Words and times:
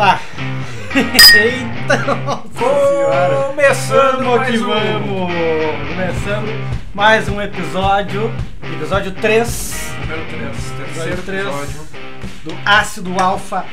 lá. 0.00 0.18
Eita, 1.34 1.96
nossa 1.98 2.48
senhora. 2.58 3.44
Começando 3.48 4.24
Vamos 4.24 4.36
mais 4.38 4.50
que 4.50 4.58
um. 4.58 4.66
vamos. 4.66 5.88
Começando 5.88 6.66
mais 6.94 7.28
um 7.28 7.40
episódio. 7.40 8.32
Episódio 8.62 9.12
3 9.12 9.92
Número 10.00 10.24
3, 10.30 10.72
terceiro 10.94 11.18
episódio. 11.20 11.80
do 12.44 12.56
Ácido 12.64 13.14
Alfa 13.22 13.66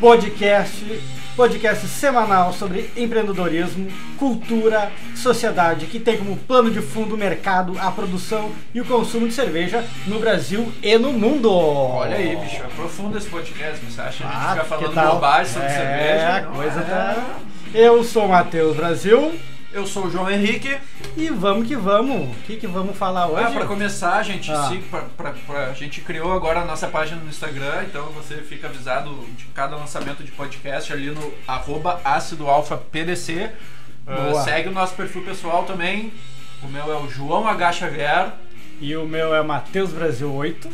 Podcast. 0.00 1.02
Podcast 1.36 1.88
semanal 1.88 2.52
sobre 2.52 2.90
empreendedorismo, 2.96 3.88
cultura, 4.16 4.92
sociedade, 5.16 5.86
que 5.86 5.98
tem 5.98 6.16
como 6.16 6.36
plano 6.36 6.70
de 6.70 6.80
fundo 6.80 7.16
o 7.16 7.18
mercado, 7.18 7.76
a 7.80 7.90
produção 7.90 8.52
e 8.72 8.80
o 8.80 8.84
consumo 8.84 9.26
de 9.26 9.34
cerveja 9.34 9.84
no 10.06 10.20
Brasil 10.20 10.72
e 10.80 10.96
no 10.96 11.12
mundo. 11.12 11.50
Olha 11.52 12.16
aí, 12.16 12.36
bicho, 12.36 12.62
é 12.62 12.68
profundo 12.76 13.18
esse 13.18 13.28
podcast, 13.28 13.84
você 13.84 14.00
acha? 14.00 14.24
A 14.24 14.30
gente 14.30 14.36
Ah, 14.46 14.50
fica 14.52 14.64
falando 14.64 15.12
bobagem 15.14 15.52
sobre 15.52 15.68
é, 15.68 15.70
cerveja. 15.70 16.28
a 16.36 16.40
não 16.42 16.52
coisa 16.52 16.80
é. 16.80 16.84
tá. 16.84 17.24
Eu 17.74 18.04
sou 18.04 18.26
o 18.26 18.28
Matheus 18.28 18.76
Brasil 18.76 19.32
Eu 19.74 19.86
sou 19.86 20.06
o 20.06 20.10
João 20.10 20.30
Henrique. 20.30 20.78
e 21.16 21.28
vamos 21.28 21.66
que 21.66 21.74
vamos. 21.76 22.28
O 22.30 22.40
que, 22.42 22.56
que 22.56 22.66
vamos 22.66 22.96
falar 22.96 23.26
hoje? 23.26 23.44
Ah, 23.44 23.50
pra 23.50 23.66
começar, 23.66 24.14
a 24.14 24.22
gente, 24.22 24.50
Ah. 24.50 24.68
siga- 24.68 24.84
pra, 24.90 25.00
pra- 25.16 25.34
pra- 25.46 25.66
a 25.66 25.72
gente 25.74 26.00
criou 26.00 26.32
agora 26.32 26.60
a 26.60 26.64
nossa 26.64 26.86
página 26.86 27.20
no 27.20 27.28
Instagram, 27.28 27.84
então 27.88 28.06
você 28.12 28.36
fica 28.36 28.68
avisado 28.68 29.10
de 29.36 29.44
cada 29.46 29.74
lançamento 29.76 30.22
de 30.22 30.30
podcast 30.30 30.92
ali 30.92 31.10
no 31.10 31.34
arroba 31.46 32.00
PDC. 32.92 33.50
Boa. 34.06 34.42
segue 34.44 34.68
o 34.68 34.72
nosso 34.72 34.94
perfil 34.94 35.22
pessoal 35.22 35.64
também. 35.64 36.12
O 36.62 36.68
meu 36.68 36.92
é 36.92 36.96
o 36.96 37.08
João 37.08 37.48
H. 37.48 37.72
Xavier. 37.72 38.32
E 38.80 38.94
o 38.96 39.06
meu 39.06 39.34
é 39.34 39.42
Matheus 39.42 39.92
Brasil 39.92 40.30
8. 40.32 40.68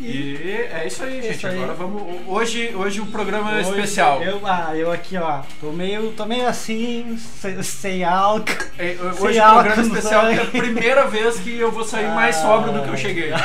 E 0.00 0.66
é 0.72 0.84
isso 0.86 1.02
aí, 1.02 1.18
É 1.18 1.22
gente. 1.22 1.36
isso 1.36 1.46
aí. 1.48 1.56
Agora 1.56 1.74
vamos. 1.74 2.02
Hoje, 2.26 2.72
hoje 2.74 3.00
o 3.00 3.06
programa 3.06 3.50
é 3.52 3.60
Hoje 3.60 3.70
especial. 3.70 4.22
Eu, 4.22 4.40
ah, 4.46 4.70
eu 4.76 4.92
aqui, 4.92 5.16
ó, 5.16 5.40
tô 5.60 5.72
meio, 5.72 6.12
tô 6.12 6.24
meio 6.24 6.46
assim, 6.46 7.18
sem, 7.18 7.62
sem 7.62 8.04
álcool. 8.04 8.52
É, 8.78 8.94
Sem 8.94 9.26
Hoje 9.26 9.38
o 9.38 9.42
álcool 9.42 9.62
programa 9.64 9.82
no 9.82 9.88
especial 9.96 10.26
é 10.28 10.40
a 10.40 10.44
primeira 10.46 11.06
vez 11.06 11.40
que 11.40 11.58
eu 11.58 11.72
vou 11.72 11.84
sair 11.84 12.08
mais 12.14 12.36
Ah. 12.36 12.42
sóbrio 12.42 12.72
do 12.74 12.82
que 12.82 12.88
eu 12.90 12.96
cheguei. 12.96 13.30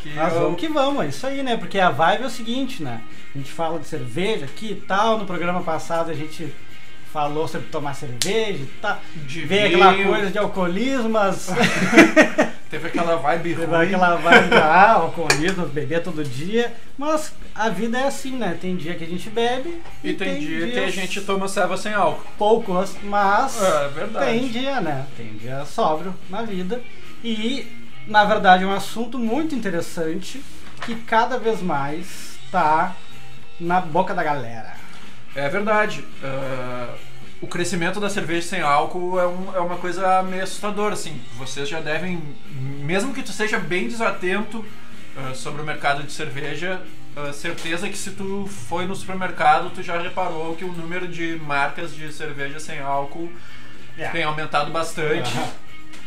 Que 0.00 0.10
Mas 0.14 0.32
eu- 0.32 0.42
vamos 0.42 0.60
que 0.60 0.68
vamos, 0.68 1.04
é 1.04 1.08
isso 1.08 1.26
aí, 1.26 1.42
né? 1.42 1.56
Porque 1.56 1.78
a 1.80 1.90
vibe 1.90 2.22
é 2.22 2.26
o 2.26 2.30
seguinte, 2.30 2.84
né? 2.84 3.00
A 3.34 3.38
gente 3.38 3.50
fala 3.50 3.80
de 3.80 3.86
cerveja 3.88 4.44
aqui 4.44 4.70
e 4.70 4.74
tal. 4.76 5.18
No 5.18 5.26
programa 5.26 5.60
passado 5.60 6.08
a 6.10 6.14
gente 6.14 6.54
falou 7.12 7.48
sobre 7.48 7.68
tomar 7.68 7.94
cerveja 7.94 8.62
e 8.62 8.66
tal. 8.80 8.98
de 9.26 9.40
Veio 9.44 9.66
aquela 9.66 9.94
coisa 9.94 10.30
de 10.30 10.38
alcoolismo, 10.38 11.08
mas 11.08 11.48
Teve 12.70 12.88
aquela 12.88 13.16
vibe 13.16 13.54
teve 13.54 13.64
ruim. 13.64 13.86
aquela 13.86 14.16
vibe 14.16 14.54
ah, 14.56 14.92
alcoolismo, 14.92 15.64
beber 15.66 16.02
todo 16.02 16.22
dia. 16.22 16.74
Mas 16.98 17.32
a 17.54 17.70
vida 17.70 17.98
é 17.98 18.04
assim, 18.06 18.32
né? 18.36 18.58
Tem 18.60 18.76
dia 18.76 18.94
que 18.94 19.04
a 19.04 19.06
gente 19.06 19.30
bebe 19.30 19.80
E 20.04 20.12
tem, 20.12 20.38
dia 20.38 20.70
que 20.70 20.78
a 20.78 20.90
gente 20.90 21.22
toma 21.22 21.48
ceva 21.48 21.78
sem 21.78 21.94
álcool. 21.94 22.26
poucos, 22.36 22.94
mas 23.04 23.58
É 23.62 23.88
verdade. 23.88 24.26
tem 24.26 24.48
dia, 24.48 24.82
né? 24.82 25.06
Tem 25.16 25.28
dia 25.28 25.64
sóbrio 25.64 26.14
na 26.28 26.42
vida. 26.42 26.82
E, 27.24 27.66
na 28.06 28.24
verdade, 28.26 28.64
é 28.64 28.66
um 28.66 28.72
assunto 28.74 29.18
muito 29.18 29.54
interessante 29.54 30.42
que 30.84 30.94
cada 30.94 31.38
vez 31.38 31.62
mais 31.62 32.38
tá 32.52 32.94
na 33.58 33.80
boca 33.80 34.12
da 34.12 34.22
galera. 34.22 34.77
É 35.38 35.48
verdade. 35.48 36.04
Ah, 36.22 36.94
o 37.40 37.46
crescimento 37.46 38.00
da 38.00 38.10
cerveja 38.10 38.46
sem 38.48 38.60
álcool 38.60 39.18
é, 39.20 39.26
um- 39.26 39.54
é 39.54 39.60
uma 39.60 39.76
coisa 39.76 40.22
meio 40.22 40.42
assustadora, 40.42 40.94
assim. 40.94 41.20
Vocês 41.36 41.68
já 41.68 41.80
devem, 41.80 42.20
mesmo 42.82 43.14
que 43.14 43.22
tu 43.22 43.32
seja 43.32 43.58
bem 43.58 43.86
desatento 43.88 44.64
ah, 45.16 45.34
sobre 45.34 45.62
o 45.62 45.64
mercado 45.64 46.02
de 46.02 46.12
cerveja, 46.12 46.80
ah, 47.16 47.32
certeza 47.32 47.88
que 47.88 47.96
se 47.96 48.10
tu 48.12 48.48
foi 48.68 48.86
no 48.86 48.94
supermercado, 48.96 49.70
tu 49.70 49.82
já 49.82 50.00
reparou 50.00 50.54
que 50.56 50.64
o 50.64 50.72
número 50.72 51.06
de 51.06 51.36
marcas 51.44 51.94
de 51.94 52.12
cerveja 52.12 52.58
sem 52.58 52.80
álcool 52.80 53.30
É. 53.96 54.08
tem 54.08 54.24
aumentado 54.24 54.70
bastante. 54.72 55.32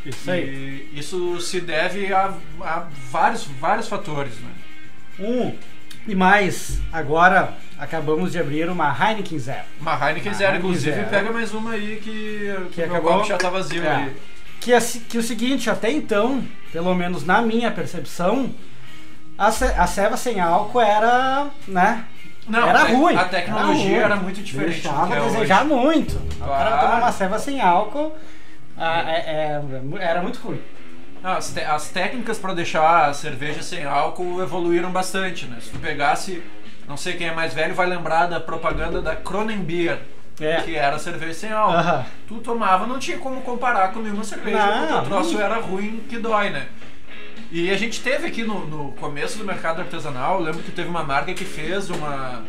Isso 0.06 0.32
aí. 0.32 0.90
E 0.94 1.00
isso 1.00 1.40
se 1.42 1.62
deve 1.62 2.12
a, 2.14 2.34
a 2.62 2.88
vários, 3.12 3.44
vários 3.46 3.88
fatores, 3.88 4.34
né? 4.40 4.50
Um. 5.20 5.56
E 6.08 6.16
mais, 6.16 6.80
agora 6.92 7.54
acabamos 7.78 8.32
de 8.32 8.40
abrir 8.40 8.68
uma 8.70 8.90
Heineken 8.90 9.38
Zero. 9.40 9.64
Uma 9.80 9.94
Heineken 9.94 10.32
Uma 10.32 10.38
Zero, 10.38 10.52
Heineken 10.54 10.70
inclusive, 10.70 10.96
Zero. 10.96 11.10
pega 11.10 11.32
mais 11.32 11.54
uma 11.54 11.72
aí 11.72 12.00
que, 12.04 12.56
Que 12.72 12.82
meu 12.86 12.96
acabou- 12.96 13.14
copo 13.14 13.28
já 13.28 13.38
tá 13.38 13.50
vazio 13.50 13.84
É. 13.84 13.90
aí. 13.96 14.16
Que, 14.60 14.74
é, 14.74 14.80
que 14.82 15.18
o 15.18 15.24
seguinte, 15.24 15.70
até 15.70 15.92
então, 15.92 16.44
pelo 16.72 16.94
menos 16.96 17.26
na 17.26 17.42
minha 17.42 17.72
percepção, 17.72 18.52
a, 19.38 19.52
ce- 19.52 19.74
a 19.78 19.88
ceva 19.88 20.18
sem 20.18 20.40
álcool 20.40 20.82
era, 20.82 21.48
né? 21.68 22.04
Não, 22.48 22.68
era 22.68 22.84
ruim. 22.84 23.16
A 23.16 23.26
tecnologia 23.26 23.98
era, 23.98 24.06
era, 24.06 24.16
muito 24.18 24.42
diferente 24.42 24.82
Deixava 24.82 25.08
que 25.08 25.14
a 25.14 25.18
é 25.18 25.22
desejar 25.22 25.66
hoje. 25.66 25.74
muito. 25.74 26.16
O 26.16 26.40
cara 26.46 26.70
Claro. 26.72 26.80
tomar 26.82 26.98
uma 26.98 27.12
ceva 27.12 27.40
sem 27.40 27.62
álcool 27.62 28.16
ah, 28.78 29.04
é- 29.08 29.60
é- 29.60 29.62
era 30.00 30.22
muito 30.22 30.40
ruim. 30.40 30.60
Não, 31.24 31.32
As, 31.32 31.50
te- 31.52 31.62
as 31.62 31.90
técnicas 31.90 32.38
para 32.40 32.54
deixar 32.54 33.10
a 33.10 33.14
cerveja 33.14 33.62
sem 33.62 33.84
álcool 33.86 34.42
evoluíram 34.42 34.92
bastante, 34.92 35.46
né? 35.46 35.58
Se 35.62 35.70
tu 35.70 35.80
pegasse, 35.80 36.42
não 36.88 36.98
sei 36.98 37.14
quem 37.14 37.28
é 37.28 37.34
mais 37.34 37.54
velho, 37.54 37.76
vai 37.76 37.88
lembrar 37.88 38.26
da 38.28 38.40
propaganda 38.40 39.02
da 39.02 39.16
Kronenbier, 39.16 40.00
É. 40.40 40.62
que 40.62 40.76
era 40.76 40.98
cerveja 40.98 41.34
sem 41.34 41.52
álcool. 41.52 41.78
Aham. 41.78 42.06
Tu 42.28 42.36
tomava, 42.40 42.88
não 42.88 42.98
tinha 42.98 43.18
como 43.20 43.42
comparar 43.42 43.92
com 43.94 44.00
nenhuma 44.02 44.24
cerveja, 44.24 44.58
Não, 44.66 44.78
porque 44.88 44.94
o 44.94 45.02
troço 45.04 45.40
era 45.40 45.56
ruim 45.60 46.04
que 46.10 46.18
dói, 46.18 46.50
né? 46.50 46.68
E 47.52 47.70
a 47.70 47.78
gente 47.78 48.02
teve 48.02 48.28
aqui 48.28 48.44
no, 48.44 48.66
no 48.66 48.92
começo 48.94 49.38
do 49.38 49.44
mercado 49.46 49.82
artesanal, 49.82 50.40
eu 50.40 50.46
lembro 50.46 50.64
que 50.64 50.72
teve 50.72 50.88
uma 50.90 51.04
marca 51.04 51.34
que 51.34 51.44
fez 51.46 51.90
uma, 51.90 52.44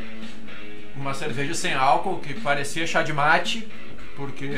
uma 0.96 1.12
cerveja 1.12 1.54
sem 1.54 1.74
álcool 1.74 2.20
que 2.20 2.34
parecia 2.34 2.86
chá 2.86 3.02
de 3.02 3.12
mate, 3.12 3.68
porque 4.16 4.50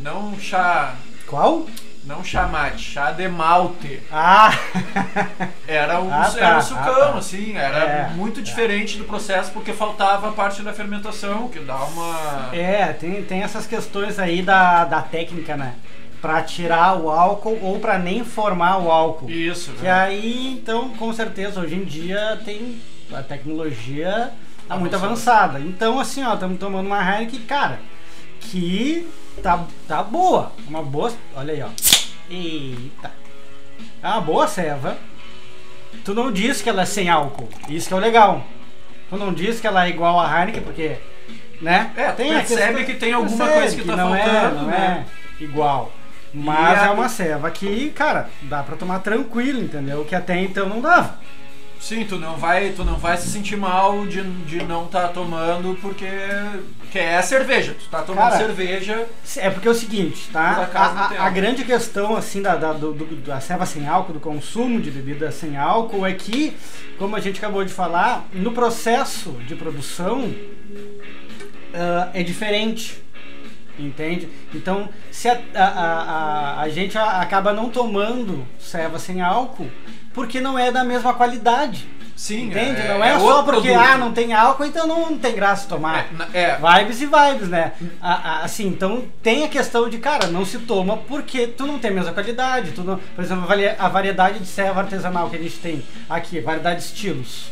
não 0.00 0.38
chá, 0.40 0.94
Qual? 1.26 1.66
Não 2.04 2.24
chá 2.24 2.46
mate, 2.48 2.82
chá 2.82 3.10
de 3.12 3.28
malte. 3.28 4.00
Ah! 4.10 4.50
Era 5.66 6.00
um, 6.00 6.12
Ah, 6.12 6.28
tá, 6.30 6.38
era 6.38 6.56
ah, 6.56 6.60
sucão, 6.60 7.12
tá. 7.12 7.18
assim, 7.18 7.56
era 7.56 7.78
É, 7.78 8.10
muito 8.10 8.40
é. 8.40 8.42
diferente 8.42 8.96
do 8.98 9.04
processo 9.04 9.50
porque 9.52 9.72
faltava 9.72 10.28
a 10.28 10.32
parte 10.32 10.62
da 10.62 10.72
fermentação, 10.72 11.48
que 11.48 11.60
dá 11.60 11.76
uma. 11.84 12.50
É, 12.52 12.92
tem, 12.92 13.22
tem 13.22 13.42
essas 13.42 13.66
questões 13.66 14.18
aí 14.18 14.42
da, 14.42 14.84
da 14.84 15.00
técnica, 15.02 15.56
né? 15.56 15.74
Pra 16.20 16.42
tirar 16.42 16.96
o 17.00 17.10
álcool 17.10 17.58
ou 17.62 17.80
pra 17.80 17.98
nem 17.98 18.24
formar 18.24 18.78
o 18.78 18.90
álcool. 18.90 19.28
Isso, 19.30 19.72
Que 19.72 19.82
né? 19.82 19.90
aí, 19.92 20.52
então, 20.52 20.90
com 20.90 21.12
certeza, 21.12 21.60
hoje 21.60 21.74
em 21.74 21.84
dia 21.84 22.40
tem 22.44 22.80
a 23.12 23.22
tecnologia 23.22 24.30
tá 24.68 24.76
muito 24.76 24.94
avançada. 24.96 25.58
Então, 25.60 25.98
assim, 26.00 26.22
ó, 26.24 26.34
estamos 26.34 26.58
tomando 26.58 26.86
uma 26.86 27.02
Heineken, 27.02 27.40
cara, 27.40 27.80
que 28.40 29.06
tá, 29.42 29.64
tá 29.88 30.02
boa. 30.02 30.52
Uma 30.66 30.82
boa. 30.82 31.12
Olha 31.36 31.52
aí, 31.54 31.62
ó. 31.62 31.68
Eita. 32.30 33.10
É 34.02 34.08
uma 34.08 34.20
boa 34.20 34.46
ceva. 34.48 34.96
Tu 36.04 36.14
não 36.14 36.32
diz 36.32 36.60
que 36.60 36.68
ela 36.68 36.82
é 36.82 36.86
sem 36.86 37.08
álcool. 37.08 37.48
Isso 37.68 37.88
que 37.88 37.94
é 37.94 37.96
o 37.96 38.00
legal. 38.00 38.44
Tu 39.08 39.16
não 39.16 39.32
diz 39.32 39.60
que 39.60 39.66
ela 39.66 39.86
é 39.86 39.90
igual 39.90 40.18
a 40.18 40.40
Heineken, 40.40 40.62
porque. 40.62 40.96
Né? 41.60 41.92
É, 41.96 42.06
a 42.06 42.12
percebe 42.12 42.44
questão- 42.46 42.84
que 42.84 42.94
tem 42.94 43.12
alguma 43.12 43.46
coisa 43.48 43.76
que 43.76 43.84
tá 43.84 43.94
não 43.96 44.14
é, 44.14 44.22
faltando, 44.24 44.54
não 44.62 44.66
né? 44.66 45.06
é 45.40 45.44
igual. 45.44 45.92
Mas 46.34 46.80
a- 46.80 46.86
é 46.86 46.90
uma 46.90 47.08
ceva 47.08 47.50
que, 47.50 47.90
cara, 47.90 48.28
dá 48.42 48.62
pra 48.62 48.74
tomar 48.74 48.98
tranquilo, 49.00 49.60
entendeu? 49.60 50.04
Que 50.04 50.14
até 50.16 50.40
então 50.40 50.68
não 50.68 50.80
dava. 50.80 51.18
Sim, 51.82 52.04
tu 52.04 52.16
não 52.16 52.36
vai, 52.36 52.70
tu 52.70 52.84
não 52.84 52.96
vai 52.96 53.16
se 53.16 53.28
sentir 53.28 53.56
mal 53.56 54.06
de, 54.06 54.22
de 54.44 54.62
não 54.64 54.84
estar 54.86 55.08
tomando 55.08 55.76
porque 55.82 56.06
que 56.92 56.98
é 56.98 57.16
a 57.16 57.22
cerveja. 57.22 57.74
Tu 57.74 57.86
tá 57.90 58.02
tomando 58.02 58.30
Cara, 58.30 58.36
cerveja. 58.36 59.08
É 59.36 59.50
porque 59.50 59.66
é 59.66 59.70
o 59.70 59.74
seguinte, 59.74 60.28
tá? 60.32 60.70
A, 60.72 60.78
a- 60.86 61.26
a 61.26 61.30
grande 61.30 61.64
questão, 61.64 62.14
assim, 62.16 62.40
da, 62.40 62.54
da, 62.54 62.72
do, 62.72 62.92
do- 62.94 63.16
da 63.16 63.40
ceva 63.40 63.66
sem 63.66 63.88
álcool, 63.88 64.12
do 64.12 64.20
consumo 64.20 64.80
de 64.80 64.92
bebida 64.92 65.32
sem 65.32 65.56
álcool, 65.56 66.06
é 66.06 66.12
que, 66.12 66.56
como 66.98 67.16
a 67.16 67.20
gente 67.20 67.38
acabou 67.38 67.64
de 67.64 67.72
falar, 67.72 68.28
no 68.32 68.52
processo 68.52 69.32
de 69.48 69.56
produção 69.56 70.32
ah, 71.74 72.10
é 72.14 72.22
diferente. 72.22 73.02
Entende? 73.78 74.28
Então, 74.54 74.88
se 75.10 75.28
a, 75.28 75.40
a, 75.54 75.64
a, 75.64 76.60
a- 76.60 76.68
gente 76.68 76.96
acaba 76.96 77.52
não 77.54 77.70
tomando 77.70 78.46
ceva 78.60 78.98
sem 78.98 79.20
álcool, 79.22 79.68
porque 80.14 80.40
não 80.40 80.58
é 80.58 80.70
da 80.70 80.84
mesma 80.84 81.14
qualidade. 81.14 81.88
Sim, 82.14 82.48
Entende? 82.48 82.80
é, 82.80 82.88
não 82.88 83.02
é, 83.02 83.14
é 83.14 83.18
só 83.18 83.42
porque 83.42 83.70
produto. 83.70 83.84
ah, 83.90 83.98
não 83.98 84.12
tem 84.12 84.32
álcool, 84.32 84.64
então 84.66 84.86
não 84.86 85.16
tem 85.18 85.34
graça 85.34 85.66
tomar. 85.68 86.06
É, 86.32 86.40
é, 86.42 86.56
Vibes 86.58 87.00
e 87.00 87.06
vibes, 87.06 87.48
né? 87.48 87.72
A- 88.00 88.12
a- 88.12 88.44
assim, 88.44 88.68
então 88.68 89.04
tem 89.22 89.42
a 89.44 89.48
questão 89.48 89.88
de, 89.88 89.98
cara, 89.98 90.26
não 90.28 90.44
se 90.44 90.58
toma 90.58 90.98
porque 90.98 91.48
tu 91.48 91.66
não 91.66 91.78
tem 91.80 91.90
a 91.90 91.94
mesma 91.94 92.12
qualidade. 92.12 92.72
Tu 92.72 92.84
não, 92.84 92.98
por 93.16 93.24
exemplo, 93.24 93.44
a 93.78 93.88
variedade 93.88 94.38
de 94.38 94.46
serva 94.46 94.82
artesanal 94.82 95.28
que 95.30 95.36
a 95.36 95.38
gente 95.40 95.56
tem 95.58 95.82
aqui, 96.08 96.38
variedade 96.40 96.80
de 96.80 96.86
estilos. 96.86 97.46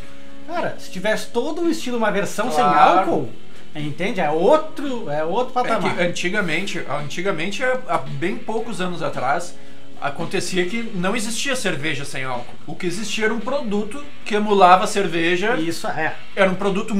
Cara, 0.47 0.75
se 0.79 0.89
tivesse 0.91 1.27
todo 1.27 1.61
um 1.61 1.69
estilo, 1.69 1.97
uma 1.97 2.11
versão 2.11 2.49
sem 2.51 2.63
Claro. 2.63 2.99
álcool, 2.99 3.29
entende? 3.75 4.21
É 4.21 4.29
outro, 4.29 5.09
é 5.09 5.23
outro 5.23 5.51
É 5.59 5.63
patamar. 5.63 5.95
que 5.95 6.01
antigamente, 6.03 6.79
antigamente, 6.87 7.61
há 7.89 7.97
bem 7.97 8.37
poucos 8.37 8.79
anos 8.79 9.01
atrás, 9.03 9.53
acontecia 10.01 10.65
que 10.65 10.91
não 10.95 11.15
existia 11.15 11.55
cerveja 11.55 12.03
sem 12.03 12.23
álcool. 12.23 12.53
O 12.65 12.75
que 12.75 12.87
existia 12.87 13.25
era 13.25 13.33
um 13.33 13.39
produto 13.39 14.03
que 14.25 14.35
emulava 14.35 14.83
a 14.85 14.87
cerveja. 14.87 15.55
Isso 15.57 15.87
é. 15.87 16.15
Era 16.35 16.49
um 16.49 16.55
produto 16.55 16.95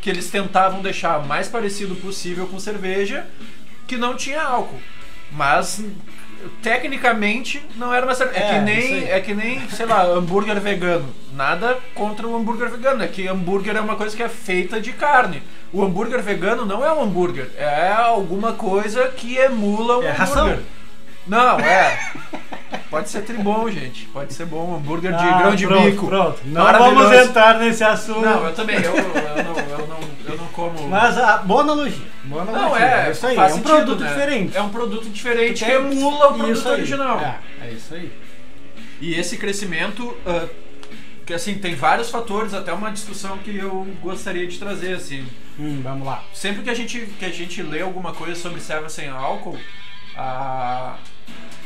que 0.00 0.10
eles 0.10 0.30
tentavam 0.30 0.82
deixar 0.82 1.24
mais 1.26 1.48
parecido 1.48 1.94
possível 1.96 2.46
com 2.46 2.58
cerveja, 2.58 3.26
que 3.86 3.96
não 3.96 4.16
tinha 4.16 4.42
álcool. 4.42 4.80
Mas 5.30 5.82
tecnicamente 6.62 7.62
não 7.76 7.92
era 7.92 8.04
uma 8.06 8.14
cerveja. 8.14 8.40
É, 8.44 8.56
É, 8.56 8.64
que 8.64 8.70
isso 8.80 8.92
nem, 8.94 9.10
é 9.10 9.20
que 9.20 9.34
nem, 9.34 9.68
sei 9.68 9.86
lá, 9.86 10.02
hambúrguer 10.04 10.58
vegano. 10.60 11.08
Nada 11.34 11.78
contra 11.94 12.26
o 12.26 12.36
hambúrguer 12.36 12.70
vegano, 12.70 13.02
é 13.02 13.08
que 13.08 13.28
hambúrguer 13.28 13.76
é 13.76 13.80
uma 13.80 13.96
coisa 13.96 14.16
que 14.16 14.22
é 14.22 14.28
feita 14.28 14.80
de 14.80 14.92
carne. 14.92 15.42
O 15.72 15.82
hambúrguer 15.84 16.22
vegano 16.22 16.66
não 16.66 16.84
é 16.84 16.92
um 16.92 17.02
hambúrguer, 17.02 17.50
é 17.56 17.92
alguma 17.92 18.54
coisa 18.54 19.08
que 19.08 19.36
emula 19.36 19.98
um 19.98 20.02
É 20.02 20.10
hambúrguer. 20.10 20.16
ração. 20.16 20.58
Não, 21.26 21.58
é. 21.60 22.12
Pode 22.90 23.08
ser 23.08 23.22
tribom, 23.22 23.70
gente. 23.70 24.06
Pode 24.06 24.32
ser 24.32 24.46
bom. 24.46 24.76
Hambúrguer 24.76 25.12
de 25.12 25.22
Ah, 25.22 25.38
grão 25.38 25.54
de 25.54 25.66
pronto, 25.66 25.90
bico. 25.90 26.06
Pronto. 26.06 26.40
Não 26.44 26.72
vamos 26.72 27.12
entrar 27.12 27.58
nesse 27.58 27.84
assunto. 27.84 28.20
Não, 28.20 28.46
eu 28.46 28.54
também. 28.54 28.76
Eu, 28.76 28.94
eu, 28.96 29.04
não, 29.44 29.58
eu, 29.58 29.86
não, 29.86 29.98
eu 30.28 30.36
não 30.36 30.46
como. 30.48 30.88
Mas 30.88 31.16
a 31.16 31.38
boa 31.38 31.62
analogia. 31.62 32.06
Boa 32.24 32.42
analogia. 32.42 32.68
não, 32.68 32.76
é. 32.76 33.10
isso 33.10 33.26
aí. 33.26 33.36
faz 33.36 33.52
é 33.52 33.54
um 33.54 33.58
sentido, 33.58 33.74
produto 33.76 34.00
né? 34.00 34.08
diferente. 34.08 34.56
É 34.56 34.62
um 34.62 34.68
produto 34.70 35.08
diferente 35.08 35.64
que 35.64 35.70
emula 35.70 36.28
o 36.30 36.34
produto 36.34 36.68
original. 36.68 37.20
É, 37.20 37.68
é 37.68 37.72
isso 37.72 37.94
aí. 37.94 38.12
E 39.00 39.14
esse 39.14 39.38
crescimento, 39.38 40.16
ah, 40.26 40.46
que 41.24 41.32
assim, 41.32 41.54
tem 41.54 41.76
vários 41.76 42.10
fatores, 42.10 42.52
até 42.52 42.72
uma 42.72 42.90
discussão 42.90 43.38
que 43.38 43.56
eu 43.56 43.86
gostaria 44.02 44.46
de 44.46 44.58
trazer, 44.58 44.94
assim. 44.94 45.24
Hum, 45.58 45.80
vamos 45.82 46.06
lá. 46.06 46.24
Sempre 46.34 46.62
que 46.62 46.70
a 46.70 46.74
gente, 46.74 47.06
que 47.18 47.24
a 47.24 47.30
gente 47.30 47.62
lê 47.62 47.82
alguma 47.82 48.12
coisa 48.12 48.34
sobre 48.34 48.60
serva 48.60 48.88
sem 48.88 49.08
álcool, 49.08 49.56
a- 50.16 50.96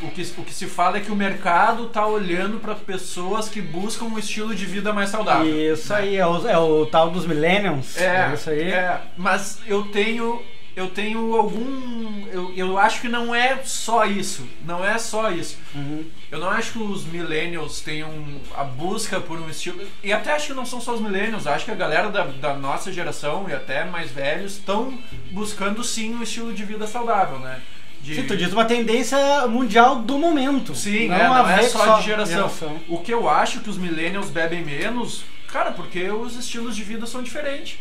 o, 0.03 0.11
que, 0.11 0.23
o 0.37 0.45
que 0.45 0.53
se 0.53 0.67
fala 0.67 0.99
é 0.99 1.01
que 1.01 1.11
o 1.11 1.17
mercado 1.17 1.87
tá 1.87 2.07
olhando 2.07 2.59
para 2.59 2.75
pessoas 2.75 3.49
que 3.49 3.61
buscam 3.61 4.07
um 4.07 4.19
estilo 4.19 4.55
de 4.55 4.67
vida 4.67 4.93
mais 4.93 5.11
saudável. 5.11 5.73
Isso 5.73 5.93
né? 5.93 5.99
aí, 5.99 6.17
é 6.17 6.27
o, 6.27 6.49
é 6.49 6.59
o 6.59 6.87
tal 6.87 7.11
dos 7.11 7.27
millennials. 7.27 7.97
É, 7.97 8.33
isso 8.35 8.51
aí. 8.51 8.71
é, 8.71 9.01
mas 9.17 9.61
eu 9.67 9.85
tenho 9.85 10.43
eu 10.77 10.89
tenho 10.91 11.37
algum 11.37 12.27
eu, 12.33 12.53
eu 12.57 12.77
acho 12.77 13.01
que 13.01 13.09
não 13.09 13.33
é 13.33 13.61
só 13.65 14.05
isso, 14.05 14.47
não 14.67 14.85
é 14.85 14.99
só 14.99 15.31
isso. 15.31 15.57
Uhum. 15.75 16.05
Eu 16.31 16.41
não 16.41 16.51
acho 16.51 16.73
que 16.73 16.79
os 16.81 17.05
millennials 17.05 17.81
tenham 17.81 18.11
a 18.57 18.65
busca 18.65 19.21
por 19.21 19.39
um 19.39 19.49
estilo. 19.49 19.81
E 20.03 20.13
até 20.13 20.33
acho 20.33 20.49
que 20.49 20.53
não 20.55 20.67
são 20.67 20.81
só 20.81 20.95
os 20.95 21.01
millennials, 21.01 21.47
acho 21.47 21.65
que 21.65 21.71
a 21.71 21.77
galera 21.77 22.11
da, 22.11 22.25
da 22.25 22.55
nossa 22.55 22.93
geração 22.93 23.47
e 23.49 23.53
até 23.53 23.85
mais 23.85 24.11
velhos 24.11 24.55
estão 24.55 24.99
buscando 25.31 25.85
sim 25.85 26.13
um 26.13 26.23
estilo 26.25 26.53
de 26.53 26.65
vida 26.65 26.89
saudável, 26.89 27.39
né? 27.39 27.61
De- 28.05 28.15
Sim, 28.17 28.27
tu 28.27 28.37
diz 28.37 28.53
uma 28.53 28.65
tendência 28.67 29.19
mundial 29.49 29.97
do 29.97 30.19
momento. 30.19 30.75
Sim, 30.75 31.09
não, 31.09 31.17
é, 31.17 31.27
uma 31.29 31.43
não 31.43 31.51
é 31.51 31.57
vez 31.57 31.73
só, 31.73 31.99
de 31.99 32.05
geração. 32.05 32.79
O 32.89 32.99
que 32.99 33.13
eu 33.13 33.29
acho 33.29 33.61
que 33.61 33.71
os 33.71 33.79
millennials 33.79 34.29
bebem 34.29 34.63
menos, 34.63 35.25
cara, 35.49 35.73
porque 35.73 36.11
os 36.11 36.37
estilos 36.37 36.77
de 36.77 36.85
vida 36.85 37.07
são 37.07 37.23
diferentes. 37.23 37.79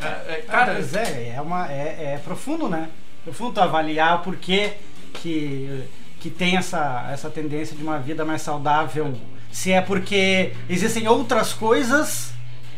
É, 0.00 0.06
é, 0.06 0.44
Cara, 0.46 0.58
cara, 0.66 0.72
pois 0.74 0.94
é, 0.94 1.34
é, 1.36 1.40
uma, 1.42 1.70
é, 1.70 2.14
é 2.14 2.20
profundo, 2.24 2.68
né? 2.68 2.88
Profundo 3.22 3.60
avaliar 3.60 4.16
o 4.16 4.18
porquê 4.20 4.72
que, 5.12 5.84
que 6.20 6.30
tem 6.30 6.56
essa, 6.56 7.06
essa 7.12 7.28
tendência 7.28 7.76
de 7.76 7.82
uma 7.82 7.98
vida 7.98 8.24
mais 8.24 8.40
saudável. 8.42 9.14
Se 9.52 9.70
é 9.72 9.80
porque 9.82 10.52
existem 10.68 11.06
outras 11.06 11.52
coisas 11.52 12.32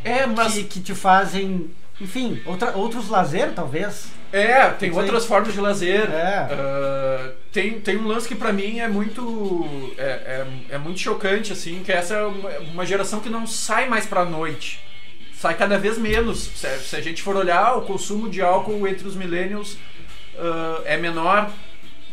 é, 0.04 0.26
mas 0.26 0.54
que, 0.54 0.64
que 0.64 0.80
te 0.80 0.94
fazem, 0.94 1.70
enfim, 2.00 2.42
outra, 2.44 2.76
outros 2.76 3.08
lazer, 3.08 3.52
talvez. 3.52 4.10
É, 4.32 4.68
tem 4.70 4.90
outras 4.92 5.24
formas 5.24 5.54
de 5.54 5.60
lazer. 5.60 6.10
É. 6.10 6.48
Ah, 6.50 7.32
tem, 7.52 7.80
tem 7.80 7.96
um 7.96 8.06
lance 8.06 8.28
que 8.28 8.34
pra 8.34 8.52
mim 8.52 8.80
é 8.80 8.88
muito 8.88 9.94
é, 9.96 10.02
é, 10.02 10.46
é 10.70 10.78
muito 10.78 11.00
chocante 11.00 11.52
assim, 11.52 11.82
que 11.82 11.90
essa 11.90 12.14
é 12.14 12.26
uma, 12.26 12.84
geração 12.84 13.20
que 13.20 13.30
não 13.30 13.46
sai 13.46 13.88
mais 13.88 14.04
pra 14.04 14.24
noite. 14.24 14.80
Sai 15.34 15.54
cada 15.54 15.78
vez 15.78 15.96
menos. 15.96 16.50
Se, 16.54 16.78
se 16.80 16.96
a 16.96 17.00
gente 17.00 17.22
for 17.22 17.36
olhar, 17.36 17.76
o 17.76 17.82
consumo 17.82 18.28
de 18.28 18.42
álcool 18.42 18.86
entre 18.86 19.06
os 19.08 19.14
millennials 19.14 19.78
ah, 20.38 20.82
é 20.84 20.96
menor. 20.96 21.50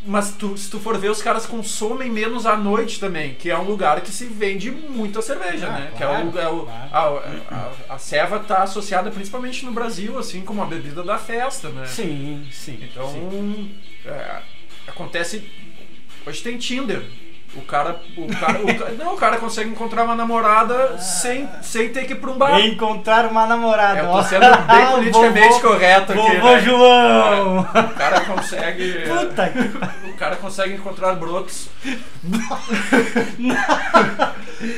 Mas 0.06 0.32
tu- 0.32 0.58
se 0.58 0.70
tu 0.70 0.80
for 0.82 0.98
ver, 0.98 1.10
os 1.10 1.22
caras 1.22 1.46
consomem 1.46 2.10
menos 2.12 2.46
à 2.46 2.58
noite 2.58 3.00
também, 3.00 3.36
que 3.36 3.50
é 3.50 3.58
um 3.58 3.64
lugar 3.64 4.02
que 4.02 4.12
se 4.12 4.26
vende 4.26 4.70
muita 4.70 5.22
cerveja, 5.22 5.68
Ah, 5.68 5.80
né? 5.80 5.92
claro, 5.98 5.98
que 5.98 6.04
é 6.04 6.08
o, 6.08 6.26
lugar- 6.26 6.54
o- 6.54 6.66
claro. 6.66 6.90
a, 7.50 7.56
a, 7.90 7.96
a 7.96 7.98
ceva 7.98 8.40
tá 8.40 8.64
associada 8.64 9.10
principalmente 9.12 9.66
no 9.66 9.72
Brasil, 9.72 10.20
assim, 10.20 10.42
como 10.42 10.62
a 10.62 10.66
bebida 10.66 11.04
da 11.04 11.18
festa, 11.18 11.70
né? 11.70 11.86
Sim, 11.88 12.46
sim. 12.52 12.78
Então, 12.82 13.10
sim. 13.10 13.76
é, 14.06 14.42
acontece. 14.88 15.50
Hoje 16.26 16.42
tem 16.44 16.58
Tinder. 16.58 17.02
O 17.56 17.62
cara. 17.62 18.02
O 18.18 18.28
cara, 18.36 18.60
o 18.60 18.98
não, 18.98 19.14
o 19.14 19.18
cara 19.18 19.38
consegue 19.38 19.70
encontrar 19.70 20.04
uma 20.06 20.16
namorada 20.16 20.98
sem, 20.98 21.48
sem 21.62 21.90
ter 21.90 22.06
que 22.06 22.14
ir 22.14 22.16
pra 22.16 22.32
um 22.32 22.38
bar. 22.38 22.60
Encontrar 22.60 23.28
uma 23.28 23.46
namorada. 23.46 24.00
Eu 24.00 24.12
tô 24.12 24.24
sendo 24.24 24.42
bem 24.42 24.86
politicamente 24.92 25.50
Vovô- 25.50 25.60
correto 25.70 26.14
aqui. 26.14 26.22
Vovô 26.38 26.50
né? 26.54 26.62
João! 26.62 27.60
O 27.60 27.94
cara 27.96 28.22
consegue. 28.22 29.04
Puta 29.08 29.50
que 29.50 30.08
O 30.10 30.14
cara 30.16 30.36
consegue 30.38 30.74
encontrar 30.74 31.14
brotos. 31.14 31.70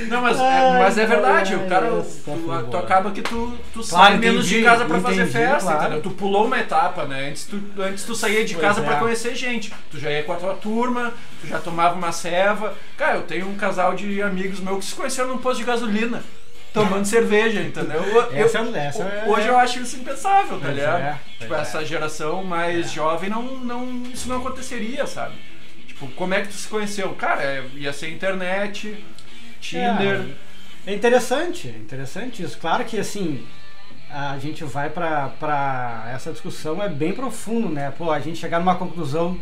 Não, 0.10 0.22
mas, 0.22 0.40
é, 0.40 0.80
mas 0.80 0.98
é 0.98 1.06
verdade. 1.06 1.56
O 1.56 1.68
cara. 1.68 1.88
Tu, 1.88 2.32
boa. 2.32 2.64
tu 2.64 2.78
acaba 2.78 3.12
que 3.12 3.22
tu, 3.22 3.54
tu 3.74 3.82
Claro, 3.88 4.06
sai 4.14 4.18
menos 4.18 4.46
entendi, 4.46 4.60
de 4.60 4.64
casa 4.66 4.86
pra 4.86 5.00
fazer 5.00 5.22
entendi, 5.24 5.32
festa, 5.32 5.60
claro. 5.72 5.80
entendeu? 5.82 6.02
Tu 6.02 6.10
pulou 6.12 6.46
uma 6.46 6.60
etapa, 6.60 7.06
né? 7.06 7.30
Antes 7.30 7.46
tu, 7.46 7.62
antes 7.80 8.04
tu 8.04 8.16
saía 8.16 8.44
de 8.44 8.56
Pois 8.56 8.66
casa 8.66 8.82
é. 8.82 8.84
pra 8.84 8.96
conhecer 8.96 9.36
gente. 9.36 9.72
Tu 9.92 10.00
já 10.00 10.10
ia 10.10 10.24
com 10.24 10.34
a 10.34 10.38
tua 10.38 10.54
turma, 10.56 11.14
tu 11.40 11.48
já 11.48 11.60
tomava 11.60 11.96
uma 11.96 12.12
ceva. 12.12 12.65
Cara, 12.98 13.18
eu 13.18 13.24
tenho 13.24 13.48
um 13.50 13.56
casal 13.56 13.94
de 13.96 14.22
amigos 14.22 14.60
meus 14.60 14.80
que 14.80 14.86
se 14.92 14.96
conheceram 14.96 15.30
num 15.30 15.38
posto 15.38 15.60
de 15.60 15.66
gasolina. 15.66 16.24
Tomando 16.74 17.06
cerveja, 17.06 17.62
entendeu? 17.62 18.04
Eu- 18.04 18.34
Essa 18.34 18.60
é- 18.60 18.86
essa 18.88 19.04
é- 19.04 19.24
hoje 19.28 19.48
eu 19.48 19.58
acho 19.58 19.80
isso 19.80 19.96
impensável, 19.96 20.60
tá 20.60 20.68
ligado? 20.68 21.02
é, 21.02 21.14
tipo, 21.40 21.46
pois 21.48 21.62
essa 21.62 21.86
geração 21.86 22.44
mais 22.44 22.92
jovem 22.92 23.30
não, 23.30 23.44
não. 23.60 24.04
Isso 24.12 24.28
não 24.28 24.40
aconteceria, 24.40 25.08
sabe? 25.08 25.36
Tipo, 25.88 26.08
como 26.10 26.34
é 26.34 26.42
que 26.42 26.50
tu 26.50 26.54
se 26.56 26.68
conheceu? 26.68 27.14
Cara, 27.14 27.42
é- 27.42 27.64
ia 27.76 27.94
ser 27.94 28.10
internet, 28.10 29.02
Tinder. 29.62 30.26
É, 30.86 30.92
é 30.92 30.94
interessante, 30.94 31.70
é 31.70 31.78
interessante 31.80 32.44
isso. 32.44 32.58
Claro 32.58 32.84
que 32.84 33.00
assim, 33.00 33.48
a 34.12 34.38
gente 34.38 34.64
vai 34.66 34.90
pra 34.90 35.32
essa 36.14 36.32
discussão 36.32 36.84
é 36.84 36.90
bem 36.90 37.14
profundo, 37.14 37.70
né? 37.70 37.94
Pô, 37.98 38.12
a 38.12 38.20
gente 38.20 38.38
chegar 38.38 38.60
numa 38.60 38.76
conclusão 38.76 39.40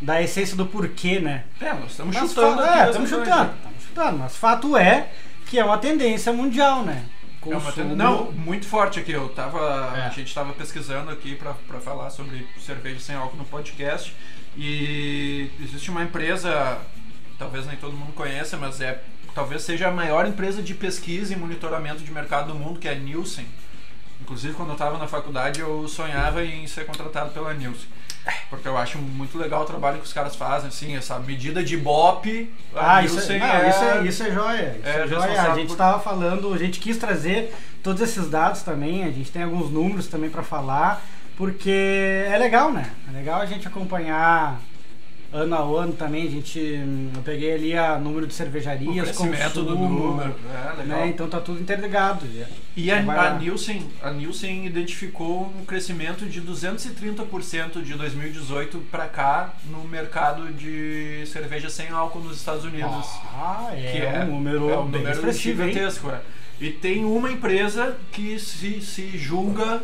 da 0.00 0.20
essência 0.22 0.56
do 0.56 0.66
porquê, 0.66 1.18
né? 1.20 1.44
É, 1.60 1.72
nós 1.72 1.90
estamos 1.92 2.14
Mas 2.14 2.28
chutando 2.30 2.62
É, 2.62 2.86
estamos 2.86 3.08
chutando, 3.08 3.52
estamos 3.56 3.82
chutando. 3.82 4.18
Mas 4.18 4.36
fato 4.36 4.76
é 4.76 5.08
que 5.46 5.58
é 5.58 5.64
uma 5.64 5.78
tendência 5.78 6.32
mundial, 6.32 6.82
né? 6.82 7.04
É 7.42 7.48
uma 7.48 7.60
Consumo- 7.60 7.72
tenda- 7.72 7.94
Não, 7.94 8.32
muito 8.32 8.66
forte 8.66 8.98
aqui. 9.00 9.12
Eu 9.12 9.28
tava, 9.28 9.92
É. 9.96 10.06
A 10.06 10.08
gente 10.08 10.28
estava 10.28 10.52
pesquisando 10.54 11.10
aqui 11.10 11.34
pra 11.36 11.54
falar 11.80 12.08
sobre 12.10 12.46
cerveja 12.58 12.98
sem 13.00 13.14
álcool 13.14 13.36
no 13.36 13.44
podcast. 13.44 14.14
E 14.56 15.50
existe 15.60 15.90
uma 15.90 16.02
empresa, 16.02 16.78
talvez 17.38 17.66
nem 17.66 17.76
todo 17.76 17.92
mundo 17.94 18.12
conheça, 18.14 18.56
mas 18.56 18.80
é 18.80 19.02
talvez 19.34 19.62
seja 19.62 19.88
a 19.88 19.90
maior 19.90 20.26
empresa 20.26 20.62
de 20.62 20.72
pesquisa 20.74 21.32
e 21.32 21.36
monitoramento 21.36 22.02
de 22.04 22.10
mercado 22.12 22.52
do 22.52 22.58
mundo, 22.58 22.78
que 22.78 22.86
é 22.88 22.92
a 22.92 22.94
Nielsen. 22.94 23.46
Inclusive, 24.22 24.54
quando 24.54 24.68
eu 24.70 24.74
estava 24.74 24.96
na 24.96 25.06
faculdade, 25.08 25.60
eu 25.60 25.86
sonhava 25.88 26.42
em 26.44 26.66
ser 26.66 26.86
contratado 26.86 27.30
pela 27.32 27.52
Nielsen. 27.52 27.88
Porque 28.48 28.66
eu 28.66 28.76
acho 28.78 28.98
muito 28.98 29.36
legal 29.36 29.62
o 29.62 29.66
trabalho 29.66 29.98
que 29.98 30.04
os 30.06 30.12
caras 30.12 30.34
fazem, 30.34 30.68
assim, 30.68 30.96
essa 30.96 31.18
medida 31.18 31.62
de 31.62 31.76
BOP. 31.76 32.50
Ah, 32.74 33.02
isso 33.02 33.20
é, 33.32 33.38
não, 33.38 33.68
isso 33.68 33.84
é, 33.84 34.02
isso 34.06 34.22
é 34.22 34.30
joia. 34.30 34.76
Isso 34.80 34.88
é 34.88 35.02
é, 35.02 35.06
joia. 35.08 35.42
A 35.42 35.54
gente 35.54 35.66
por- 35.66 35.72
estava 35.72 36.00
falando, 36.00 36.52
a 36.54 36.58
gente 36.58 36.80
quis 36.80 36.96
trazer 36.96 37.54
todos 37.82 38.00
esses 38.00 38.30
dados 38.30 38.62
também. 38.62 39.04
A 39.04 39.10
gente 39.10 39.30
tem 39.30 39.42
alguns 39.42 39.70
números 39.70 40.06
também 40.06 40.30
para 40.30 40.42
falar, 40.42 41.02
porque 41.36 42.24
é 42.26 42.36
legal, 42.38 42.72
né? 42.72 42.90
É 43.12 43.16
legal 43.16 43.40
a 43.40 43.46
gente 43.46 43.66
acompanhar 43.68 44.58
ano 45.34 45.54
a 45.56 45.82
ano 45.82 45.92
também. 45.92 46.26
A 46.26 46.30
gente, 46.30 46.58
hum, 46.58 47.10
eu 47.14 47.22
peguei 47.22 47.52
ali 47.52 47.76
a 47.76 47.98
número 47.98 48.26
de 48.26 48.32
o 48.32 48.36
cervejarias, 48.36 49.10
do 49.10 49.14
consumo, 49.14 49.88
número. 49.88 50.34
É, 50.78 50.82
né? 50.84 51.08
Então 51.08 51.28
tá 51.28 51.40
tudo 51.40 51.60
interligado. 51.60 52.24
E 52.76 52.90
a, 52.90 52.98
a. 52.98 53.38
Nielsen, 53.38 53.90
a 54.00 54.10
Nielsen 54.10 54.64
identificou 54.64 55.52
um 55.58 55.64
crescimento 55.64 56.24
de 56.26 56.40
230% 56.40 57.82
de 57.82 57.94
2018 57.94 58.78
para 58.90 59.06
cá 59.06 59.52
no 59.68 59.84
mercado 59.84 60.52
de 60.52 61.24
cerveja 61.26 61.68
sem 61.68 61.88
álcool 61.88 62.20
nos 62.20 62.36
Estados 62.36 62.64
Unidos. 62.64 63.06
Ah, 63.34 63.70
é, 63.72 63.92
que 63.92 63.98
é 63.98 64.24
um 64.24 64.36
número 64.36 64.70
é 64.70 64.78
um 64.78 64.86
bem 64.86 65.02
número 65.02 65.32
gigantesco. 65.32 66.10
É. 66.10 66.20
E 66.60 66.70
tem 66.70 67.04
uma 67.04 67.30
empresa 67.30 67.96
que 68.12 68.38
se, 68.38 68.80
se 68.80 69.18
julga 69.18 69.82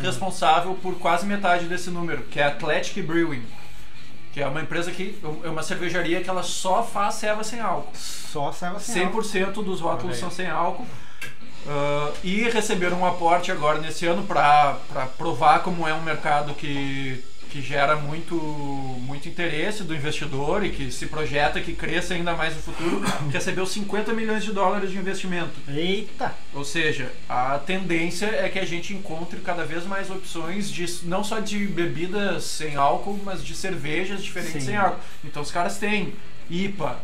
responsável 0.00 0.74
por 0.74 0.96
quase 0.98 1.26
metade 1.26 1.66
desse 1.66 1.90
número, 1.90 2.22
que 2.24 2.38
é 2.38 2.44
a 2.44 2.48
Athletic 2.48 3.02
Brewing. 3.02 3.42
Que 4.36 4.42
é 4.42 4.46
uma 4.46 4.60
empresa 4.60 4.90
que 4.90 5.18
é 5.42 5.48
uma 5.48 5.62
cervejaria 5.62 6.22
que 6.22 6.28
ela 6.28 6.42
só 6.42 6.82
faz 6.82 7.14
ceva 7.14 7.42
sem 7.42 7.58
álcool. 7.58 7.90
Só 7.94 8.52
saiba 8.52 8.76
assim. 8.76 9.08
100% 9.08 9.64
dos 9.64 9.80
Olha 9.80 9.92
rótulos 9.92 10.16
aí. 10.16 10.20
são 10.20 10.30
sem 10.30 10.46
álcool. 10.46 10.86
Ah, 11.66 12.12
e 12.22 12.42
receberam 12.50 13.00
um 13.00 13.06
aporte 13.06 13.50
agora 13.50 13.78
nesse 13.78 14.04
ano 14.04 14.24
para 14.24 14.76
provar 15.16 15.60
como 15.60 15.88
é 15.88 15.94
um 15.94 16.02
mercado 16.02 16.52
que 16.52 17.24
que 17.56 17.62
gera 17.62 17.96
muito, 17.96 18.34
muito 18.34 19.26
interesse 19.28 19.82
do 19.82 19.94
investidor 19.94 20.62
e 20.62 20.68
que 20.68 20.90
se 20.90 21.06
projeta 21.06 21.58
que 21.58 21.72
cresça 21.72 22.12
ainda 22.12 22.34
mais 22.34 22.54
no 22.54 22.60
futuro, 22.60 23.00
recebeu 23.32 23.64
50 23.64 24.12
milhões 24.12 24.44
de 24.44 24.52
dólares 24.52 24.90
de 24.90 24.98
investimento. 24.98 25.54
Eita! 25.66 26.34
Ou 26.52 26.64
seja, 26.64 27.10
a 27.26 27.58
tendência 27.58 28.26
é 28.26 28.50
que 28.50 28.58
a 28.58 28.64
gente 28.66 28.92
encontre 28.92 29.40
cada 29.40 29.64
vez 29.64 29.86
mais 29.86 30.10
opções 30.10 30.70
de 30.70 30.86
não 31.04 31.24
só 31.24 31.38
de 31.38 31.66
bebidas 31.66 32.44
sem 32.44 32.76
álcool, 32.76 33.18
mas 33.24 33.42
de 33.42 33.54
cervejas 33.54 34.22
diferentes 34.22 34.62
Sim. 34.62 34.68
sem 34.68 34.76
álcool. 34.76 35.00
Então 35.24 35.42
os 35.42 35.50
caras 35.50 35.78
têm 35.78 36.12
IPA, 36.50 37.00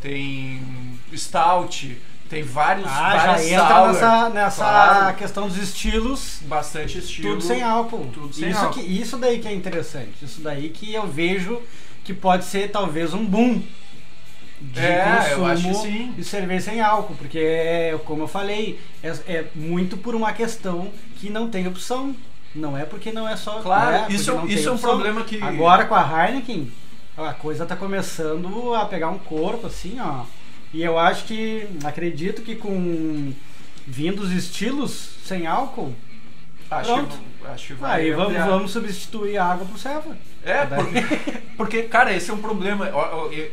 tem 0.00 0.62
Stout, 1.16 1.98
tem 2.28 2.42
vários, 2.42 2.86
Ah, 2.88 3.18
já 3.38 3.44
entra 3.44 3.68
sour, 3.68 3.86
nessa, 3.92 4.28
nessa 4.30 4.64
claro, 4.64 5.16
questão 5.16 5.48
dos 5.48 5.56
estilos. 5.56 6.38
bastante 6.42 6.98
estilo. 6.98 7.30
Tudo 7.34 7.42
sem 7.42 7.62
álcool. 7.62 8.10
tudo 8.12 8.32
sem 8.34 8.50
isso, 8.50 8.58
álcool. 8.60 8.74
Que, 8.74 8.80
isso 8.86 9.16
daí 9.18 9.38
que 9.38 9.48
é 9.48 9.54
interessante. 9.54 10.24
Isso 10.24 10.40
daí 10.40 10.70
que 10.70 10.92
eu 10.94 11.06
vejo 11.06 11.60
que 12.04 12.12
pode 12.14 12.44
ser 12.44 12.70
talvez 12.70 13.12
um 13.14 13.24
boom 13.24 13.62
de 14.60 14.80
É, 14.80 15.32
eu 15.32 15.38
consumo 15.40 15.46
acho 15.46 15.82
sim. 15.82 16.12
de 16.16 16.24
cerveja 16.24 16.70
sem 16.70 16.80
álcool. 16.80 17.14
Porque, 17.16 17.38
é, 17.38 17.98
como 18.04 18.22
eu 18.22 18.28
falei, 18.28 18.80
é, 19.02 19.08
é 19.26 19.44
muito 19.54 19.96
por 19.96 20.14
uma 20.14 20.32
questão 20.32 20.90
que 21.16 21.28
não 21.30 21.48
tem 21.48 21.66
opção. 21.66 22.14
Não 22.54 22.76
é 22.76 22.84
porque 22.84 23.12
não 23.12 23.28
é 23.28 23.36
só. 23.36 23.60
Claro, 23.60 23.92
não 23.98 24.04
é 24.06 24.08
isso, 24.12 24.32
isso 24.48 24.68
é 24.68 24.72
um 24.72 24.78
problema 24.78 25.22
que. 25.24 25.40
Agora 25.42 25.84
com 25.84 25.94
a 25.94 26.26
Heineken, 26.28 26.72
a 27.16 27.34
coisa 27.34 27.66
tá 27.66 27.76
começando 27.76 28.72
a 28.74 28.86
pegar 28.86 29.10
um 29.10 29.18
corpo 29.18 29.66
assim, 29.66 29.98
ó. 30.00 30.24
E 30.76 30.82
eu 30.82 30.98
acho 30.98 31.24
que, 31.24 31.66
acredito 31.84 32.42
que 32.42 32.54
com 32.54 33.32
vindo 33.86 34.20
os 34.20 34.30
estilos 34.30 35.16
sem 35.24 35.46
álcool, 35.46 35.94
acho, 36.70 36.92
pronto. 36.92 37.16
Que, 37.16 37.46
acho 37.46 37.66
que 37.68 37.72
vai. 37.72 38.02
aí 38.02 38.10
vamos, 38.10 38.36
vamos 38.36 38.70
substituir 38.72 39.38
a 39.38 39.46
água 39.46 39.64
por 39.64 39.78
ceva. 39.78 40.14
É, 40.44 40.66
porque, 40.66 41.00
porque, 41.56 41.82
cara, 41.84 42.14
esse 42.14 42.30
é 42.30 42.34
um 42.34 42.42
problema. 42.42 42.90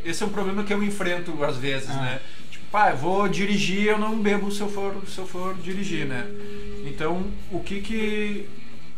Esse 0.03 0.21
é 0.21 0.25
um 0.25 0.31
problema 0.31 0.65
que 0.65 0.73
eu 0.73 0.83
enfrento 0.83 1.41
às 1.45 1.55
vezes, 1.55 1.91
Ah. 1.91 2.01
né? 2.01 2.19
Tipo, 2.51 2.65
pá, 2.69 2.89
eu 2.89 2.97
vou 2.97 3.25
dirigir, 3.29 3.85
eu 3.85 3.97
não 3.97 4.19
bebo 4.19 4.51
se 4.51 4.59
eu 4.59 4.67
for, 4.69 4.93
se 5.07 5.17
eu 5.17 5.25
for 5.25 5.55
dirigir, 5.55 6.05
né? 6.05 6.27
Então, 6.85 7.23
o 7.49 7.61
que 7.61 7.79
que. 7.79 8.49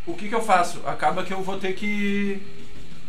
O 0.08 0.16
que 0.16 0.28
que 0.30 0.34
eu 0.36 0.42
faço? 0.42 0.82
Acaba 0.88 1.24
que 1.24 1.32
eu 1.32 1.44
vou 1.44 1.58
ter 1.60 1.74
que 1.74 2.42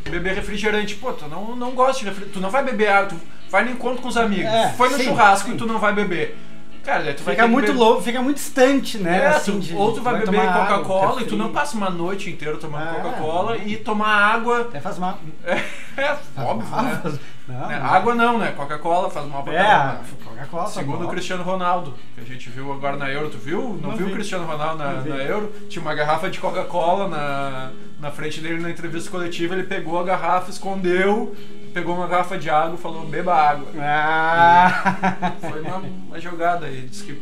beber 0.05 0.35
refrigerante. 0.35 0.95
Pô, 0.97 1.11
tu 1.15 1.27
não, 1.27 1.57
não 1.57 1.71
gosta 1.71 2.01
de 2.01 2.05
refrigerante. 2.05 2.35
Tu 2.35 2.41
não 2.41 2.51
vai 2.51 2.63
beber 2.63 2.89
água, 2.89 3.09
tu 3.09 3.36
vai 3.51 3.65
no 3.65 3.71
encontro 3.73 4.03
com 4.03 4.09
os 4.09 4.17
amigos. 4.17 4.47
É, 4.53 4.69
foi 4.77 4.89
no 4.91 4.97
sim, 4.97 5.05
churrasco 5.05 5.49
sim. 5.49 5.55
e 5.55 5.59
tu 5.59 5.67
não 5.67 5.79
vai 5.79 5.93
beber. 5.93 6.37
Cara, 6.85 7.13
tu 7.15 7.25
vai 7.25 7.35
Fica 7.35 7.47
que 7.49 7.53
muito 7.53 7.67
beber- 7.67 7.79
louco, 7.81 8.01
fica 8.03 8.23
muito 8.23 8.37
distante, 8.37 8.97
né? 8.99 9.25
é, 9.25 9.27
assim, 9.27 9.59
tu- 9.59 9.77
ou 9.77 9.93
tu 9.93 10.01
vai, 10.03 10.15
beber 10.21 10.27
tomar 10.27 10.43
água, 10.45 10.67
Coca-Cola 10.79 11.21
e 11.21 11.25
tu 11.25 11.35
não 11.37 11.51
passa 11.51 11.77
uma 11.77 11.91
noite 11.91 12.31
inteira 12.31 12.57
tomando 12.59 12.85
Ah. 12.89 12.95
Coca-Cola 13.03 13.57
e 13.59 13.77
tomar 13.77 14.07
água. 14.09 14.61
Até 14.61 14.79
faz 14.81 14.97
mal. 14.99 15.19
É, 15.99 16.15
óbvio, 16.43 16.69
né? 16.83 17.03
Não, 17.49 17.71
É, 17.71 17.79
não. 17.81 17.87
água 17.87 18.15
não, 18.15 18.39
né? 18.39 18.53
Coca-Cola 18.55 19.09
faz 19.09 19.27
mal 19.27 19.43
pra 19.43 19.55
caramba. 19.55 20.01
É, 20.21 20.25
Coca-Cola 20.25 20.63
faz 20.65 20.75
Segundo 20.75 20.97
o 20.97 21.01
mal. 21.05 21.09
Cristiano 21.09 21.43
Ronaldo, 21.43 21.95
que 22.15 22.21
a 22.21 22.25
gente 22.25 22.51
viu 22.51 22.71
agora 22.71 22.97
na 22.99 23.09
Euro, 23.11 23.31
tu 23.31 23.39
viu? 23.39 23.79
Não, 23.83 23.91
Não 23.91 23.97
viu 23.97 24.07
vi. 24.09 24.13
o 24.13 24.15
Cristiano 24.15 24.45
Ronaldo 24.45 24.77
na, 24.85 24.93
na 24.93 25.17
Euro? 25.23 25.51
Tinha 25.71 25.81
uma 25.81 25.95
garrafa 25.95 26.29
de 26.29 26.39
Coca-Cola 26.39 27.09
na, 27.09 27.71
na 27.99 28.11
frente 28.11 28.41
dele 28.43 28.61
na 28.61 28.69
entrevista 28.71 29.11
coletiva, 29.11 29.55
ele 29.55 29.63
pegou 29.63 29.99
a 29.99 30.05
garrafa, 30.05 30.51
escondeu, 30.51 31.35
pegou 31.77 31.95
uma 31.95 32.07
garrafa 32.07 32.39
de 32.39 32.49
água 32.49 32.75
e 32.75 32.79
falou, 32.79 33.05
beba 33.05 33.35
água. 33.35 33.69
Ah. 33.79 35.35
Foi 35.39 35.61
uma, 35.61 35.77
uma 35.77 36.19
jogada 36.19 36.65
aí, 36.65 36.89
disse 36.89 37.05
que, 37.05 37.13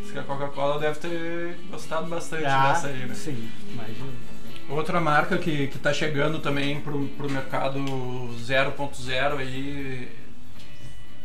disse 0.00 0.12
que 0.12 0.18
a 0.20 0.22
Coca-Cola 0.22 0.78
deve 0.78 1.00
ter 1.00 1.58
gostado 1.68 2.06
bastante 2.06 2.44
Ah, 2.44 2.68
dessa 2.68 2.86
aí, 2.86 3.04
né? 3.04 3.14
Sim, 3.16 3.50
imagina. 3.68 4.12
Outra 4.68 5.00
marca 5.00 5.36
que, 5.38 5.66
que 5.66 5.78
tá 5.80 5.92
chegando 5.92 6.38
também 6.38 6.80
pro, 6.80 7.08
pro 7.16 7.28
mercado 7.28 7.80
0.0 7.80 9.38
aí. 9.38 10.08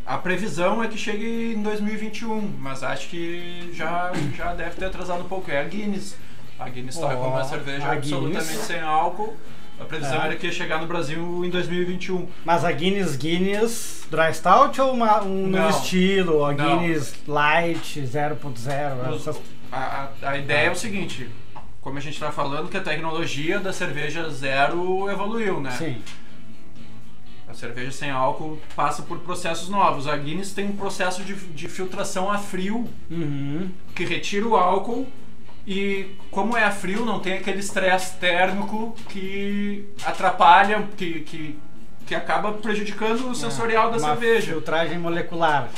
A 0.04 0.18
previsão 0.18 0.84
é 0.84 0.88
que 0.88 0.98
chegue 0.98 1.54
em 1.54 1.62
2021, 1.62 2.56
mas 2.58 2.82
acho 2.82 3.10
que 3.10 3.70
já, 3.76 4.12
já 4.36 4.56
deve 4.56 4.72
ter 4.72 4.86
atrasado 4.86 5.22
um 5.22 5.28
pouco. 5.28 5.52
É 5.52 5.62
a 5.62 5.64
Guinness. 5.66 6.18
A 6.58 6.68
Guinness 6.68 6.96
está 6.96 7.16
com 7.16 7.28
uma 7.28 7.44
cerveja 7.44 7.92
absolutamente 7.92 8.48
Guinness. 8.48 8.66
sem 8.66 8.80
álcool. 8.82 9.38
A 9.82 9.86
previsão 9.86 10.22
É. 10.22 10.26
era 10.28 10.36
que 10.36 10.46
ia 10.46 10.54
chegar 10.54 10.80
no 10.80 10.86
Brasil 10.88 11.44
em 11.44 11.50
2021. 11.50 12.28
Mas 12.46 12.64
a 12.64 12.72
Guinness 12.72 13.16
Guinness 13.16 14.06
Dry 14.12 14.34
Stout 14.34 14.80
ou 14.80 14.94
uma- 14.94 15.24
um 15.24 15.48
Não. 15.48 15.60
novo 15.64 15.78
estilo? 15.78 16.46
A 16.46 16.54
Não. 16.54 16.80
Guinness 16.80 17.16
Light 17.28 18.00
0.0? 18.06 19.10
Os- 19.10 19.22
essas- 19.28 19.42
A, 19.72 20.10
a, 20.22 20.30
a 20.32 20.38
ideia 20.38 20.68
é 20.68 20.72
o 20.72 20.76
seguinte, 20.76 21.30
como 21.82 21.98
a 21.98 22.02
gente 22.02 22.14
está 22.14 22.32
falando, 22.32 22.70
que 22.70 22.78
a 22.78 22.82
tecnologia 22.82 23.60
da 23.60 23.74
cerveja 23.74 24.30
zero 24.30 25.10
evoluiu, 25.10 25.60
né? 25.60 25.72
Sim. 25.72 25.98
A 27.48 27.54
cerveja 27.54 27.92
sem 27.92 28.10
álcool 28.10 28.60
passa 28.76 29.02
por 29.02 29.18
processos 29.20 29.68
novos. 29.68 30.08
A 30.08 30.16
Guinness 30.16 30.54
tem 30.54 30.68
um 30.68 30.76
processo 30.76 31.22
de, 31.24 31.34
de 31.36 31.68
filtração 31.68 32.32
a 32.32 32.38
frio 32.38 32.88
Uhum. 33.10 33.70
que 33.94 34.06
retira 34.06 34.48
o 34.48 34.56
álcool 34.56 35.06
e 35.66 36.16
como 36.32 36.58
é 36.58 36.70
frio 36.72 37.06
não 37.06 37.20
tem 37.20 37.34
aquele 37.34 37.60
estresse 37.60 38.16
térmico 38.18 38.96
que 39.10 39.88
atrapalha, 40.06 40.88
que, 40.98 41.22
que, 41.22 41.60
que 42.06 42.16
acaba 42.16 42.54
prejudicando 42.54 43.30
o 43.30 43.36
sensorial 43.36 43.90
da 43.92 43.98
É, 43.98 44.00
Uma 44.00 44.10
cerveja. 44.10 44.52
Filtragem 44.54 44.98
molecular. 44.98 45.70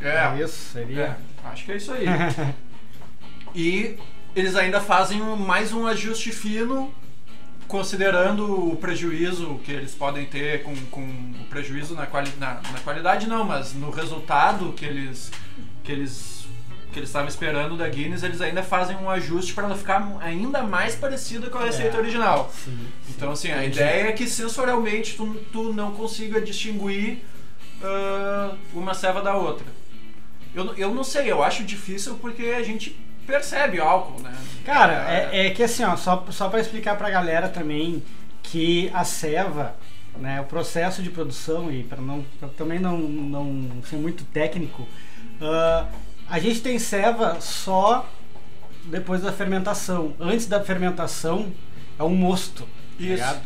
É, 0.00 0.40
isso? 0.42 0.72
Seria? 0.72 1.02
é, 1.44 1.48
acho 1.48 1.64
que 1.64 1.72
é 1.72 1.76
isso 1.76 1.92
aí. 1.92 2.04
e 3.54 3.98
eles 4.34 4.56
ainda 4.56 4.80
fazem 4.80 5.20
um- 5.20 5.36
mais 5.36 5.72
um 5.72 5.86
ajuste 5.86 6.30
fino 6.32 6.92
considerando 7.68 8.68
o 8.72 8.76
prejuízo 8.76 9.58
que 9.64 9.72
eles 9.72 9.94
podem 9.94 10.26
ter 10.26 10.62
com, 10.62 10.74
com 10.90 11.00
o 11.00 11.44
prejuízo 11.48 11.94
na, 11.94 12.06
quali, 12.06 12.30
na, 12.38 12.54
na 12.54 12.80
qualidade 12.84 13.26
não, 13.26 13.44
mas 13.44 13.72
no 13.72 13.90
resultado 13.90 14.72
que 14.72 14.84
eles 14.84 15.30
que 15.82 15.90
eles 15.90 16.41
que 16.92 16.98
eles 16.98 17.08
estavam 17.08 17.28
esperando 17.28 17.76
da 17.76 17.88
Guinness, 17.88 18.22
eles 18.22 18.40
ainda 18.40 18.62
fazem 18.62 18.96
um 18.96 19.08
ajuste 19.10 19.52
para 19.54 19.64
ela 19.64 19.76
ficar 19.76 20.16
ainda 20.20 20.62
mais 20.62 20.94
parecida 20.94 21.48
com 21.50 21.58
a 21.58 21.64
receita 21.64 21.96
É. 21.96 22.00
original. 22.00 22.50
Sim, 22.54 22.70
sim. 23.06 23.12
Então 23.16 23.32
assim, 23.32 23.50
a 23.50 23.64
ideia 23.64 24.08
é 24.08 24.12
que 24.12 24.26
sensorialmente 24.26 25.16
tu, 25.16 25.34
tu 25.52 25.72
não 25.72 25.92
consiga 25.92 26.40
distinguir 26.40 27.24
ah, 27.82 28.54
uma 28.72 28.94
ceva 28.94 29.20
da 29.22 29.34
outra. 29.36 29.66
Eu, 30.54 30.64
não- 30.64 30.74
eu 30.74 30.94
não 30.94 31.02
sei, 31.02 31.30
eu 31.30 31.42
acho 31.42 31.64
difícil 31.64 32.14
porque 32.16 32.46
a 32.46 32.62
gente 32.62 32.94
percebe 33.26 33.80
álcool, 33.80 34.20
né? 34.20 34.36
Cara, 34.64 35.06
é, 35.10 35.46
é 35.46 35.50
que 35.50 35.62
assim, 35.62 35.82
ó, 35.84 35.96
só, 35.96 36.24
só 36.30 36.48
para 36.48 36.60
explicar 36.60 36.96
pra 36.98 37.08
galera 37.10 37.48
também 37.48 38.02
que 38.42 38.90
a 38.92 39.04
ceva, 39.04 39.74
né, 40.18 40.40
o 40.40 40.44
processo 40.44 41.02
de 41.02 41.08
produção, 41.08 41.72
e 41.72 41.84
para 41.84 42.00
não, 42.02 42.24
pra 42.38 42.48
também 42.48 42.78
não, 42.78 42.98
não 42.98 43.82
ser 43.88 43.96
muito 43.96 44.24
técnico, 44.24 44.86
ah, 45.40 45.86
a 46.32 46.38
gente 46.38 46.62
tem 46.62 46.78
ceva 46.78 47.42
só 47.42 48.08
depois 48.84 49.20
da 49.20 49.30
fermentação. 49.30 50.14
Antes 50.18 50.46
da 50.46 50.64
fermentação 50.64 51.52
é 51.98 52.02
um 52.02 52.14
mosto. 52.14 52.62
tá 52.62 52.68
Isso. 52.98 53.10
ligado? 53.10 53.40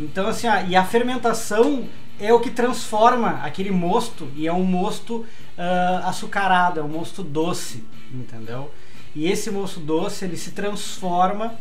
Então, 0.00 0.26
assim, 0.26 0.48
ó, 0.48 0.62
e 0.66 0.74
a 0.74 0.82
fermentação 0.82 1.86
é 2.18 2.32
o 2.32 2.40
que 2.40 2.50
transforma 2.50 3.42
aquele 3.42 3.70
mosto, 3.70 4.30
e 4.34 4.48
é 4.48 4.52
um 4.52 4.64
mosto 4.64 5.26
ah, 5.58 6.04
açucarado, 6.06 6.80
é 6.80 6.82
um 6.82 6.88
mosto 6.88 7.22
doce, 7.22 7.84
entendeu? 8.10 8.72
E 9.14 9.30
esse 9.30 9.50
mosto 9.50 9.78
doce, 9.78 10.24
ele 10.24 10.38
se 10.38 10.52
transforma, 10.52 11.54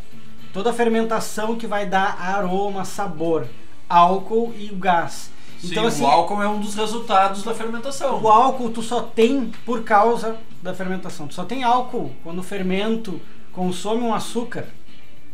toda 0.53 0.69
a 0.69 0.73
fermentação 0.73 1.57
que 1.57 1.67
vai 1.67 1.85
dar 1.85 2.17
aroma, 2.17 2.85
sabor, 2.85 3.45
álcool 3.89 4.53
e 4.57 4.71
o 4.71 4.77
gás. 4.77 5.31
Sim, 5.61 5.71
então, 5.71 5.85
assim, 5.85 6.03
o 6.03 6.07
álcool 6.07 6.41
é 6.41 6.47
um 6.49 6.59
dos 6.59 6.75
resultados 6.75 7.43
da 7.43 7.53
fermentação. 7.53 8.21
o 8.21 8.27
álcool 8.27 8.69
tu 8.71 8.81
só 8.81 9.01
tem 9.01 9.51
por 9.65 9.83
causa 9.83 10.37
da 10.61 10.73
fermentação. 10.73 11.27
Tu 11.27 11.33
só 11.35 11.45
tem 11.45 11.63
álcool 11.63 12.11
quando 12.23 12.39
o 12.39 12.43
fermento 12.43 13.21
consome 13.53 14.01
um 14.03 14.13
açúcar 14.13 14.65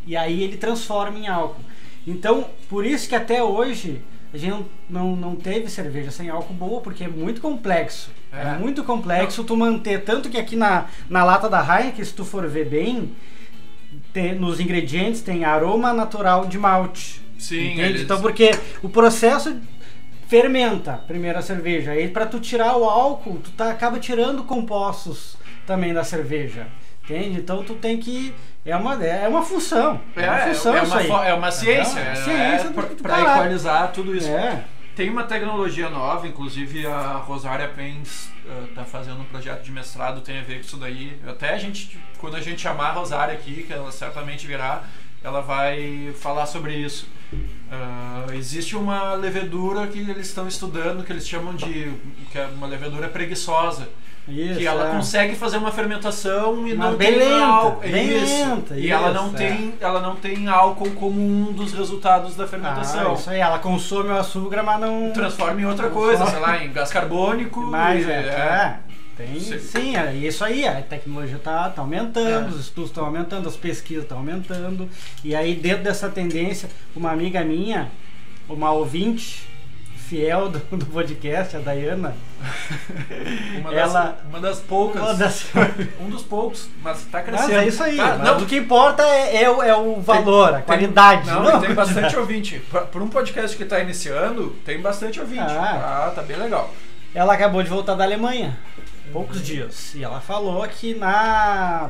e 0.05 0.15
aí 0.17 0.43
ele 0.43 0.57
transforma 0.57 1.17
em 1.17 1.27
álcool. 1.27 1.61
Então, 2.05 2.45
por 2.69 2.85
isso 2.85 3.07
que 3.09 3.15
até 3.15 3.41
hoje 3.43 4.01
a 4.33 4.37
gente 4.37 4.65
não, 4.89 5.15
não, 5.15 5.35
teve 5.35 5.69
cerveja 5.69 6.11
sem 6.11 6.29
álcool 6.29 6.53
boa, 6.53 6.81
porque 6.81 7.03
é 7.05 7.07
muito 7.07 7.39
complexo. 7.41 8.09
É, 8.31 8.41
É. 8.55 8.57
muito 8.57 8.83
complexo 8.83 9.43
tu 9.43 9.55
manter. 9.55 10.03
Tanto 10.03 10.29
que 10.29 10.37
aqui 10.37 10.55
na, 10.55 10.85
na 11.09 11.23
lata 11.23 11.49
da 11.49 11.61
Heineken, 11.61 12.03
se 12.03 12.13
tu 12.13 12.25
for 12.25 12.45
ver 12.47 12.67
bem, 12.67 13.13
tem- 14.13 14.35
nos 14.35 14.59
ingredientes 14.59 15.21
tem 15.21 15.45
aroma 15.45 15.93
natural 15.93 16.45
de 16.45 16.57
malte. 16.57 17.21
Sim, 17.39 17.79
eles- 17.79 18.01
Então, 18.01 18.21
porque 18.21 18.51
o 18.81 18.89
processo 18.89 19.55
fermenta 20.27 20.93
primeiro 21.07 21.37
a 21.39 21.41
cerveja. 21.41 21.91
Aí, 21.91 22.07
para 22.07 22.25
tu 22.25 22.39
tirar 22.39 22.75
o 22.77 22.83
álcool, 22.85 23.39
tu 23.43 23.51
tá, 23.51 23.71
acaba 23.71 23.99
tirando 23.99 24.43
compostos 24.43 25.37
também 25.65 25.93
da 25.93 26.03
cerveja. 26.03 26.67
Entende? 27.03 27.39
Então, 27.39 27.63
tu 27.63 27.75
tem 27.75 27.97
que. 27.97 28.33
É 28.65 28.75
uma, 28.75 29.01
é 29.05 29.27
uma 29.27 29.41
função. 29.41 30.01
É, 30.15 30.29
uma 30.29 30.37
função 30.39 30.75
é 30.75 30.83
isso 30.83 30.91
uma, 30.91 30.99
aí. 30.99 31.07
fo- 31.07 31.23
é 31.23 31.33
uma 31.33 31.51
ciência, 31.51 31.99
É 31.99 32.03
uma 32.03 32.11
é, 32.11 32.15
ciência 32.57 32.71
pra 32.71 32.83
caralho. 33.17 33.29
equalizar 33.39 33.91
tudo 33.93 34.13
isso. 34.15 34.27
É. 34.27 34.63
Tem 34.93 35.09
uma 35.09 35.23
tecnologia 35.23 35.89
nova, 35.89 36.27
inclusive 36.27 36.85
a 36.87 37.13
Rosária 37.25 37.67
Pens 37.69 38.29
está 38.69 38.83
fazendo 38.83 39.21
um 39.21 39.25
projeto 39.25 39.61
de 39.63 39.71
mestrado, 39.71 40.21
tem 40.21 40.39
a 40.39 40.41
ver 40.41 40.55
com 40.55 40.61
isso 40.61 40.75
daí. 40.77 41.17
Até 41.25 41.53
a 41.53 41.57
gente, 41.57 41.97
quando 42.17 42.35
a 42.35 42.41
gente 42.41 42.59
chamar 42.61 42.87
a 42.89 42.93
Rosária 42.93 43.33
aqui, 43.35 43.63
que 43.63 43.71
ela 43.71 43.91
certamente 43.91 44.45
virá, 44.47 44.81
ela 45.23 45.41
vai 45.41 46.13
falar 46.19 46.45
sobre 46.45 46.75
isso. 46.75 47.07
Uh, 47.33 48.33
existe 48.33 48.75
uma 48.77 49.13
levedura 49.13 49.85
que 49.87 49.99
eles 49.99 50.27
estão 50.27 50.47
estudando 50.47 51.03
que 51.03 51.11
eles 51.11 51.27
chamam 51.27 51.53
de 51.53 51.91
que 52.31 52.37
é 52.37 52.45
uma 52.45 52.65
levedura 52.67 53.09
preguiçosa. 53.09 53.89
Isso, 54.29 54.59
que 54.59 54.67
ela 54.67 54.89
é. 54.89 54.91
consegue 54.91 55.35
fazer 55.35 55.55
uma 55.55 55.71
fermentação 55.71 56.67
e 56.67 56.73
Mas 56.75 56.89
não 56.91 56.97
bem 56.97 57.13
tem 57.13 57.19
lenta, 57.29 57.45
álcool. 57.45 57.79
bem 57.79 58.23
isso. 58.23 58.49
lenta, 58.49 58.77
E 58.77 58.91
ela 58.91 59.05
isso, 59.11 59.13
não 59.23 59.29
é. 59.29 59.33
tem, 59.37 59.73
ela 59.79 60.01
não 60.01 60.15
tem 60.17 60.47
álcool 60.49 60.91
como 60.91 61.17
um 61.21 61.53
dos 61.53 61.71
resultados 61.73 62.35
da 62.35 62.43
Ah, 62.43 62.47
fermentação. 62.47 63.13
isso 63.13 63.29
aí, 63.29 63.39
ela 63.39 63.57
consome 63.59 64.09
o 64.09 64.17
açúcar, 64.17 64.63
mas 64.63 64.81
não. 64.81 65.11
Transforma 65.13 65.61
em 65.61 65.65
outra 65.65 65.89
coisa, 65.89 66.25
sei 66.25 66.39
lá, 66.39 66.61
em 66.61 66.73
gás 66.73 66.89
carbônico. 66.91 67.61
Mas 67.61 68.05
e- 68.05 68.11
é, 68.11 68.15
é. 68.15 68.79
Tem, 69.17 69.39
Sim. 69.39 69.59
sim, 69.59 69.95
é 69.97 70.13
isso 70.13 70.43
aí, 70.45 70.67
a 70.67 70.79
tecnologia 70.81 71.39
tá, 71.43 71.69
tá 71.69 71.81
aumentando, 71.81 72.45
É. 72.45 72.49
os 72.49 72.59
estudos 72.59 72.91
estão 72.91 73.03
aumentando, 73.05 73.49
as 73.49 73.55
pesquisas 73.55 74.03
estão 74.03 74.19
aumentando. 74.19 74.87
E 75.23 75.35
aí, 75.35 75.55
dentro 75.55 75.83
dessa 75.83 76.07
tendência, 76.07 76.69
uma 76.95 77.11
amiga 77.11 77.43
minha, 77.43 77.89
uma 78.47 78.71
ouvinte 78.71 79.47
fiel 80.07 80.49
do, 80.49 80.59
do 80.77 80.85
podcast, 80.85 81.57
a 81.57 81.59
Dayana, 81.59 82.15
Uma 83.59 83.71
das, 83.71 83.89
Ela- 83.89 84.17
uma 84.29 84.39
das 84.39 84.59
poucas. 84.59 85.01
uma 85.01 85.13
das- 85.15 85.45
Um 85.99 86.09
dos 86.09 86.21
poucos, 86.23 86.69
mas 86.83 87.03
tá 87.05 87.17
Mas 87.19 87.25
crescendo. 87.25 87.59
é 87.59 87.67
isso 87.67 87.83
aí, 87.83 87.97
mas 87.97 88.19
não, 88.21 88.37
o 88.37 88.45
que 88.45 88.57
importa 88.57 89.03
é, 89.03 89.43
é 89.43 89.49
o, 89.49 89.61
é 89.63 89.75
o 89.75 89.99
valor, 89.99 90.49
a 90.49 90.53
tem- 90.57 90.63
qualidade. 90.63 91.27
Não, 91.27 91.43
não 91.43 91.57
e 91.57 91.61
tem 91.61 91.71
a 91.71 91.73
bastante 91.75 92.15
ouvinte. 92.15 92.61
Por 92.91 93.01
um 93.01 93.07
podcast 93.09 93.57
que 93.57 93.65
tá 93.65 93.79
iniciando, 93.79 94.55
tem 94.63 94.79
bastante 94.79 95.19
ouvinte. 95.19 95.41
Ah. 95.41 96.05
Ah, 96.07 96.11
tá 96.11 96.21
bem 96.21 96.37
legal. 96.37 96.71
Ela 97.15 97.33
acabou 97.33 97.63
de 97.63 97.69
voltar 97.69 97.95
da 97.95 98.03
Alemanha, 98.03 98.57
poucos 99.11 99.41
dias. 99.43 99.93
E 99.95 100.03
ela 100.03 100.19
falou 100.21 100.67
que 100.67 100.93
na 100.95 101.89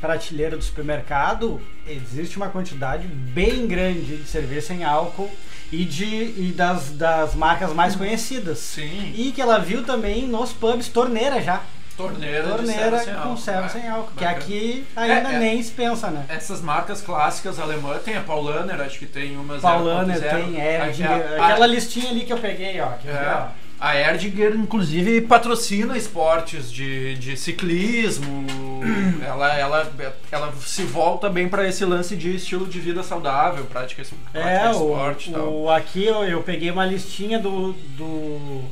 prateleira 0.00 0.56
do 0.56 0.62
supermercado 0.64 1.60
existe 1.86 2.36
uma 2.36 2.48
quantidade 2.48 3.06
bem 3.06 3.66
grande 3.66 4.16
de 4.16 4.24
cerveja 4.28 4.60
sem 4.68 4.82
álcool 4.84 5.30
e, 5.70 5.84
de, 5.84 6.04
e 6.06 6.52
das, 6.56 6.90
das 6.90 7.34
marcas 7.34 7.72
mais 7.72 7.94
conhecidas. 7.96 8.58
Sim. 8.58 9.12
E 9.16 9.30
que 9.32 9.40
ela 9.40 9.58
viu 9.58 9.84
também 9.84 10.26
nos 10.26 10.52
pubs 10.52 10.88
torneira 10.88 11.40
já. 11.40 11.62
Torneira, 11.96 12.42
de 12.44 12.48
Torneira 12.48 12.98
sem 13.00 13.14
com 13.14 13.36
serva 13.36 13.66
É, 13.66 13.68
sem 13.68 13.86
álcool. 13.88 14.12
Que 14.16 14.24
aqui 14.24 14.84
ainda 14.96 15.30
É, 15.30 15.34
é. 15.34 15.38
nem 15.38 15.62
se 15.62 15.70
pensa, 15.72 16.10
né? 16.10 16.24
Essas 16.28 16.60
marcas 16.62 17.02
clássicas 17.02 17.60
alemãs, 17.60 18.02
tem 18.02 18.16
a 18.16 18.22
Paulaner, 18.22 18.80
acho 18.80 18.98
que 18.98 19.04
tem 19.06 19.36
umas 19.36 19.60
Paulaner 19.60 20.16
0.0. 20.18 20.30
tem 20.30 21.06
a- 21.36 21.46
aquela 21.46 21.66
listinha 21.66 22.10
ali 22.10 22.22
que 22.24 22.32
eu 22.32 22.38
peguei, 22.38 22.80
ó. 22.80 22.88
que 22.92 23.08
É. 23.08 23.34
ó. 23.36 23.61
A 23.84 23.96
Erdinger, 23.96 24.54
inclusive, 24.54 25.22
patrocina 25.22 25.96
esportes 25.98 26.70
de, 26.70 27.16
de 27.16 27.36
ciclismo. 27.36 28.46
ela, 29.26 29.52
ela, 29.58 29.92
ela 30.30 30.52
se 30.64 30.84
volta 30.84 31.28
bem 31.28 31.48
para 31.48 31.66
esse 31.68 31.84
lance 31.84 32.14
de 32.14 32.36
estilo 32.36 32.64
de 32.66 32.78
vida 32.78 33.02
saudável, 33.02 33.64
prática, 33.64 34.04
prática 34.30 34.38
É, 34.38 34.70
esporte 34.70 35.30
e 35.30 35.32
tal. 35.32 35.48
o, 35.48 35.62
o, 35.64 35.70
aqui 35.70 36.04
eu, 36.04 36.22
eu 36.22 36.42
peguei 36.44 36.70
uma 36.70 36.86
listinha 36.86 37.40
do, 37.40 37.72
do 37.96 38.62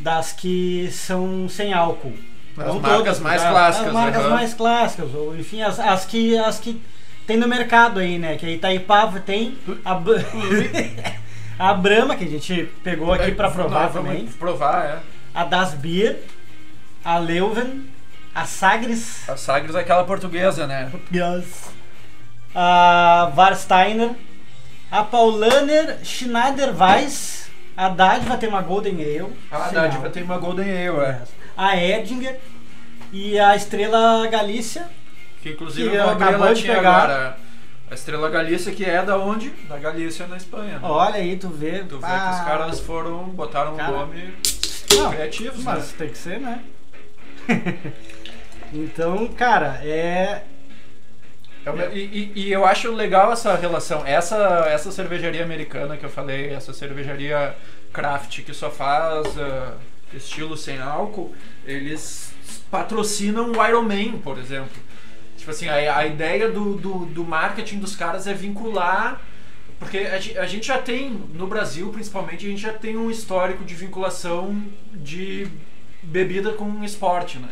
das 0.00 0.32
que 0.32 0.88
são 0.90 1.48
sem 1.48 1.72
álcool. 1.72 2.12
As 2.56 2.66
Não 2.66 2.80
marcas 2.80 2.98
todas, 2.98 3.20
mais 3.20 3.40
tá? 3.40 3.50
clássicas, 3.52 3.86
As 3.86 3.92
marcas 3.94 4.20
aham. 4.22 4.30
mais 4.30 4.54
clássicas, 4.54 5.14
ou 5.14 5.36
enfim, 5.38 5.62
as, 5.62 5.78
as, 5.78 6.04
que, 6.04 6.36
as 6.36 6.58
que 6.58 6.80
tem 7.24 7.36
no 7.36 7.46
mercado 7.46 8.00
aí, 8.00 8.18
né? 8.18 8.36
Que 8.36 8.46
a 8.46 8.50
Itaipava 8.50 9.20
tem 9.20 9.56
a, 9.84 9.94
a 11.58 11.74
Brahma, 11.74 12.16
que 12.16 12.24
a 12.24 12.28
gente 12.28 12.70
pegou 12.84 13.12
aqui 13.12 13.32
pra 13.32 13.50
provar 13.50 13.88
vamos 13.88 14.08
também. 14.10 14.26
provar, 14.26 14.84
é. 14.84 14.98
A 15.34 15.44
Das 15.44 15.74
Bier, 15.74 16.18
a 17.04 17.18
Leuven, 17.18 17.84
a 18.34 18.44
Sagres, 18.46 19.28
A 19.28 19.36
Sagres 19.36 19.74
é 19.74 19.80
aquela 19.80 20.04
portuguesa, 20.04 20.66
né? 20.66 20.90
Yes. 21.12 21.70
A 22.54 23.30
Warsteiner, 23.36 24.10
a 24.90 25.02
Paulaner 25.04 25.98
Schneider 26.04 26.74
Weiss, 26.76 27.50
a 27.76 27.88
Dádiva 27.88 28.36
tem 28.36 28.48
uma 28.48 28.62
Golden 28.62 28.94
Ale. 29.02 29.32
A 29.50 29.68
Dádiva 29.68 30.08
tem 30.10 30.22
uma 30.22 30.38
Golden 30.38 30.64
Ale, 30.88 31.00
é. 31.04 31.22
A 31.56 31.76
Erdinger 31.76 32.38
e 33.12 33.38
a 33.38 33.54
Estrela 33.54 34.26
Galícia. 34.28 34.88
Que 35.42 35.50
inclusive 35.50 35.90
Que 35.90 35.96
eu 35.96 36.10
acabou 36.10 36.52
de 36.54 36.62
pegar. 36.62 36.78
agora. 37.04 37.36
A 37.90 37.94
Estrela 37.94 38.28
Galícia, 38.28 38.72
que 38.72 38.84
é 38.84 39.02
da 39.02 39.16
onde? 39.18 39.50
Da 39.68 39.78
Galícia, 39.78 40.26
na 40.26 40.36
Espanha. 40.36 40.78
Olha 40.82 41.16
aí, 41.16 41.36
tu 41.36 41.48
vê. 41.48 41.82
Tu 41.84 41.98
vê 41.98 42.06
ah, 42.06 42.28
que 42.28 42.34
os 42.40 42.46
caras 42.46 42.80
foram, 42.80 43.24
botaram 43.30 43.74
um 43.74 43.76
Cara. 43.76 43.92
nome 43.92 44.34
não, 44.94 45.10
criativos, 45.10 45.62
Mas 45.64 45.88
né? 45.92 45.94
tem 45.98 46.08
que 46.10 46.18
ser, 46.18 46.38
né? 46.40 46.62
então, 48.72 49.26
cara, 49.28 49.80
é. 49.82 50.42
É 51.64 51.96
E, 51.96 51.98
e- 51.98 52.32
e 52.36 52.52
eu 52.52 52.64
acho 52.66 52.92
legal 52.92 53.32
essa 53.32 53.54
relação. 53.56 54.04
Essa, 54.06 54.66
essa 54.68 54.90
cervejaria 54.92 55.42
americana 55.42 55.96
que 55.96 56.04
eu 56.04 56.10
falei, 56.10 56.50
essa 56.50 56.72
cervejaria 56.72 57.54
craft 57.92 58.42
que 58.42 58.52
só 58.54 58.70
faz 58.70 59.38
ah, 59.38 59.72
estilo 60.12 60.56
sem 60.56 60.78
álcool, 60.78 61.34
eles 61.64 62.32
patrocinam 62.70 63.50
o 63.52 63.66
Iron 63.66 63.82
Man, 63.82 64.18
por 64.22 64.38
exemplo. 64.38 64.76
Tipo 65.38 65.50
assim, 65.50 65.68
a, 65.68 65.96
a 65.96 66.06
ideia 66.06 66.50
do, 66.50 66.74
do, 66.74 67.06
do 67.06 67.24
marketing 67.24 67.78
dos 67.78 67.96
caras 67.96 68.26
é 68.26 68.34
vincular. 68.34 69.20
Porque 69.78 69.98
a, 69.98 70.42
a 70.42 70.46
gente 70.46 70.66
já 70.66 70.78
tem, 70.78 71.10
no 71.32 71.46
Brasil 71.46 71.88
principalmente, 71.90 72.44
a 72.44 72.50
gente 72.50 72.60
já 72.60 72.72
tem 72.72 72.96
um 72.96 73.10
histórico 73.10 73.64
de 73.64 73.74
vinculação 73.74 74.60
de 74.92 75.46
bebida 76.02 76.52
com 76.52 76.82
esporte, 76.82 77.38
né? 77.38 77.48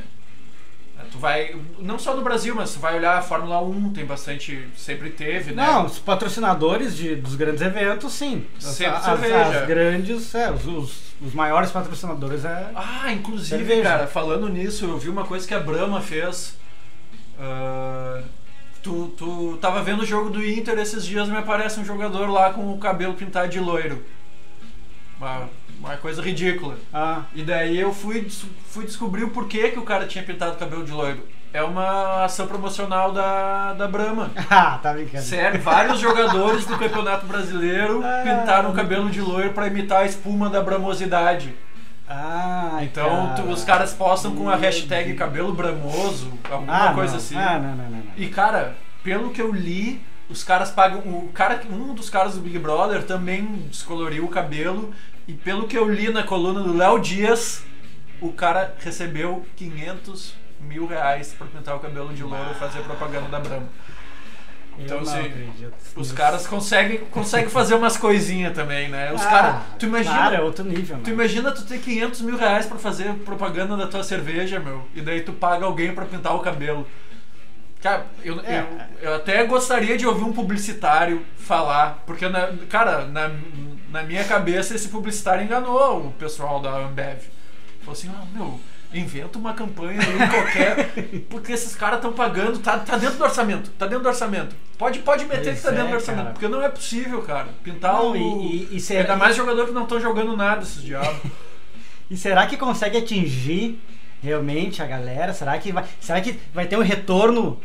Tu 1.12 1.18
vai, 1.18 1.55
não 1.79 1.99
só 1.99 2.16
no 2.16 2.22
Brasil, 2.22 2.53
mas 2.55 2.72
tu 2.72 2.81
vai 2.81 2.96
olhar 2.96 3.16
a 3.18 3.22
Fórmula 3.22 3.61
1, 3.62 3.92
tem 3.92 4.05
bastante, 4.05 4.66
sempre 4.77 5.11
teve, 5.11 5.53
né? 5.53 5.64
Não, 5.64 5.85
os 5.87 5.99
patrocinadores 6.01 6.96
de, 6.96 7.14
dos 7.14 7.37
grandes 7.37 7.61
eventos, 7.62 8.12
sim. 8.14 8.44
As, 8.59 8.64
Sempre 8.64 8.96
as- 8.96 9.05
cerveja. 9.05 9.61
as 9.61 9.66
grandes, 9.68 10.35
é, 10.35 10.51
os, 10.51 10.66
os, 10.66 11.03
os 11.20 11.33
maiores 11.35 11.70
patrocinadores 11.70 12.44
é. 12.44 12.70
Ah, 12.75 13.12
inclusive, 13.12 13.57
Cerveja. 13.59 13.83
cara, 13.83 14.07
falando 14.09 14.49
nisso, 14.49 14.87
eu 14.87 14.99
vi 14.99 15.09
uma 15.09 15.25
coisa 15.25 15.46
que 15.46 15.55
a 15.55 15.61
Brahma 15.61 16.01
fez. 16.01 16.57
Ah, 17.38 18.20
tu, 18.83 19.09
tu 19.16 19.59
tava 19.61 19.83
vendo 19.83 20.03
o 20.03 20.07
jogo 20.07 20.31
do 20.31 20.44
Inter 20.44 20.79
esses 20.79 21.05
dias 21.05 21.29
me 21.29 21.37
aparece 21.37 21.81
um 21.81 21.85
jogador 21.85 22.29
lá 22.31 22.53
com 22.53 22.72
o 22.72 22.79
cabelo 22.79 23.14
pintado 23.14 23.49
de 23.49 23.61
loiro. 23.61 24.03
Uma, 25.18 25.49
uma 25.79 25.96
coisa 25.96 26.20
ridícula. 26.22 26.77
Ah, 26.92 27.22
E 27.35 27.42
daí 27.42 27.79
eu 27.79 27.92
fui, 27.92 28.29
fui 28.68 28.85
descobrir 28.85 29.25
o 29.25 29.31
porquê 29.31 29.70
que 29.70 29.79
o 29.79 29.83
cara 29.83 30.07
tinha 30.07 30.22
pintado 30.25 30.53
o 30.53 30.59
cabelo 30.59 30.85
de 30.85 30.92
loiro. 30.92 31.27
É 31.53 31.62
uma 31.62 32.25
ação 32.25 32.46
promocional 32.46 33.12
da, 33.12 33.72
da 33.72 33.88
Brahma. 33.88 34.31
ah, 34.51 34.79
tá 34.83 34.92
brincando. 34.92 35.25
Sério, 35.25 35.59
vários 35.62 35.99
jogadores 35.99 36.66
do 36.66 36.77
Campeonato 36.77 37.25
Brasileiro 37.25 38.03
Ah, 38.05 38.22
pintaram 38.22 38.70
o 38.70 38.75
cabelo 38.75 39.09
de 39.09 39.22
loiro 39.22 39.53
pra 39.55 39.66
imitar 39.66 40.03
a 40.03 40.07
espuma 40.07 40.51
da 40.51 40.61
bramosidade. 40.61 41.55
Ah, 42.09 42.79
Então 42.83 43.35
tu- 43.35 43.42
os 43.51 43.64
caras 43.64 43.92
postam 43.92 44.35
com 44.35 44.49
a 44.49 44.57
hashtag 44.57 45.14
cabelo 45.14 45.53
bramoso, 45.53 46.33
alguma 46.51 46.90
ah, 46.90 46.95
coisa 46.95 47.12
não. 47.12 47.19
assim. 47.19 47.37
Ah, 47.37 47.59
não, 47.59 47.75
não, 47.77 47.85
não. 47.85 47.90
não. 47.99 48.03
E 48.16 48.29
cara, 48.29 48.77
pelo 49.03 49.31
que 49.31 49.42
eu 49.42 49.53
li, 49.53 50.01
os 50.29 50.45
caras 50.45 50.71
pagam. 50.71 51.01
O 51.01 51.31
cara, 51.35 51.61
um 51.71 51.95
dos 51.95 52.09
caras 52.09 52.35
do 52.35 52.40
Big 52.40 52.59
Brother 52.59 53.05
também 53.05 53.45
descoloriu 53.71 54.25
o 54.25 54.29
cabelo. 54.29 54.92
E 55.27 55.33
pelo 55.33 55.66
que 55.66 55.77
eu 55.77 55.88
li 55.92 56.09
na 56.12 56.23
coluna 56.23 56.61
do 56.62 56.77
Léo 56.77 57.01
Dias, 57.01 57.64
o 58.21 58.33
cara 58.33 58.75
recebeu 58.79 59.45
500 59.57 60.35
mil 60.61 60.87
reais 60.87 61.35
pra 61.37 61.47
pintar 61.49 61.75
o 61.77 61.81
cabelo 61.81 62.14
de 62.14 62.23
loiro 62.23 62.51
e 62.53 62.55
fazer 62.55 62.81
propaganda 62.81 63.29
da 63.29 63.40
Brahma. 63.40 63.66
Então, 64.79 65.01
assim, 65.01 65.33
Os 65.97 66.12
caras 66.12 66.47
conseguem, 66.47 66.99
conseguem 67.11 67.49
fazer 67.49 67.75
umas 67.75 67.97
coisinhas 67.97 68.55
também, 68.55 68.89
né? 68.89 69.12
Os 69.12 69.23
Ah, 69.23 69.31
caras. 69.31 69.57
Tu 69.79 69.87
imagina. 69.87 70.15
Claro, 70.17 70.35
é 70.37 70.41
outro 70.43 70.65
nível, 70.65 70.99
Tu 70.99 71.09
né? 71.09 71.12
imagina 71.15 71.51
tu 71.53 71.65
ter 71.65 71.79
500 71.79 72.21
mil 72.21 72.37
reais 72.37 72.67
pra 72.67 72.77
fazer 72.79 73.12
propaganda 73.25 73.77
da 73.77 73.87
tua 73.87 74.05
cerveja, 74.05 74.61
meu, 74.61 74.87
e 74.95 75.01
daí 75.01 75.23
tu 75.23 75.33
paga 75.33 75.65
alguém 75.65 75.95
pra 75.95 76.05
pintar 76.05 76.35
o 76.35 76.41
cabelo. 76.41 76.87
Cara, 77.83 78.07
eu, 78.25 78.41
É. 78.41 78.61
eu, 79.03 79.11
eu 79.11 79.15
até 79.17 79.45
gostaria 79.45 79.97
de 79.97 80.07
ouvir 80.07 80.25
um 80.25 80.33
publicitário 80.33 81.25
falar, 81.39 82.03
porque, 82.07 82.29
na, 82.29 82.49
cara, 82.69 83.07
na, 83.07 83.31
na 83.91 84.03
minha 84.03 84.25
cabeça 84.25 84.75
esse 84.75 84.89
publicitário 84.89 85.45
enganou 85.45 86.07
o 86.09 86.12
pessoal 86.12 86.61
da 86.61 86.71
Ambev. 86.71 87.21
Falou 87.81 87.93
assim, 87.93 88.11
ah, 88.15 88.25
meu, 88.35 88.59
inventa 88.99 89.39
uma 89.39 89.53
campanha 89.55 90.01
aí 90.01 90.29
qualquer, 90.29 90.93
porque 91.31 91.53
esses 91.53 91.75
caras 91.75 91.97
estão 91.99 92.13
pagando, 92.13 92.59
tá, 92.59 92.79
tá 92.79 92.97
dentro 92.97 93.17
do 93.19 93.25
orçamento, 93.25 93.71
tá 93.79 93.87
dentro 93.87 94.03
do 94.03 94.09
orçamento. 94.09 94.55
Pode, 94.79 94.99
pode 95.01 95.25
meter 95.25 95.45
Pois 95.45 95.57
que 95.57 95.63
tá 95.63 95.71
dentro 95.71 95.87
é, 95.87 95.91
do 95.91 95.95
orçamento, 95.95 96.23
cara. 96.25 96.33
porque 96.35 96.49
não 96.49 96.63
é 96.63 96.69
possível, 96.69 97.23
cara. 97.23 97.49
Pintar 97.65 97.95
Não, 97.95 98.13
o... 98.13 98.17
e- 98.17 98.69
e- 98.73 98.77
e 98.77 98.81
será- 98.81 99.01
Ainda 99.01 99.17
mais 99.17 99.35
jogador 99.37 99.67
que 99.67 99.73
não 99.73 99.85
estão 99.85 100.01
jogando 100.01 100.37
nada, 100.37 100.63
esses 100.63 100.83
diabos. 100.83 101.19
E 102.09 102.17
será 102.17 102.47
que 102.47 102.57
consegue 102.57 102.99
atingir 102.99 103.81
realmente 104.23 104.81
a 104.81 104.87
galera? 104.87 105.33
Será 105.35 105.59
que 105.59 105.73
vai, 105.73 105.85
será 106.01 106.21
que 106.21 106.39
vai 106.55 106.65
ter 106.67 106.77
um 106.79 106.83
retorno? 106.83 107.61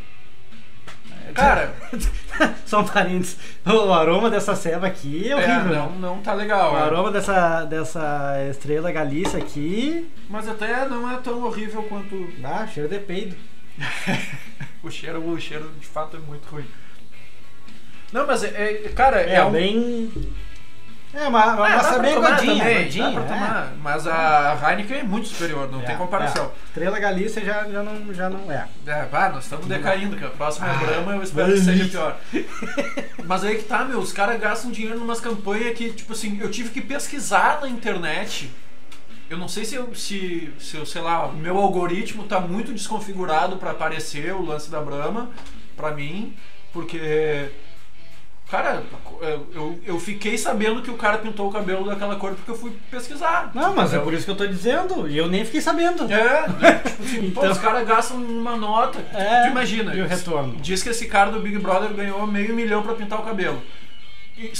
Cara, 1.34 1.74
Só 2.66 2.80
um 2.82 2.86
parênteses. 2.86 3.38
O 3.66 3.92
aroma 3.94 4.30
dessa 4.30 4.56
ceva 4.56 4.88
aqui 4.88 5.28
é 5.28 5.32
é, 5.32 5.36
horrível. 5.36 5.76
não, 5.76 5.90
né? 5.90 5.98
não 6.00 6.22
tá 6.22 6.34
legal. 6.34 6.74
O 6.74 6.78
é. 6.78 6.82
aroma 6.82 7.12
dessa, 7.12 7.66
dessa 7.66 8.36
estrela 8.50 8.92
Galícia 8.92 9.40
aqui. 9.40 10.10
Mas 10.30 10.48
até 10.48 10.88
não 10.88 11.10
é 11.12 11.18
tão 11.18 11.44
horrível 11.44 11.84
quanto 11.84 12.28
Ah, 12.44 12.68
cheiro 12.68 12.90
de 12.90 13.00
peido. 13.00 13.36
o 14.84 14.90
cheiro. 14.90 15.28
O 15.28 15.40
cheiro 15.40 15.70
de 15.80 15.86
fato 15.88 16.18
é 16.18 16.20
muito 16.20 16.48
ruim. 16.50 16.66
Não, 18.12 18.28
mas, 18.28 18.44
é, 18.44 18.84
é- 18.86 18.90
cara, 18.90 19.22
é, 19.22 19.36
É, 19.36 19.44
um... 19.46 19.52
bem. 19.52 20.12
É, 21.14 21.18
É, 21.18 21.24
dá 21.24 21.30
massa 21.30 21.94
pra 21.94 22.00
bem 22.00 22.14
tomar 22.16 22.30
gordinha. 22.32 22.58
também, 22.64 22.82
gordinha, 22.84 23.12
dá 23.12 23.12
pra 23.12 23.24
é. 23.24 23.28
tomar. 23.28 23.74
Mas 23.82 24.08
a 24.08 24.58
Heineken 24.70 24.98
é 25.00 25.04
muito 25.04 25.28
superior, 25.28 25.70
não 25.72 25.82
É, 25.82 25.86
tem 25.86 25.98
comparação. 25.98 26.46
é. 26.46 26.68
Estrela 26.68 27.00
Galícia 27.00 27.44
já, 27.44 27.64
já, 27.70 27.84
não, 27.84 28.14
já 28.14 28.30
não 28.30 28.50
é. 28.52 28.68
É, 28.88 29.04
pá, 29.04 29.30
nós 29.30 29.44
estamos 29.44 29.66
decaindo, 29.68 30.16
que 30.16 30.24
a 30.24 30.30
próxima 30.30 30.68
é 30.68 30.72
Ah, 30.72 30.74
Brahma, 30.76 31.16
eu 31.16 31.24
espero 31.24 31.48
que 31.50 31.56
mas 31.56 31.66
seja 31.66 31.86
pior. 31.90 32.18
Mas 33.26 33.44
aí 33.44 33.58
que 33.58 33.64
tá, 33.64 33.84
meu, 33.86 34.00
os 34.00 34.12
caras 34.12 34.40
gastam 34.40 34.72
dinheiro 34.72 34.98
numas 35.00 35.20
campanhas 35.22 35.78
que, 35.78 35.92
tipo 35.92 36.14
assim, 36.14 36.38
eu 36.42 36.50
tive 36.50 36.70
que 36.70 36.82
pesquisar 36.82 37.60
na 37.62 37.68
internet. 37.70 38.50
Eu 39.30 39.38
não 39.38 39.48
sei 39.48 39.64
se 39.64 39.76
eu, 39.76 39.94
se, 39.96 40.52
se 40.60 40.76
eu, 40.76 40.86
sei 40.86 41.02
lá, 41.02 41.26
o 41.28 41.34
meu 41.34 41.58
algoritmo 41.58 42.24
tá 42.24 42.40
muito 42.42 42.74
desconfigurado 42.74 43.56
pra 43.58 43.72
aparecer 43.72 44.34
o 44.34 44.42
lance 44.46 44.70
da 44.70 44.82
Brahma 44.82 45.30
pra 45.78 45.92
mim, 45.92 46.36
porque. 46.74 47.50
Cara, 48.52 48.84
eu, 49.54 49.80
eu 49.86 49.98
fiquei 49.98 50.38
sabendo 50.38 50.82
que 50.82 50.92
o 50.92 50.98
cara 50.98 51.18
pintou 51.20 51.48
o 51.48 51.52
cabelo 51.54 51.86
daquela 51.86 52.18
cor 52.18 52.34
porque 52.34 52.52
eu 52.52 52.58
fui 52.58 52.74
pesquisar. 52.92 53.50
Não, 53.56 53.74
mas 53.74 53.94
é 53.94 54.00
por 54.00 54.14
isso 54.14 54.26
que 54.26 54.32
eu 54.32 54.36
tô 54.36 54.46
dizendo. 54.46 55.08
E 55.10 55.18
eu 55.18 55.30
nem 55.30 55.46
fiquei 55.46 55.62
sabendo. 55.62 56.04
É, 56.12 56.44
tipo 56.84 57.02
assim, 57.04 57.32
pô, 57.32 57.40
Então- 57.42 57.52
os 57.52 57.58
caras 57.58 57.88
gastam 57.88 58.18
uma 58.18 58.58
nota. 58.58 59.00
É, 59.14 59.44
tu 59.44 59.52
imagina. 59.52 59.96
e 59.96 60.02
o 60.02 60.06
retorno? 60.08 60.58
Diz 60.58 60.84
que 60.84 60.90
esse 60.90 61.06
cara 61.08 61.32
do 61.32 61.40
Big 61.40 61.58
Brother 61.60 61.94
ganhou 61.94 62.28
meio 62.28 62.54
milhão 62.54 62.84
pra 62.84 62.94
pintar 62.94 63.20
o 63.20 63.24
cabelo. 63.24 63.62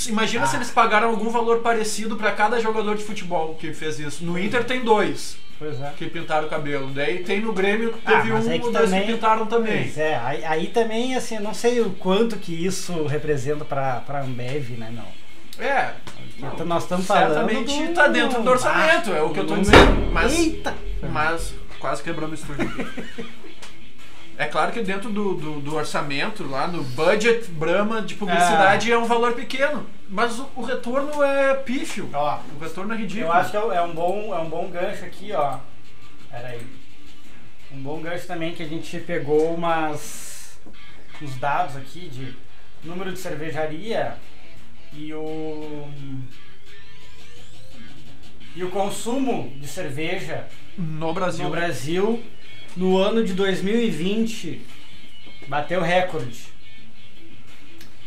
Imagina 0.08 0.44
Ah. 0.46 0.48
se 0.48 0.56
eles 0.56 0.70
pagaram 0.72 1.10
algum 1.10 1.30
valor 1.30 1.60
parecido 1.60 2.16
pra 2.16 2.32
cada 2.32 2.60
jogador 2.62 2.96
de 2.96 3.04
futebol 3.04 3.56
que 3.56 3.74
fez 3.74 4.00
isso. 4.00 4.24
No 4.24 4.40
Inter 4.40 4.64
tem 4.64 4.82
dois 4.82 5.38
Pois 5.64 5.80
é. 5.80 5.92
que 5.96 6.08
pintaram 6.08 6.48
o 6.48 6.50
cabelo. 6.50 6.88
Daí 6.90 7.20
tem 7.24 7.40
no 7.40 7.54
Grêmio 7.54 7.94
que 7.94 8.00
Ah, 8.04 8.18
teve 8.18 8.34
mas 8.34 8.48
um 8.48 8.50
aí 8.50 8.60
que 8.60 8.66
ou 8.66 8.72
dois 8.72 8.86
também- 8.90 9.06
que 9.06 9.14
pintaram 9.14 9.46
também. 9.46 9.84
Pois 9.84 9.98
é, 10.00 10.16
aí, 10.16 10.44
aí 10.44 10.68
também, 10.68 11.14
assim, 11.16 11.36
eu 11.36 11.42
não 11.42 11.54
sei 11.54 11.80
o 11.82 11.92
quanto 11.92 12.36
que 12.38 12.52
isso 12.66 13.06
representa 13.06 13.64
pra, 13.64 13.98
pra 14.00 14.22
Ambev, 14.24 14.72
né, 14.72 14.92
não. 14.92 15.06
É. 15.64 15.92
Então 16.40 16.66
nós 16.66 16.82
estamos 16.84 17.06
falando 17.06 17.34
Certamente 17.36 17.88
do- 17.88 17.94
tá 17.94 18.08
dentro 18.08 18.42
do 18.42 18.50
orçamento, 18.50 19.12
é 19.14 19.22
o 19.22 19.30
que 19.30 19.40
eu 19.40 19.46
tô 19.46 19.54
do 19.54 19.62
dizendo. 19.62 20.12
Mas, 20.12 20.34
Eita! 20.34 20.74
mas 21.12 21.54
quase 21.80 22.02
quebrando 22.02 22.32
o 22.32 22.34
estúdio. 22.34 22.68
É 24.42 24.48
claro 24.48 24.72
que 24.72 24.82
dentro 24.82 25.12
do, 25.12 25.36
do, 25.36 25.60
do 25.60 25.76
orçamento, 25.76 26.44
lá 26.48 26.66
no 26.68 26.84
budget 26.84 27.48
Brahma 27.52 28.02
de 28.02 28.16
publicidade 28.16 28.92
é 28.92 28.98
um 28.98 29.06
valor 29.06 29.34
pequeno. 29.34 29.86
Mas 30.10 30.40
o, 30.40 30.50
o 30.56 30.64
retorno 30.64 31.22
é 31.22 31.54
pífio. 31.54 32.10
Ó, 32.12 32.40
O 32.56 32.60
retorno 32.60 32.92
é 32.94 32.98
ridículo. 32.98 33.28
eu 33.28 33.34
acho 33.34 33.52
que 33.52 33.58
é 33.58 33.64
um- 33.64 33.72
é 33.72 33.82
um 33.84 33.94
bom, 33.94 34.34
é 34.36 34.40
um 34.40 34.50
bom 34.50 34.68
gancho 34.70 35.06
aqui, 35.06 35.32
ó. 35.32 35.60
Pera 36.32 36.48
aí. 36.48 36.66
Um 37.72 37.84
bom 37.84 38.02
gancho 38.02 38.26
também 38.26 38.54
que 38.56 38.64
a 38.64 38.68
gente 38.68 39.00
pegou 39.02 39.54
umas 39.54 40.60
uns 41.22 41.36
dados 41.36 41.76
aqui 41.78 42.10
de 42.10 42.36
número 42.84 43.12
de 43.14 43.20
cervejaria 43.20 44.16
e 44.92 45.14
o 45.14 45.88
e 48.56 48.64
o 48.64 48.72
consumo 48.72 49.54
de 49.58 49.68
cerveja 49.68 50.48
No 50.76 51.14
Brasil. 51.14 51.44
no 51.46 51.52
Brasil 51.52 52.24
no 52.76 52.98
ano 52.98 53.24
de 53.24 53.34
2020 53.34 54.62
bateu 55.48 55.82
recorde. 55.82 56.52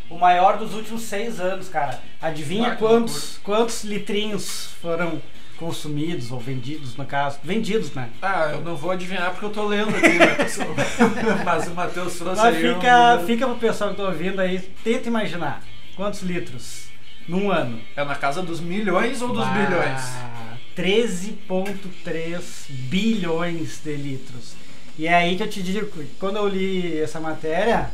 O 0.09 0.17
maior 0.17 0.57
dos 0.57 0.73
últimos 0.73 1.01
seis 1.03 1.39
anos, 1.39 1.67
cara. 1.67 1.99
Adivinha 2.21 2.71
que 2.71 2.77
quantos, 2.77 3.39
quantos 3.43 3.83
litrinhos 3.83 4.67
foram 4.81 5.19
consumidos 5.57 6.31
ou 6.31 6.39
vendidos, 6.39 6.95
no 6.95 7.05
caso? 7.05 7.39
Vendidos, 7.43 7.91
né? 7.93 8.09
Ah, 8.21 8.49
eu 8.53 8.61
não 8.61 8.75
vou 8.75 8.91
adivinhar 8.91 9.31
porque 9.31 9.45
eu 9.45 9.49
tô 9.49 9.65
lendo 9.65 9.89
aqui, 9.95 10.09
né? 10.19 10.35
Mas 11.43 11.67
o 11.67 11.71
Matheus 11.71 12.15
trouxe 12.17 12.41
Mas 12.41 12.55
aí 12.55 12.69
um 12.71 12.75
fica, 12.75 13.07
número- 13.09 13.25
fica 13.27 13.47
pro 13.47 13.55
pessoal 13.55 13.89
que 13.91 13.97
tá 13.97 14.03
ouvindo 14.03 14.39
aí, 14.39 14.59
tenta 14.83 15.07
imaginar. 15.07 15.63
Quantos 15.95 16.21
litros 16.21 16.85
num 17.27 17.49
ano? 17.49 17.79
É 17.95 18.03
na 18.03 18.15
casa 18.15 18.43
dos 18.43 18.59
milhões 18.59 19.21
ou 19.23 19.29
dos 19.33 19.43
Ah, 19.43 19.51
bilhões? 19.53 20.01
13,3 20.75 22.41
bilhões 22.69 23.79
de 23.83 23.95
litros. 23.95 24.53
E 24.97 25.07
é 25.07 25.13
aí 25.13 25.35
que 25.35 25.43
eu 25.43 25.49
te 25.49 25.61
digo, 25.61 25.89
quando 26.19 26.37
eu 26.37 26.47
li 26.47 26.99
essa 26.99 27.19
matéria, 27.19 27.91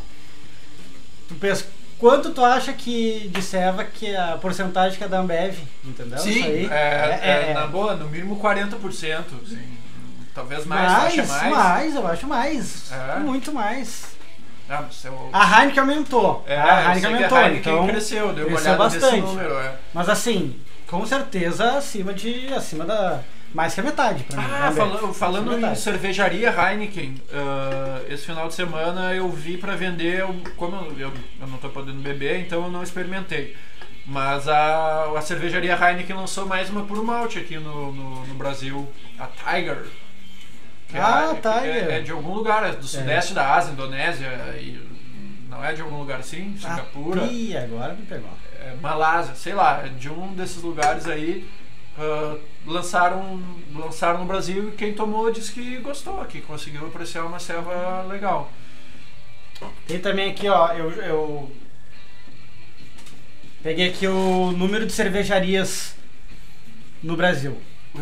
tu 1.28 1.36
pensa, 1.36 1.66
quanto 1.98 2.32
tu 2.32 2.44
acha 2.44 2.74
que 2.74 3.30
de 3.30 3.42
ceva 3.42 3.84
que 3.84 4.08
é 4.08 4.18
a 4.18 4.38
porcentagem 4.38 4.98
que 4.98 5.04
é 5.04 5.08
da 5.08 5.20
Ambev, 5.20 5.58
entendeu? 5.84 6.18
Sim, 6.20 6.30
Isso 6.32 6.46
aí. 6.46 6.70
é, 6.72 7.50
é, 7.50 7.54
na 7.54 7.68
boa, 7.68 7.96
no 7.96 8.08
mínimo 8.08 8.40
40%. 8.40 9.24
Sim. 9.48 9.78
Talvez 10.34 10.66
mais, 10.66 10.92
mais, 10.92 11.16
mais? 11.28 11.52
mais, 11.52 11.96
eu 11.96 12.08
acho 12.08 12.26
mais. 12.28 12.92
É? 12.92 13.20
Muito 13.20 13.52
mais. 13.52 14.06
Ah, 14.70 14.86
eu... 15.04 15.30
A 15.34 15.60
Heineken 15.60 15.82
aumentou. 15.82 16.46
É, 16.48 16.56
a 16.56 16.96
Heineken 16.96 17.14
aumentou, 17.14 17.38
a 17.38 17.42
Heineken 17.42 17.74
então 17.74 17.88
cresceu, 17.88 18.34
deu 18.34 18.48
uma 18.48 18.56
cresceu 18.56 18.78
bastante. 18.78 19.22
número. 19.22 19.54
É. 19.60 19.76
Mas 19.94 20.08
assim, 20.08 20.58
com 20.92 21.06
certeza 21.06 21.78
acima 21.78 22.14
de 22.14 22.54
acima 22.54 22.86
da 22.86 23.22
mais 23.54 23.74
que 23.74 23.80
a 23.80 23.84
metade 23.84 24.24
pra 24.24 24.42
mim. 24.42 24.48
Ah, 24.50 24.68
Ambev. 24.68 24.78
falando, 24.78 25.14
falando 25.14 25.60
em 25.66 25.76
cervejaria 25.76 26.50
Heineken, 26.54 27.16
ah, 27.34 28.02
esse 28.10 28.26
final 28.26 28.48
de 28.48 28.54
semana 28.54 29.14
eu 29.14 29.28
vi 29.30 29.58
pra 29.58 29.76
vender, 29.76 30.24
como 30.56 30.76
eu, 30.76 31.00
eu, 31.00 31.14
eu 31.42 31.48
não 31.48 31.58
tô 31.58 31.70
podendo 31.70 32.00
beber, 32.02 32.40
então 32.42 32.64
eu 32.64 32.70
não 32.70 32.84
experimentei. 32.84 33.56
Mas 34.06 34.48
a, 34.48 35.18
a 35.18 35.22
cervejaria 35.22 35.74
Heineken 35.76 36.16
lançou 36.16 36.46
mais 36.46 36.70
uma 36.70 36.84
puro 36.84 37.04
malte 37.04 37.40
aqui 37.40 37.58
no, 37.58 37.92
no, 37.94 38.26
no 38.28 38.34
Brasil, 38.36 38.88
a 39.20 39.28
Tiger. 39.28 39.86
É- 40.94 41.00
Ah, 41.00 41.30
que 41.36 41.42
Tiger. 41.42 41.90
É, 41.92 41.98
é 41.98 42.02
de 42.02 42.12
algum 42.12 42.34
lugar, 42.34 42.66
é 42.66 42.72
do 42.74 42.86
sudeste 42.86 43.34
da 43.34 43.54
Ásia, 43.56 43.72
Indonésia, 43.72 44.28
e 44.60 44.80
não 45.50 45.64
é 45.64 45.72
de 45.74 45.82
algum 45.82 46.00
lugar 46.00 46.20
assim, 46.20 46.56
Singapura. 46.58 47.24
Ah, 47.24 47.28
ih, 47.32 47.56
agora 47.56 47.94
me 47.94 48.06
pegou. 48.06 48.30
É, 48.62 48.76
Malásia, 48.82 49.36
sei 49.36 49.54
lá, 49.54 49.84
é 49.86 49.90
de 49.90 50.10
um 50.10 50.34
desses 50.34 50.62
lugares 50.62 51.08
aí 51.08 51.48
ah, 51.98 52.38
lançaram, 52.66 53.42
lançaram 53.74 54.20
no 54.20 54.26
Brasil 54.26 54.70
e 54.70 54.72
quem 54.72 54.94
tomou 54.94 55.32
disse 55.32 55.52
que 55.52 55.78
gostou, 55.78 56.24
que 56.26 56.42
conseguiu 56.42 56.88
apreciar 56.88 57.26
uma 57.26 57.40
serva 57.40 58.04
legal. 58.04 58.52
Tem 59.88 60.00
também 60.00 60.32
aqui, 60.32 60.48
ó, 60.50 60.74
eu, 60.74 60.92
eu 60.92 61.52
peguei 63.62 63.90
aqui 63.90 64.08
o 64.08 64.52
número 64.52 64.86
de 64.86 64.94
cervejarias 64.94 65.96
no 67.04 67.16
Brasil. 67.16 67.56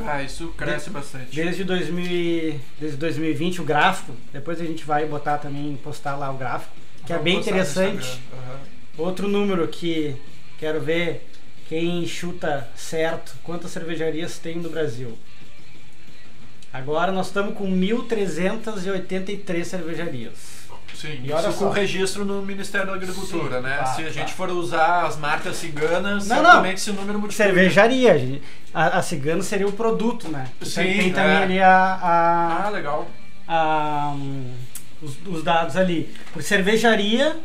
Ah, 0.05 0.21
isso 0.21 0.49
cresce 0.49 0.89
bastante. 0.91 1.35
Desde, 1.35 1.63
2000, 1.63 2.05
e- 2.05 2.59
desde 2.79 2.95
2020, 2.97 3.61
o 3.61 3.63
gráfico, 3.65 4.13
depois 4.31 4.61
a 4.61 4.65
gente 4.65 4.85
vai 4.85 5.05
botar 5.05 5.39
também, 5.39 5.75
postar 5.83 6.15
lá 6.15 6.31
o 6.31 6.37
gráfico, 6.37 6.71
que 7.05 7.11
é 7.11 7.15
Vamos 7.17 7.23
bem 7.31 7.39
interessante. 7.39 8.21
Aham. 8.31 8.59
Outro 8.97 9.27
número 9.27 9.67
que 9.67 10.15
quero 10.59 10.79
ver 10.81 11.27
quem 11.67 12.05
chuta 12.07 12.67
certo, 12.75 13.33
quantas 13.43 13.71
cervejarias 13.71 14.37
tem 14.39 14.55
no 14.57 14.69
Brasil. 14.69 15.17
Agora 16.71 17.11
nós 17.11 17.27
estamos 17.27 17.55
com 17.55 17.67
1.383 17.69 19.63
cervejarias. 19.63 20.59
Sim, 20.93 21.21
E 21.23 21.31
olha 21.31 21.47
isso 21.49 21.57
só. 21.59 21.65
com 21.67 21.71
registro 21.71 22.25
no 22.25 22.41
Ministério 22.41 22.87
da 22.87 22.93
Agricultura, 22.93 23.57
Sim, 23.57 23.63
né? 23.63 23.77
tá, 23.77 23.85
Se 23.85 24.01
a 24.01 24.05
tá. 24.05 24.11
gente 24.11 24.33
for 24.33 24.49
usar 24.49 25.05
as 25.05 25.17
marcas 25.17 25.55
ciganas, 25.55 26.27
Não, 26.27 26.37
não. 26.37 26.43
certamente 26.45 26.77
esse 26.77 26.91
número 26.91 27.17
multiplica. 27.19 27.43
Cervejaria, 27.53 28.41
a, 28.73 28.97
a 28.97 29.01
cigana 29.01 29.41
seria 29.41 29.67
o 29.67 29.71
produto, 29.71 30.27
né? 30.27 30.47
Sim, 30.61 30.81
tem, 30.83 30.97
tem 30.97 31.09
é. 31.11 31.13
também 31.13 31.37
ali 31.37 31.59
a, 31.61 31.69
a- 31.71 32.65
Ah, 32.65 32.69
legal. 32.69 33.07
a, 33.47 34.11
hum, 34.15 34.53
os, 35.01 35.15
os 35.25 35.41
dados 35.43 35.77
ali. 35.77 36.13
Por 36.33 36.43
cervejaria, 36.43 37.37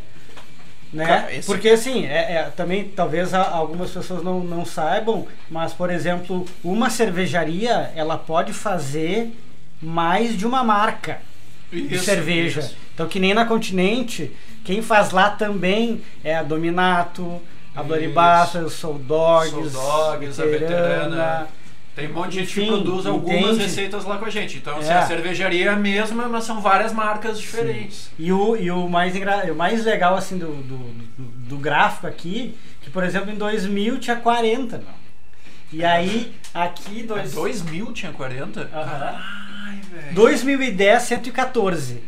né? 0.94 1.06
Cara, 1.06 1.34
esse- 1.34 1.46
Porque 1.46 1.68
assim, 1.68 2.06
é, 2.06 2.34
é, 2.36 2.52
também 2.56 2.84
talvez 2.84 3.34
algumas 3.34 3.90
pessoas 3.90 4.22
não, 4.22 4.40
não 4.40 4.64
saibam, 4.64 5.26
mas 5.50 5.72
por 5.72 5.90
exemplo, 5.90 6.46
uma 6.62 6.88
cervejaria 6.88 7.90
ela 7.94 8.16
pode 8.16 8.52
fazer 8.52 9.30
mais 9.82 10.36
de 10.38 10.46
uma 10.46 10.62
marca 10.64 11.18
de 11.72 11.94
Isso, 11.94 12.04
cerveja. 12.04 12.60
isso. 12.60 12.76
Então 12.94 13.08
que 13.08 13.18
nem 13.20 13.34
na 13.34 13.44
Continente, 13.44 14.32
quem 14.64 14.80
faz 14.80 15.10
lá 15.10 15.30
também 15.30 16.00
é 16.22 16.36
a 16.36 16.42
Dominato, 16.42 17.40
a 17.74 17.80
Isso. 17.80 17.88
Bloribaça, 17.88 18.60
o 18.60 18.70
Soul 18.70 18.98
Dogs, 19.00 19.50
Soul 19.50 19.70
Dogs, 19.70 20.40
a 20.40 20.44
Veterana. 20.46 21.48
Tem 21.94 22.10
um 22.10 22.12
monte 22.14 22.30
de 22.32 22.40
gente 22.40 22.54
que 22.54 22.60
Enfim, 22.62 22.72
produz 22.72 23.06
algumas 23.06 23.40
entende? 23.40 23.62
receitas 23.62 24.04
lá 24.04 24.18
com 24.18 24.24
a 24.24 24.30
gente. 24.30 24.56
Então, 24.56 24.76
assim, 24.78 24.90
É. 24.90 24.94
a 24.94 25.06
cervejaria 25.06 25.66
é 25.66 25.68
a 25.68 25.76
mesma, 25.76 26.28
mas 26.28 26.42
são 26.44 26.60
várias 26.60 26.92
marcas 26.92 27.38
diferentes. 27.38 28.10
E 28.18 28.32
o, 28.32 28.56
e 28.56 28.68
o, 28.70 28.88
mais, 28.88 29.14
engra... 29.14 29.52
o 29.52 29.54
mais 29.56 29.84
legal 29.84 30.16
assim 30.16 30.36
do, 30.36 30.48
do, 30.48 30.76
do, 31.48 31.56
gráfico 31.56 32.06
aqui, 32.08 32.56
que 32.82 32.90
por 32.90 33.04
exemplo 33.04 33.30
em 33.30 33.36
2000 33.36 33.98
tinha 34.00 34.16
40, 34.16 34.78
não. 34.78 35.04
E 35.72 35.84
aí 35.84 36.32
aqui 36.52 37.00
É 37.00 37.04
dois... 37.04 37.32
2000 37.32 37.92
tinha 37.92 38.12
40? 38.12 38.60
Aham. 38.74 39.20
Ai, 39.66 39.78
velho. 39.92 40.14
2010 40.14 41.02
114. 41.02 42.00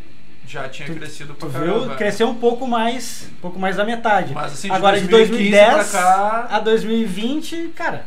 Já 0.49 0.69
tinha 0.69 0.89
crescido 0.89 1.35
pra 1.35 1.49
Tu 1.49 1.53
caramba. 1.53 1.87
viu? 1.87 1.97
Cresceu 1.97 2.29
um 2.29 2.35
pouco 2.35 2.67
mais, 2.69 3.29
um 3.39 3.41
pouco 3.41 3.59
mais 3.59 3.77
da 3.77 3.85
metade. 3.85 4.33
Mas 4.35 4.53
assim, 4.53 4.69
de 4.69 4.75
Agora 4.75 5.01
de 5.01 5.07
2015 5.09 5.51
2010 5.51 5.91
pra 5.91 6.01
cá- 6.01 6.47
a 6.51 6.61
2020, 6.61 7.73
cara, 7.75 8.05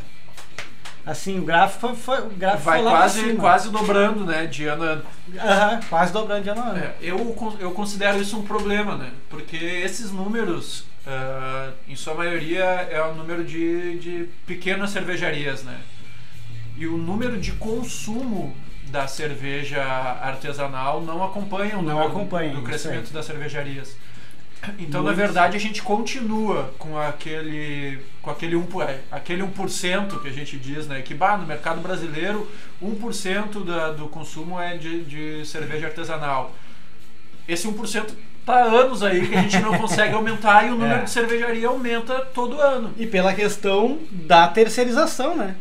assim, 1.10 1.40
o 1.40 1.44
gráfico 1.44 1.80
foi, 1.80 1.96
foi- 1.96 2.28
o 2.28 2.30
gráfico 2.30 2.64
Vai 2.64 2.82
foi 2.82 2.92
quase, 2.92 3.34
quase 3.36 3.70
dobrando, 3.70 4.26
né? 4.26 4.46
De 4.46 4.66
ano 4.66 4.84
a 4.84 4.88
ano. 4.88 5.04
Aham, 5.38 5.80
quase 5.90 6.14
dobrando 6.14 6.44
de 6.44 6.50
ano 6.50 6.62
a 6.62 6.66
ano. 6.66 6.80
É, 6.80 6.94
eu, 7.02 7.58
eu 7.60 7.72
considero 7.72 8.22
isso 8.22 8.38
um 8.38 8.44
problema, 8.44 8.96
né? 8.96 9.12
Porque 9.30 9.56
esses 9.58 10.12
números 10.12 10.86
uh, 11.06 11.74
em 11.88 11.96
sua 11.96 12.14
maioria, 12.14 12.64
é 12.64 13.02
o 13.02 13.14
número 13.16 13.44
de, 13.44 13.98
de 14.00 14.30
pequenas 14.46 14.92
cervejarias, 14.92 15.64
né? 15.64 15.78
E 16.78 16.88
o 16.88 16.98
número 16.98 17.38
de 17.38 17.52
consumo 17.54 18.56
da 18.90 19.08
cerveja 19.08 19.84
artesanal 19.84 21.02
não 21.02 21.24
acompanha 21.24 21.78
o 21.78 21.82
Não 21.82 22.02
acompanha, 22.02 22.54
do 22.54 22.64
crescimento 22.64 23.12
das 23.12 23.26
cervejarias. 23.26 23.96
Então, 24.78 25.02
na 25.02 25.08
Muito. 25.08 25.18
verdade, 25.18 25.56
a 25.56 25.60
gente 25.60 25.82
continua 25.82 26.74
com 26.78 26.98
aquele 27.00 28.00
com 28.22 28.30
aquele 28.30 28.56
1%, 28.58 28.68
por- 28.68 28.84
é, 28.84 29.00
aquele 29.10 29.42
1% 29.42 30.20
que 30.22 30.28
a 30.28 30.32
gente 30.34 30.58
diz, 30.58 30.86
né? 30.86 31.02
Que 31.02 31.14
bah, 31.14 31.38
no 31.38 31.46
mercado 31.48 31.80
brasileiro, 31.82 32.50
1% 32.82 33.64
da, 33.64 33.92
do 33.92 34.08
consumo 34.08 34.60
é 34.60 34.76
de, 34.78 35.04
de 35.06 35.46
cerveja 35.46 35.88
artesanal. 35.88 36.54
Esse 37.48 37.68
1% 37.68 38.08
tá 38.46 38.64
anos 38.64 39.02
aí 39.02 39.28
que 39.28 39.36
a 39.36 39.42
gente 39.42 39.60
não 39.60 39.78
consegue 39.80 40.14
aumentar 40.14 40.66
e 40.68 40.72
o 40.72 40.76
número 40.76 41.02
É. 41.02 41.04
de 41.04 41.10
cervejaria 41.10 41.68
aumenta 41.68 42.20
todo 42.34 42.60
ano. 42.60 42.94
E 42.98 43.08
pela 43.08 43.34
questão 43.34 44.00
da 44.12 44.48
terceirização, 44.50 45.38
né? 45.38 45.56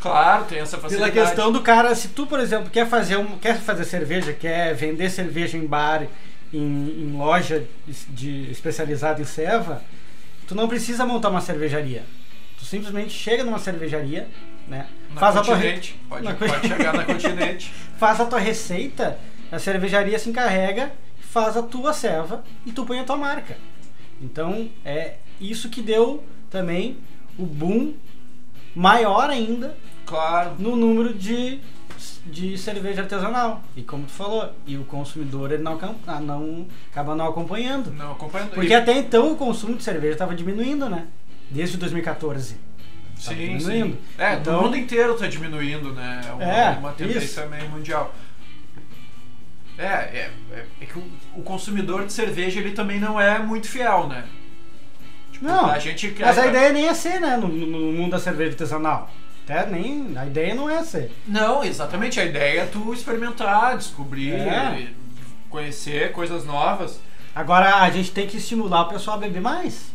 Claro, 0.00 0.44
tem 0.44 0.58
essa 0.58 0.76
Pela 0.76 0.88
facilidade. 0.90 1.12
questão 1.12 1.50
do 1.52 1.62
cara, 1.62 1.94
se 1.94 2.08
tu, 2.08 2.26
por 2.26 2.38
exemplo, 2.40 2.68
quer 2.68 2.86
fazer, 2.86 3.16
um, 3.16 3.38
quer 3.38 3.58
fazer 3.60 3.84
cerveja, 3.84 4.32
quer 4.34 4.74
vender 4.74 5.08
cerveja 5.08 5.56
em 5.56 5.64
bar, 5.66 6.02
em, 6.56 7.02
em 7.04 7.16
loja 7.16 7.64
de, 8.08 8.50
especializada 8.50 9.20
em 9.20 9.24
ceva, 9.24 9.82
tu 10.46 10.54
não 10.54 10.68
precisa 10.68 11.04
montar 11.06 11.30
uma 11.30 11.40
cervejaria. 11.40 12.02
Tu 12.58 12.64
simplesmente 12.64 13.10
chega 13.10 13.44
numa 13.44 13.58
cervejaria, 13.58 14.28
né? 14.68 14.86
na 15.12 15.20
faz 15.20 15.36
a 15.36 15.42
tua 15.42 15.56
re- 15.56 15.80
pode, 16.08 16.34
pode 16.34 16.68
chegar 16.68 16.94
na 16.94 17.04
continente. 17.04 17.72
faz 17.98 18.20
a 18.20 18.24
tua 18.26 18.38
receita, 18.38 19.18
a 19.52 19.58
cervejaria 19.58 20.18
se 20.18 20.28
encarrega, 20.30 20.92
faz 21.20 21.56
a 21.56 21.62
tua 21.62 21.92
ceva 21.92 22.44
e 22.64 22.72
tu 22.72 22.84
põe 22.86 23.00
a 23.00 23.04
tua 23.04 23.16
marca. 23.16 23.56
Então 24.22 24.68
é 24.84 25.14
isso 25.40 25.68
que 25.68 25.82
deu 25.82 26.22
também 26.50 26.96
o 27.38 27.44
boom 27.44 27.94
maior 28.74 29.28
ainda 29.30 29.76
Claro. 30.06 30.52
no 30.58 30.76
número 30.76 31.12
de, 31.14 31.60
de 32.26 32.56
cerveja 32.58 33.02
artesanal. 33.02 33.62
E 33.76 33.82
como 33.82 34.04
tu 34.06 34.12
falou, 34.12 34.52
e 34.66 34.76
o 34.76 34.84
consumidor 34.84 35.52
ele 35.52 35.62
não, 35.62 35.78
ah, 36.06 36.20
não 36.20 36.66
acaba 36.90 37.14
não 37.14 37.26
acompanhando. 37.28 37.90
Não 37.92 38.12
acompanhando. 38.12 38.50
Porque 38.50 38.68
E- 38.72 38.74
até 38.74 38.96
então 38.98 39.32
o 39.32 39.36
consumo 39.36 39.76
de 39.76 39.82
cerveja 39.84 40.12
estava 40.14 40.34
diminuindo, 40.34 40.88
né? 40.88 41.06
Desde 41.50 41.76
2014. 41.76 42.56
Sim, 43.16 43.28
Tá 43.28 43.34
diminuindo. 43.34 43.92
sim. 43.94 43.98
É, 44.18 44.34
Então- 44.34 44.58
o 44.60 44.62
mundo 44.64 44.76
inteiro 44.76 45.14
está 45.14 45.26
diminuindo, 45.26 45.92
né? 45.92 46.20
É 46.28 46.32
uma, 46.32 46.44
É, 46.44 46.70
uma 46.78 46.92
tendência 46.92 47.24
isso. 47.42 47.46
meio 47.48 47.68
mundial. 47.70 48.14
É, 49.76 49.84
é, 49.84 50.30
é, 50.52 50.64
é 50.82 50.86
que 50.86 50.98
o, 50.98 51.02
o 51.36 51.42
consumidor 51.42 52.06
de 52.06 52.12
cerveja 52.12 52.60
ele 52.60 52.70
também 52.72 53.00
não 53.00 53.20
é 53.20 53.38
muito 53.40 53.66
fiel, 53.68 54.06
né? 54.08 54.24
Tipo, 55.32 55.46
Não, 55.46 55.66
a 55.66 55.78
gente 55.80 56.10
quer. 56.12 56.26
Mas 56.26 56.38
a 56.38 56.46
ideia 56.46 56.72
nem 56.72 56.86
é 56.86 56.94
ser, 56.94 57.20
né? 57.20 57.36
No, 57.36 57.48
no 57.48 57.92
mundo 57.92 58.12
da 58.12 58.20
cerveja 58.20 58.50
artesanal. 58.52 59.10
Até 59.44 59.66
nem, 59.66 60.16
a 60.16 60.24
ideia 60.26 60.54
não 60.54 60.68
é 60.70 60.82
ser. 60.82 61.12
Não, 61.26 61.62
exatamente. 61.62 62.18
A 62.18 62.24
ideia 62.24 62.62
é 62.62 62.66
tu 62.66 62.92
experimentar, 62.94 63.76
descobrir, 63.76 64.32
É. 64.32 64.88
conhecer 65.50 66.12
coisas 66.12 66.44
novas. 66.44 66.98
Agora 67.34 67.76
a 67.76 67.90
gente 67.90 68.10
tem 68.10 68.26
que 68.26 68.38
estimular 68.38 68.82
o 68.82 68.88
pessoal 68.88 69.16
a 69.16 69.20
beber 69.20 69.40
mais. 69.42 69.92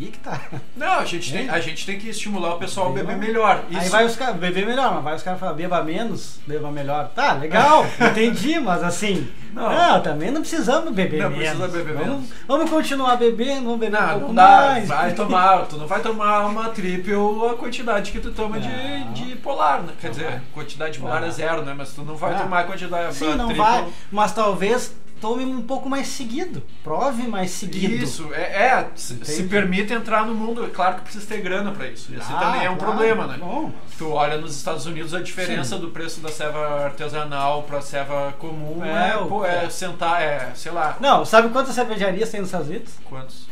Aí 0.00 0.06
que 0.06 0.18
tá. 0.18 0.40
Não, 0.76 0.94
a 0.98 1.04
gente, 1.04 1.32
tem, 1.32 1.48
a 1.48 1.60
gente 1.60 1.86
tem 1.86 1.98
que 1.98 2.08
estimular 2.08 2.54
o 2.54 2.58
pessoal 2.58 2.88
a 2.88 2.92
Beber 2.92 3.16
melhor. 3.16 3.62
Aí 3.70 3.78
Isso- 3.78 3.90
vai 3.90 4.04
os 4.04 4.16
caras 4.16 4.36
beber 4.36 4.66
melhor, 4.66 4.92
mas 4.94 5.04
vai 5.04 5.14
os 5.14 5.22
caras 5.22 5.38
falar 5.38 5.52
beba 5.52 5.82
menos, 5.84 6.40
beba 6.46 6.70
melhor. 6.70 7.08
Tá, 7.14 7.34
legal, 7.34 7.86
entendi, 8.00 8.58
mas 8.58 8.82
assim. 8.82 9.28
Não. 9.52 9.70
Não, 9.72 10.00
também 10.02 10.32
não 10.32 10.40
precisamos 10.40 10.92
beber 10.92 11.22
Não 11.22 11.30
menos. 11.30 11.44
precisa 11.58 11.68
beber 11.68 11.94
vamos, 11.94 12.08
menos. 12.08 12.30
Vamos 12.48 12.70
continuar 12.70 13.16
bebendo, 13.16 13.64
vamos 13.66 13.78
beber 13.78 13.96
um 13.96 14.00
Não, 14.00 14.08
pouco 14.08 14.26
não 14.26 14.34
dá. 14.34 14.56
mais. 14.56 14.88
Vai 14.88 15.12
tomar, 15.14 15.58
tu 15.66 15.76
não 15.76 15.86
vai 15.86 16.00
tomar 16.00 16.46
uma 16.46 16.70
triple 16.70 17.14
a 17.14 17.54
quantidade 17.56 18.10
que 18.10 18.18
tu 18.18 18.32
toma 18.32 18.58
de, 18.58 18.68
Não. 18.68 19.12
de 19.12 19.36
polar, 19.36 19.80
né? 19.82 19.92
Quer 20.00 20.10
dizer, 20.10 20.42
quantidade 20.52 20.94
de 20.94 20.98
polar 20.98 21.22
é 21.22 21.30
zero, 21.30 21.62
né? 21.62 21.72
Mas 21.76 21.92
tu 21.92 22.02
não 22.02 22.16
vai 22.16 22.34
Ah. 22.34 22.38
tomar 22.40 22.60
a 22.60 22.64
quantidade 22.64 23.14
Sim, 23.14 23.34
não 23.36 23.46
triple. 23.46 23.64
vai, 23.64 23.86
mas 24.10 24.32
talvez 24.32 24.92
tome 25.24 25.42
um 25.46 25.62
pouco 25.62 25.88
mais 25.88 26.08
seguido. 26.08 26.62
Prove 26.82 27.26
mais 27.26 27.50
seguido. 27.50 27.94
Isso, 28.04 28.28
é, 28.34 28.66
é 28.66 28.90
se, 28.94 29.24
se 29.24 29.44
permite 29.44 29.90
entrar 29.92 30.26
no 30.26 30.34
mundo. 30.34 30.64
É 30.66 30.68
claro 30.68 30.96
que 30.96 31.00
precisa 31.02 31.24
ter 31.26 31.40
grana 31.40 31.72
pra 31.72 31.86
isso. 31.88 32.14
Esse 32.14 32.30
Ah, 32.30 32.38
também 32.40 32.64
é 32.66 32.68
um 32.70 32.76
claro. 32.76 32.92
problema, 32.92 33.26
né? 33.26 33.38
Bom, 33.40 33.72
Tu 33.96 34.06
olha 34.10 34.36
nos 34.36 34.54
Estados 34.54 34.84
Unidos 34.84 35.14
a 35.14 35.20
diferença 35.20 35.76
Sim. 35.76 35.80
do 35.80 35.90
preço 35.90 36.20
da 36.20 36.28
ceva 36.28 36.84
artesanal 36.84 37.62
pra 37.62 37.80
ceva 37.80 38.34
comum 38.38 38.84
é, 38.84 39.10
É, 39.10 39.16
pô, 39.16 39.44
é 39.46 39.70
sentar, 39.70 40.20
é, 40.20 40.50
sei 40.54 40.72
lá, 40.72 40.96
não, 41.00 41.24
sabe 41.24 41.48
quantas 41.48 41.74
cervejarias 41.74 42.28
tem 42.28 42.40
nos 42.40 42.48
Estados 42.48 42.68
Unidos? 42.68 42.92
quantos. 43.08 43.46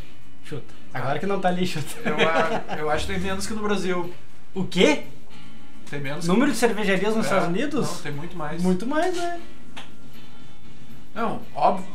Chuta. 0.45 0.75
Agora 0.93 1.19
que 1.19 1.25
não 1.27 1.41
tá 1.41 1.49
ali, 1.49 1.67
chuta. 1.67 1.87
Eu, 2.05 2.79
eu 2.81 2.91
acho 2.91 3.07
que 3.07 3.13
tem 3.15 3.21
menos 3.23 3.47
que 3.47 3.55
no 3.55 3.63
Brasil. 3.63 4.13
O 4.55 4.65
quê? 4.65 5.05
Tem 5.89 6.01
menos 6.01 6.27
Número 6.27 6.51
de 6.51 6.57
cervejarias 6.59 7.15
nos 7.17 7.25
É, 7.25 7.29
Estados 7.29 7.49
Unidos? 7.49 7.87
Não, 7.91 7.99
tem 8.03 8.13
muito 8.13 8.37
mais. 8.37 8.63
Muito 8.63 8.87
mais, 8.87 9.17
né? 9.17 9.41
Não, 11.15 11.41
óbvio. 11.55 11.87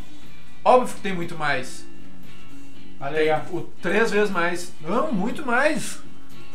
Óbvio 0.63 0.95
que 0.95 1.01
tem 1.01 1.13
muito 1.13 1.35
mais. 1.37 1.85
Olha 2.99 3.19
aí, 3.19 3.29
ó. 3.29 3.37
o 3.55 3.61
três 3.81 4.09
vezes 4.11 4.29
mais. 4.31 4.73
Não, 4.81 5.11
muito 5.13 5.45
mais. 5.45 5.99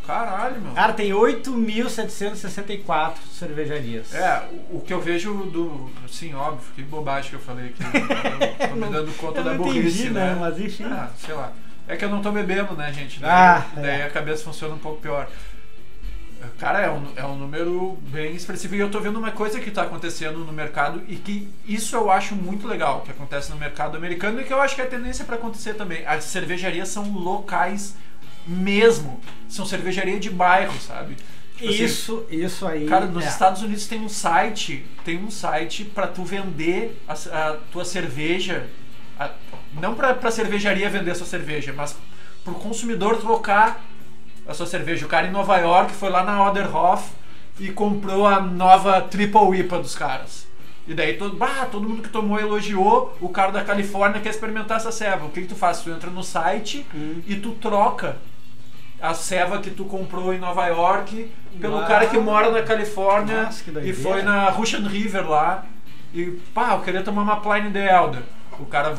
Caralho, 0.07 0.61
meu. 0.61 0.72
Cara, 0.72 0.92
tem 0.92 1.12
8.764 1.12 3.14
cervejarias. 3.31 4.12
É, 4.14 4.42
o, 4.70 4.79
o 4.79 4.81
que 4.81 4.92
eu 4.92 5.01
vejo 5.01 5.33
do. 5.44 5.88
Sim, 6.09 6.35
óbvio, 6.35 6.66
que 6.75 6.83
bobagem 6.83 7.31
que 7.31 7.37
eu 7.37 7.40
falei 7.40 7.66
aqui. 7.68 7.83
Eu 8.62 8.68
tô 8.68 8.75
me 8.75 8.88
dando 8.92 9.16
conta 9.16 9.38
Eu 9.40 9.44
da 9.44 9.55
não 9.55 9.64
burrice, 9.64 10.01
entendi, 10.03 10.11
né? 10.14 10.35
né? 10.35 10.40
Mas 10.40 10.59
enfim. 10.61 10.85
Ah, 10.85 11.09
sei 11.16 11.35
lá. 11.35 11.53
É 11.88 11.96
que 11.96 12.05
eu 12.05 12.11
não 12.11 12.20
tô 12.22 12.31
bebendo, 12.31 12.75
né, 12.75 12.92
gente? 12.92 13.18
Daí, 13.20 13.31
Ah, 13.31 13.66
daí 13.75 14.01
é. 14.03 14.07
a 14.07 14.11
cabeça 14.11 14.44
funciona 14.44 14.75
um 14.75 14.79
pouco 14.79 15.01
pior. 15.01 15.29
Cara, 16.59 16.81
é 16.81 16.90
um, 16.90 17.07
é 17.16 17.24
um 17.24 17.37
número 17.37 17.98
bem 18.09 18.35
expressivo. 18.35 18.74
E 18.74 18.78
eu 18.78 18.90
tô 18.90 19.00
vendo 19.00 19.18
uma 19.18 19.31
coisa 19.31 19.61
que 19.61 19.70
tá 19.70 19.83
acontecendo 19.83 20.38
no 20.40 20.52
mercado 20.52 21.02
e 21.09 21.16
que 21.16 21.48
isso 21.66 21.94
eu 21.96 22.11
acho 22.11 22.35
muito 22.35 22.66
legal 22.66 23.00
que 23.02 23.11
acontece 23.11 23.50
no 23.50 23.57
mercado 23.57 23.96
americano 23.96 24.40
e 24.40 24.44
que 24.44 24.52
eu 24.52 24.61
acho 24.61 24.74
que 24.74 24.81
é 24.81 24.87
tendência 24.87 25.24
para 25.24 25.37
acontecer 25.37 25.74
também. 25.74 26.05
As 26.07 26.24
cervejarias 26.24 26.88
são 26.88 27.11
locais 27.12 27.94
mesmo. 28.46 29.20
São 29.48 29.64
cervejaria 29.66 30.18
de 30.18 30.31
bairro, 30.31 30.78
sabe? 30.81 31.16
Tipo 31.57 31.68
assim, 31.70 31.85
Isso, 31.85 32.26
isso 32.31 32.66
aí. 32.66 32.87
Cara, 32.87 33.07
nos 33.07 33.24
é. 33.24 33.28
Estados 33.28 33.62
Unidos 33.62 33.87
tem 33.87 34.00
um 34.00 34.09
site, 34.09 34.85
tem 35.05 35.22
um 35.22 35.31
site 35.31 35.85
para 35.85 36.07
tu 36.07 36.24
vender 36.24 37.00
a, 37.07 37.12
a 37.12 37.57
tua 37.70 37.85
cerveja, 37.85 38.66
a- 39.18 39.31
não 39.81 39.94
pra, 39.94 40.14
pra 40.14 40.31
cervejaria 40.31 40.88
vender 40.90 41.11
a 41.12 41.14
sua 41.14 41.26
cerveja, 41.26 41.72
mas 41.72 41.96
pro 42.42 42.55
consumidor 42.55 43.18
trocar 43.18 43.81
a 44.46 44.55
sua 44.55 44.66
cerveja. 44.66 45.07
O 45.07 45.09
cara 45.09 45.26
em 45.26 45.31
Nova 45.31 45.57
York 45.59 45.92
foi 45.92 46.11
lá 46.11 46.22
na 46.24 46.42
Oderhof 46.48 47.11
e 47.61 47.70
comprou 47.70 48.26
a 48.26 48.40
nova 48.40 49.00
Triple 49.02 49.59
IPA 49.61 49.78
dos 49.78 49.94
caras. 49.94 50.46
E 50.87 50.94
daí 50.94 51.14
todo, 51.16 51.37
bah, 51.37 51.66
todo 51.70 51.88
mundo 51.88 52.02
que 52.02 52.09
tomou 52.09 52.40
elogiou, 52.40 53.16
o 53.20 53.28
cara 53.28 53.52
da 53.52 53.62
Califórnia 53.62 54.20
quer 54.20 54.31
experimentar 54.31 54.78
essa 54.78 54.90
ceva. 54.90 55.26
O 55.26 55.31
que, 55.31 55.42
que 55.42 55.46
tu 55.48 55.55
faz? 55.55 55.81
Tu 55.81 55.90
entra 55.90 56.11
no 56.11 56.22
site 56.24 56.85
Hum. 56.94 57.22
e 57.26 57.37
tu 57.37 57.50
troca 57.52 58.16
a 59.00 59.14
ceva 59.14 59.59
que 59.59 59.70
tu 59.70 59.85
comprou 59.85 60.33
em 60.35 60.38
Nova 60.38 60.66
York 60.66 61.31
pelo 61.61 61.76
Uau. 61.76 61.87
cara 61.87 62.07
que 62.07 62.18
mora 62.18 62.50
na 62.50 62.62
Califórnia 62.62 63.44
Nossa, 63.44 63.62
que 63.64 63.70
e 63.81 63.92
foi 63.92 64.22
na 64.22 64.48
Russian 64.50 64.87
River 64.88 65.28
lá. 65.28 65.64
E 66.14 66.26
pá, 66.55 66.72
eu 66.72 66.81
queria 66.81 67.02
tomar 67.02 67.22
uma 67.22 67.37
Pliny 67.40 67.70
the 67.70 67.94
Elder. 67.96 68.22
O 68.59 68.66
cara. 68.66 68.94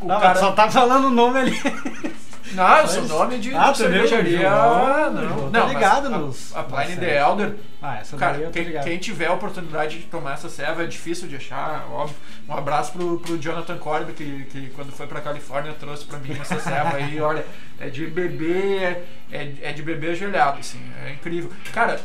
O, 0.00 0.04
o 0.04 0.08
Não, 0.08 0.20
cara 0.20 0.38
só 0.38 0.52
tá 0.52 0.70
falando 0.70 1.06
o 1.06 1.10
nome 1.10 1.38
ali. 1.38 1.56
não, 2.52 2.86
seu 2.86 3.02
Mas- 3.02 3.10
nome 3.10 3.38
de 3.38 3.54
Ah, 3.54 3.70
de 3.70 3.78
tu 3.78 3.88
viu? 3.88 4.08
cervejaria. 4.08 4.50
Não, 4.50 5.28
João, 5.28 5.50
não, 5.50 5.50
tá 5.52 5.66
ligado 5.66 6.06
a- 6.06 6.10
nos- 6.10 6.54
A, 6.54 6.62
nas 6.62 6.72
Pliny 6.72 6.96
the 6.96 7.06
séries. 7.06 7.22
Elder. 7.22 7.54
Ah, 7.82 7.98
essa 7.98 8.16
Cara, 8.16 8.36
eu 8.38 8.46
tô 8.46 8.50
quem, 8.52 8.64
ligado. 8.64 8.84
quem 8.84 8.98
tiver 8.98 9.26
a 9.26 9.32
oportunidade 9.32 9.98
de 9.98 10.04
tomar 10.06 10.34
essa 10.34 10.48
serva 10.48 10.82
é 10.82 10.86
difícil 10.86 11.28
de 11.28 11.36
achar, 11.36 11.86
óbvio. 11.90 12.16
Um 12.48 12.54
abraço 12.54 12.92
pro, 12.92 13.18
pro 13.20 13.38
Jonathan 13.38 13.76
Corby, 13.78 14.12
que, 14.12 14.44
que 14.50 14.70
quando 14.70 14.90
foi 14.92 15.06
pra 15.06 15.20
Califórnia 15.20 15.72
trouxe 15.78 16.04
pra 16.04 16.18
mim 16.18 16.36
essa 16.40 16.58
serva 16.58 16.96
aí, 16.96 17.18
olha, 17.20 17.44
é 17.78 17.88
de 17.88 18.06
beber, 18.06 19.04
é, 19.30 19.52
é 19.62 19.72
de 19.72 19.82
beber 19.82 20.12
ajoelhado, 20.12 20.58
assim, 20.60 20.80
é 21.04 21.12
incrível. 21.12 21.50
Cara, 21.72 22.00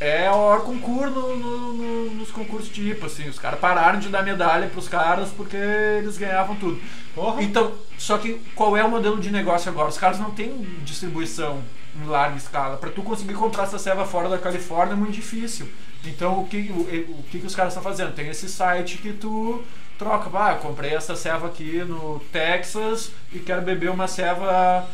é 0.00 0.30
o 0.30 0.60
concurso 0.60 1.10
no- 1.10 1.36
no- 1.36 1.72
no- 1.74 2.10
nos 2.14 2.30
concursos 2.30 2.68
de 2.70 2.90
IPA, 2.90 3.06
assim, 3.06 3.28
os 3.28 3.38
caras 3.38 3.58
pararam 3.60 3.98
de 3.98 4.08
dar 4.08 4.22
medalha 4.22 4.68
pros 4.68 4.88
caras 4.88 5.30
porque 5.30 5.56
eles 5.56 6.18
ganhavam 6.18 6.56
tudo. 6.56 6.80
Porra. 7.14 7.42
Então, 7.42 7.72
só 7.96 8.18
que 8.18 8.34
qual 8.54 8.76
é 8.76 8.84
o 8.84 8.90
modelo 8.90 9.20
de 9.20 9.30
negócio 9.30 9.70
agora? 9.70 9.88
Os 9.88 9.98
caras 9.98 10.18
não 10.18 10.30
têm 10.32 10.50
distribuição 10.84 11.62
em 11.96 12.06
larga 12.06 12.36
escala. 12.36 12.76
Para 12.76 12.90
tu 12.90 13.02
conseguir 13.02 13.34
comprar 13.34 13.64
essa 13.64 13.78
ceva 13.78 14.04
fora 14.04 14.28
da 14.28 14.36
Califórnia 14.38 14.94
é 14.94 14.96
muito 14.96 15.12
difícil. 15.12 15.68
Então, 16.04 16.40
o 16.40 16.46
que, 16.46 16.70
o, 16.70 17.20
o 17.20 17.22
que, 17.30 17.38
que 17.38 17.46
os 17.46 17.54
caras 17.54 17.72
estão 17.72 17.82
fazendo? 17.82 18.12
Tem 18.14 18.28
esse 18.28 18.48
site 18.48 18.98
que 18.98 19.12
tu 19.12 19.62
troca. 19.98 20.28
Ah, 20.34 20.52
eu 20.52 20.58
comprei 20.58 20.92
essa 20.94 21.14
ceva 21.16 21.46
aqui 21.46 21.82
no 21.84 22.20
Texas 22.32 23.10
e 23.32 23.38
quero 23.38 23.62
beber 23.62 23.90
uma 23.90 24.08
ceva 24.08 24.86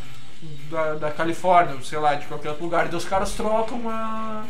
da, 0.71 0.95
da 0.95 1.11
Califórnia, 1.11 1.77
sei 1.83 1.99
lá, 1.99 2.15
de 2.15 2.27
qualquer 2.27 2.51
outro 2.51 2.65
lugar. 2.65 2.87
E 2.87 2.89
daí 2.91 2.99
os 2.99 3.05
caras 3.05 3.33
trocam 3.33 3.89
a, 3.89 4.45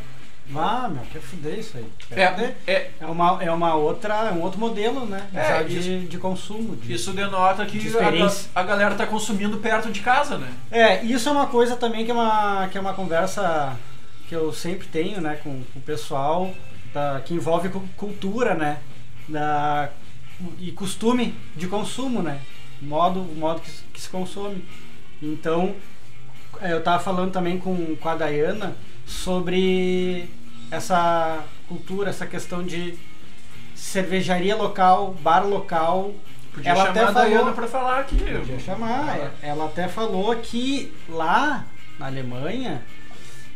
Ah, 0.55 0.89
meu, 0.89 1.03
quer 1.13 1.21
fuder 1.21 1.59
isso 1.59 1.77
aí. 1.77 1.85
É, 2.11 2.25
é, 2.67 2.91
É 3.01 3.07
uma, 3.07 3.43
é 3.43 3.51
uma 3.53 3.75
outra, 3.75 4.15
é 4.29 4.33
um 4.33 4.41
outro 4.43 4.59
modelo, 4.59 5.07
né? 5.07 5.29
É, 5.35 5.63
de, 5.65 5.79
isso- 5.79 6.09
de 6.09 6.19
consumo. 6.19 6.77
de- 6.77 6.93
isso 6.93 7.13
denota 7.13 7.65
que 7.67 7.79
De 7.79 7.89
a, 8.55 8.61
a 8.61 8.63
galera 8.65 8.95
tá 8.95 9.07
consumindo 9.07 9.59
perto 9.59 9.91
de 9.93 10.01
casa, 10.01 10.39
né? 10.39 10.49
É, 10.71 11.03
isso 11.05 11.29
é 11.29 11.33
uma 11.33 11.47
coisa 11.47 11.77
também 11.77 12.05
que 12.05 12.11
é 12.11 12.15
uma, 12.15 12.69
que 12.69 12.77
é 12.77 12.81
uma 12.81 12.95
conversa 12.95 13.77
que 14.29 14.35
eu 14.35 14.53
sempre 14.53 14.87
tenho, 14.89 15.21
né, 15.21 15.39
com, 15.43 15.63
com 15.73 15.79
o 15.79 15.83
pessoal, 15.83 16.53
da- 16.95 17.21
que 17.25 17.35
envolve 17.35 17.69
cu- 17.69 17.89
cultura, 17.97 18.55
né? 18.55 18.79
Da, 19.29 19.89
e 20.59 20.73
costume 20.73 21.35
de 21.55 21.67
consumo, 21.69 22.23
né? 22.23 22.41
Modo, 22.83 23.21
o 23.21 23.35
modo 23.37 23.61
que, 23.61 23.71
se- 23.71 23.83
que 23.93 24.01
se 24.01 24.09
consome. 24.09 24.65
Então, 25.23 25.75
é, 26.61 26.73
eu 26.73 26.83
tava 26.83 27.03
falando 27.03 27.31
também 27.31 27.59
com, 27.59 27.95
com 27.97 28.09
a 28.09 28.15
Dayana 28.17 28.75
sobre 29.07 30.29
essa 30.71 31.45
cultura, 31.69 32.11
essa 32.11 32.27
questão 32.27 32.63
de 32.63 32.95
cervejaria 33.75 34.57
local, 34.57 35.15
bar 35.21 35.47
local. 35.47 36.13
Podia 36.53 36.71
Ela 36.71 36.89
até 36.91 37.07
falou- 37.13 37.53
pra 37.53 37.67
falar 37.67 38.01
aqui. 38.01 38.17
Podia 38.19 38.59
chamar. 38.59 39.19
Ah. 39.21 39.31
Ela 39.43 39.67
até 39.67 39.89
falou 39.89 40.35
que 40.37 40.93
lá 41.09 41.65
na 41.99 42.07
Alemanha, 42.07 42.83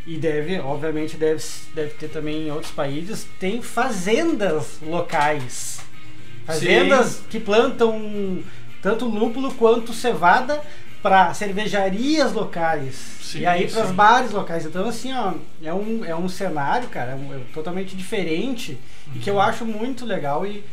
e 0.07 0.17
deve, 0.17 0.59
obviamente, 0.61 1.17
deve, 1.17 1.43
deve 1.75 1.91
ter 1.95 2.09
também 2.09 2.47
em 2.47 2.51
outros 2.51 2.71
países, 2.73 3.27
tem 3.41 3.63
fazendas 3.63 4.79
locais. 4.83 5.81
Fazendas 6.47 7.23
que 7.31 7.41
plantam 7.41 8.43
tanto 8.83 9.07
lúpulo 9.07 9.55
quanto 9.55 9.95
cevada 9.95 10.61
para 11.05 11.35
cervejarias 11.35 12.33
locais. 12.33 12.95
Sim, 13.21 13.41
e 13.41 13.47
aí 13.47 13.71
para 13.71 13.85
os 13.85 13.91
bares 13.93 14.31
locais. 14.31 14.65
Então, 14.65 14.89
assim, 14.89 15.13
ó, 15.13 15.35
é 15.63 15.71
um, 15.75 16.03
é 16.03 16.17
um 16.17 16.31
cenário, 16.31 16.89
cara, 16.89 17.11
é 17.11 17.15
um- 17.15 17.35
é 17.35 17.39
totalmente 17.53 17.95
diferente 17.95 18.79
e 19.15 19.19
que 19.19 19.29
eu 19.29 19.39
acho 19.39 19.67
muito 19.67 20.07
legal 20.07 20.47
e 20.47 20.65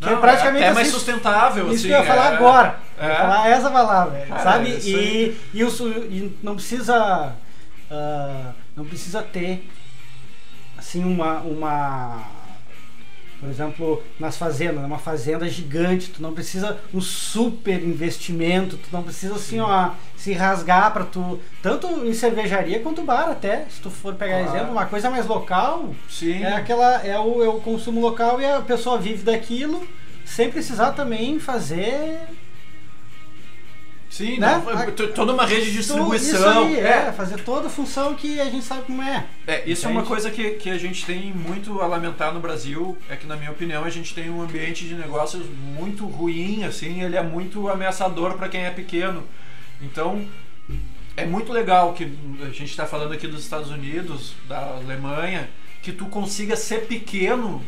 que 0.00 0.04
Uhum. 0.04 0.10
Não, 0.10 0.18
é 0.18 0.20
praticamente 0.20 0.64
é 0.64 0.66
até 0.66 0.74
mais 0.74 0.88
assim, 0.88 0.96
sustentável, 0.96 1.66
isso 1.66 1.74
assim. 1.76 1.88
que 1.88 1.94
eu 1.94 1.98
ia 2.00 2.04
falar 2.04 2.32
é- 2.32 2.36
agora. 2.36 2.78
Eu 2.98 3.04
É. 3.04 3.08
ia 3.08 3.16
falar 3.16 3.48
essa 3.50 3.70
palavra, 3.70 4.26
Cara, 4.28 4.42
sabe? 4.42 4.70
isso 4.76 4.88
E, 4.90 5.36
e, 5.54 5.64
o 5.64 5.70
su- 5.70 5.88
e 5.88 6.36
não 6.42 6.54
precisa. 6.56 7.32
ah, 7.90 8.52
não 8.76 8.84
precisa 8.84 9.22
ter 9.22 9.68
assim 10.76 11.04
uma. 11.04 11.34
uma 11.40 12.22
por 13.40 13.48
exemplo, 13.48 14.02
nas 14.18 14.36
fazendas, 14.36 14.82
numa 14.82 14.98
fazenda 14.98 15.48
gigante, 15.48 16.10
tu 16.10 16.20
não 16.20 16.32
precisa 16.32 16.78
um 16.92 17.00
super 17.00 17.82
investimento, 17.82 18.76
tu 18.76 18.88
não 18.92 19.02
precisa 19.02 19.34
assim, 19.36 19.60
ó, 19.60 19.90
se 20.16 20.32
rasgar 20.32 20.92
para 20.92 21.04
tu, 21.04 21.38
tanto 21.62 21.86
em 22.04 22.12
cervejaria 22.12 22.80
quanto 22.80 23.02
bar 23.02 23.28
até, 23.30 23.66
se 23.70 23.80
tu 23.80 23.90
for 23.90 24.14
pegar 24.14 24.42
Claro. 24.42 24.56
exemplo, 24.56 24.72
uma 24.72 24.86
coisa 24.86 25.08
mais 25.08 25.26
local, 25.26 25.94
Sim. 26.08 26.42
é 26.42 26.52
aquela 26.54 27.06
é 27.06 27.18
o, 27.18 27.44
é 27.44 27.48
o 27.48 27.60
consumo 27.60 28.00
local 28.00 28.40
e 28.40 28.44
a 28.44 28.60
pessoa 28.60 28.98
vive 28.98 29.22
daquilo 29.22 29.86
sem 30.24 30.50
precisar 30.50 30.92
também 30.92 31.38
fazer 31.38 32.18
Sim, 34.10 34.38
né? 34.38 34.62
não, 34.64 35.08
toda 35.08 35.32
uma 35.32 35.44
rede 35.44 35.66
de 35.66 35.72
distribuição. 35.72 36.70
Isso 36.70 36.78
aí, 36.78 36.80
é. 36.80 37.12
fazer 37.12 37.40
toda 37.42 37.66
a 37.66 37.70
função 37.70 38.14
que 38.14 38.40
a 38.40 38.46
gente 38.46 38.64
sabe 38.64 38.82
como 38.82 39.02
é. 39.02 39.26
É, 39.46 39.62
isso 39.68 39.86
é 39.86 39.90
uma 39.90 40.02
coisa 40.02 40.30
que, 40.30 40.52
que 40.52 40.70
a 40.70 40.78
gente 40.78 41.04
tem 41.04 41.32
muito 41.32 41.80
a 41.80 41.86
lamentar 41.86 42.32
no 42.32 42.40
Brasil, 42.40 42.96
é 43.08 43.16
que 43.16 43.26
na 43.26 43.36
minha 43.36 43.50
opinião 43.50 43.84
a 43.84 43.90
gente 43.90 44.14
tem 44.14 44.30
um 44.30 44.40
ambiente 44.40 44.86
de 44.86 44.94
negócios 44.94 45.44
muito 45.74 46.06
ruim, 46.06 46.64
assim, 46.64 47.02
ele 47.02 47.16
é 47.16 47.22
muito 47.22 47.68
ameaçador 47.68 48.34
para 48.34 48.48
quem 48.48 48.64
é 48.64 48.70
pequeno. 48.70 49.22
Então, 49.80 50.26
é 51.16 51.26
muito 51.26 51.52
legal 51.52 51.92
que 51.92 52.10
a 52.42 52.50
gente 52.50 52.70
está 52.70 52.86
falando 52.86 53.12
aqui 53.12 53.26
dos 53.26 53.42
Estados 53.42 53.70
Unidos, 53.70 54.34
da 54.48 54.58
Alemanha, 54.58 55.48
que 55.82 55.92
tu 55.92 56.06
consiga 56.06 56.56
ser 56.56 56.86
pequeno 56.86 57.62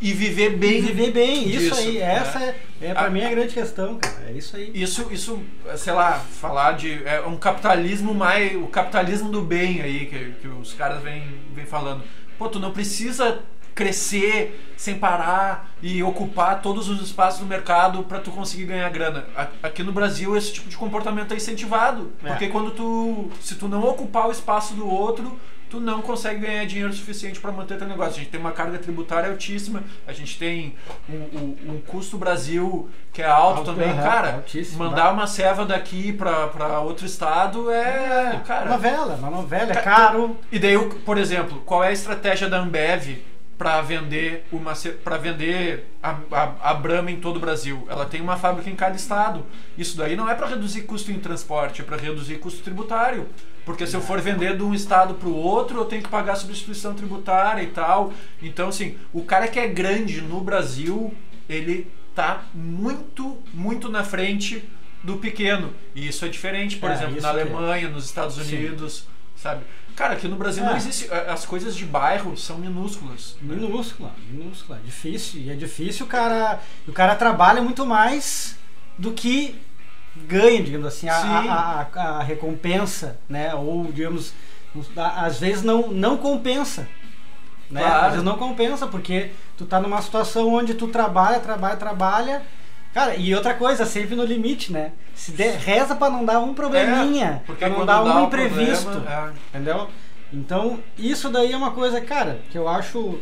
e 0.00 0.12
viver 0.12 0.56
bem. 0.56 0.78
E 0.78 0.80
viver 0.82 1.10
bem, 1.10 1.48
isso 1.48 1.58
disso, 1.58 1.74
aí. 1.74 1.98
né? 1.98 2.14
Essa 2.16 2.42
é, 2.42 2.60
é 2.80 2.92
pra 2.92 3.06
A- 3.06 3.10
mim 3.10 3.22
a 3.24 3.30
grande 3.30 3.54
questão, 3.54 3.98
cara. 3.98 4.26
É 4.28 4.32
isso 4.32 4.56
aí. 4.56 4.70
Isso, 4.74 5.08
isso, 5.10 5.40
sei 5.76 5.92
lá, 5.92 6.12
falar 6.18 6.72
de 6.72 7.02
é 7.04 7.20
um 7.26 7.36
capitalismo 7.36 8.14
mais, 8.14 8.54
o 8.56 8.66
capitalismo 8.66 9.30
do 9.30 9.42
bem 9.42 9.80
aí 9.82 10.06
que, 10.06 10.32
que 10.40 10.48
os 10.48 10.72
caras 10.74 11.02
vêm 11.02 11.22
vem 11.54 11.64
falando. 11.66 12.02
Pô, 12.38 12.48
tu 12.48 12.58
não 12.58 12.70
precisa 12.72 13.40
crescer 13.74 14.58
sem 14.76 14.98
parar 14.98 15.70
e 15.82 16.02
ocupar 16.02 16.62
todos 16.62 16.88
os 16.88 17.02
espaços 17.02 17.40
do 17.40 17.46
mercado 17.46 18.02
para 18.04 18.18
tu 18.18 18.30
conseguir 18.30 18.64
ganhar 18.64 18.88
grana. 18.88 19.26
Aqui 19.62 19.82
no 19.82 19.92
Brasil 19.92 20.34
esse 20.36 20.52
tipo 20.52 20.68
de 20.68 20.76
comportamento 20.76 21.32
é 21.32 21.36
incentivado, 21.36 22.10
É. 22.24 22.28
porque 22.28 22.48
quando 22.48 22.70
tu, 22.70 23.30
se 23.40 23.54
tu 23.54 23.68
não 23.68 23.82
ocupar 23.84 24.28
o 24.28 24.32
espaço 24.32 24.74
do 24.74 24.88
outro, 24.88 25.38
tu 25.76 25.80
não 25.80 26.00
consegue 26.00 26.40
ganhar 26.46 26.64
dinheiro 26.64 26.92
suficiente 26.92 27.38
para 27.38 27.52
manter 27.52 27.76
teu 27.76 27.86
negócio. 27.86 28.12
A 28.14 28.18
gente 28.18 28.30
tem 28.30 28.40
uma 28.40 28.52
carga 28.52 28.78
tributária 28.78 29.28
altíssima, 29.30 29.84
a 30.06 30.12
gente 30.12 30.38
tem 30.38 30.74
um 31.08 31.80
custo 31.86 32.16
Brasil 32.16 32.88
que 33.12 33.22
é 33.22 33.26
alto, 33.26 33.58
Alto, 33.58 33.70
também, 33.72 33.90
aham, 33.90 34.02
cara. 34.02 34.34
altíssimo, 34.34 34.78
mandar 34.84 35.12
uma 35.12 35.26
ceva 35.26 35.64
daqui 35.64 36.12
pra 36.12 36.80
outro 36.80 37.06
estado 37.06 37.70
é, 37.70 38.40
cara. 38.46 38.70
novela, 38.70 39.14
uma 39.16 39.30
novela, 39.30 39.70
é 39.70 39.74
Ca- 39.74 39.82
caro. 39.82 40.36
E 40.50 40.58
daí, 40.58 40.76
o- 40.76 40.88
por 41.00 41.18
exemplo, 41.18 41.60
qual 41.64 41.82
é 41.84 41.88
a 41.88 41.92
estratégia 41.92 42.48
da 42.48 42.58
Ambev 42.58 43.18
para 43.58 43.80
vender 43.80 44.46
uma 44.52 44.74
para 45.02 45.16
vender 45.16 45.86
a, 46.02 46.14
a, 46.30 46.70
a 46.70 46.74
Brahma 46.74 47.10
em 47.10 47.20
todo 47.20 47.36
o 47.36 47.40
Brasil? 47.40 47.86
Ela 47.88 48.04
tem 48.06 48.20
uma 48.20 48.36
fábrica 48.36 48.68
em 48.70 48.76
cada 48.76 48.96
estado. 48.96 49.44
Isso 49.78 49.96
daí 49.96 50.14
não 50.16 50.28
é 50.28 50.34
para 50.34 50.46
reduzir 50.48 50.82
custo 50.82 51.10
em 51.10 51.18
transporte, 51.18 51.80
é 51.80 51.84
para 51.84 51.96
reduzir 51.96 52.36
custo 52.38 52.62
tributário. 52.62 53.26
Porque 53.66 53.86
se 53.86 53.94
eu 53.94 54.00
for 54.00 54.20
vender 54.20 54.56
de 54.56 54.62
um 54.62 54.72
estado 54.72 55.14
para 55.14 55.28
o 55.28 55.34
outro, 55.36 55.78
eu 55.80 55.84
tenho 55.84 56.02
que 56.02 56.08
pagar 56.08 56.36
substituição 56.36 56.94
tributária 56.94 57.62
e 57.62 57.66
tal. 57.66 58.12
Então, 58.40 58.68
assim, 58.68 58.96
o 59.12 59.22
cara 59.24 59.48
que 59.48 59.58
é 59.58 59.66
grande 59.66 60.22
no 60.22 60.40
Brasil, 60.40 61.12
ele 61.48 61.90
tá 62.14 62.44
muito, 62.54 63.36
muito 63.52 63.88
na 63.90 64.04
frente 64.04 64.62
do 65.02 65.16
pequeno. 65.18 65.72
E 65.94 66.06
isso 66.06 66.24
é 66.24 66.28
diferente, 66.28 66.76
por 66.76 66.90
É, 66.90 66.94
exemplo, 66.94 67.20
na 67.20 67.28
é. 67.28 67.30
Alemanha, 67.32 67.88
nos 67.90 68.04
Estados 68.06 68.36
Sim. 68.36 68.56
Unidos, 68.56 69.04
sabe? 69.36 69.64
Cara, 69.96 70.14
aqui 70.14 70.28
no 70.28 70.36
Brasil 70.36 70.62
não 70.64 70.74
É. 70.74 70.76
existe. 70.76 71.12
a- 71.12 71.32
As 71.32 71.44
coisas 71.44 71.74
de 71.74 71.84
bairro 71.84 72.36
são 72.36 72.58
minúsculas. 72.58 73.36
né? 73.42 73.54
Minúscula, 73.56 74.14
minúscula. 74.30 74.78
É 74.78 74.86
difícil. 74.86 75.40
E 75.40 75.50
é 75.50 75.54
difícil 75.54 76.06
o 76.06 76.08
cara. 76.08 76.60
O 76.86 76.92
cara 76.92 77.14
trabalha 77.16 77.60
muito 77.62 77.84
mais 77.84 78.56
do 78.98 79.12
que 79.12 79.54
ganha, 80.26 80.62
digamos 80.62 80.86
assim, 80.86 81.08
a, 81.08 81.14
a, 81.16 81.80
a- 81.94 82.00
a 82.18 82.22
recompensa, 82.22 83.18
né? 83.28 83.54
Ou, 83.54 83.84
digamos, 83.92 84.32
às 84.96 85.38
vezes 85.38 85.62
não, 85.62 85.88
não 85.88 86.16
compensa. 86.16 86.88
Né? 87.70 87.80
Claro. 87.82 88.04
Às 88.04 88.10
vezes 88.12 88.24
não 88.24 88.36
compensa, 88.38 88.86
porque 88.86 89.30
tu 89.56 89.64
tá 89.66 89.80
numa 89.80 90.00
situação 90.02 90.52
onde 90.54 90.74
tu 90.74 90.88
trabalha, 90.88 91.40
trabalha, 91.40 91.76
trabalha. 91.76 92.42
Cara, 92.94 93.14
e 93.16 93.34
outra 93.34 93.52
coisa, 93.54 93.84
sempre 93.84 94.14
no 94.16 94.24
limite, 94.24 94.72
né? 94.72 94.92
Se 95.14 95.32
der, 95.32 95.56
reza 95.58 95.94
pra 95.94 96.08
não 96.08 96.24
dar 96.24 96.38
um 96.40 96.54
probleminha, 96.54 97.42
porque 97.46 97.66
pra 97.66 97.76
não 97.76 97.84
dar 97.84 98.02
dá 98.02 98.14
um 98.14 98.24
imprevisto. 98.24 98.84
problema, 98.90 99.34
Entendeu? 99.50 99.88
Então, 100.32 100.78
isso 100.98 101.28
daí 101.28 101.52
é 101.52 101.56
uma 101.56 101.72
coisa, 101.72 102.00
cara, 102.00 102.40
que 102.50 102.56
eu 102.56 102.68
acho 102.68 103.18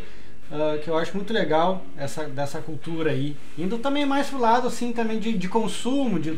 ah, 0.52 0.78
que 0.82 0.88
eu 0.88 0.96
acho 0.98 1.14
muito 1.16 1.32
legal 1.32 1.82
essa 1.96 2.24
dessa 2.24 2.60
cultura 2.60 3.10
aí. 3.10 3.36
Indo 3.58 3.78
também 3.78 4.04
mais 4.06 4.28
pro 4.28 4.38
lado 4.38 4.68
assim 4.68 4.92
também 4.92 5.18
de, 5.18 5.36
de 5.36 5.48
consumo, 5.48 6.18
de, 6.18 6.32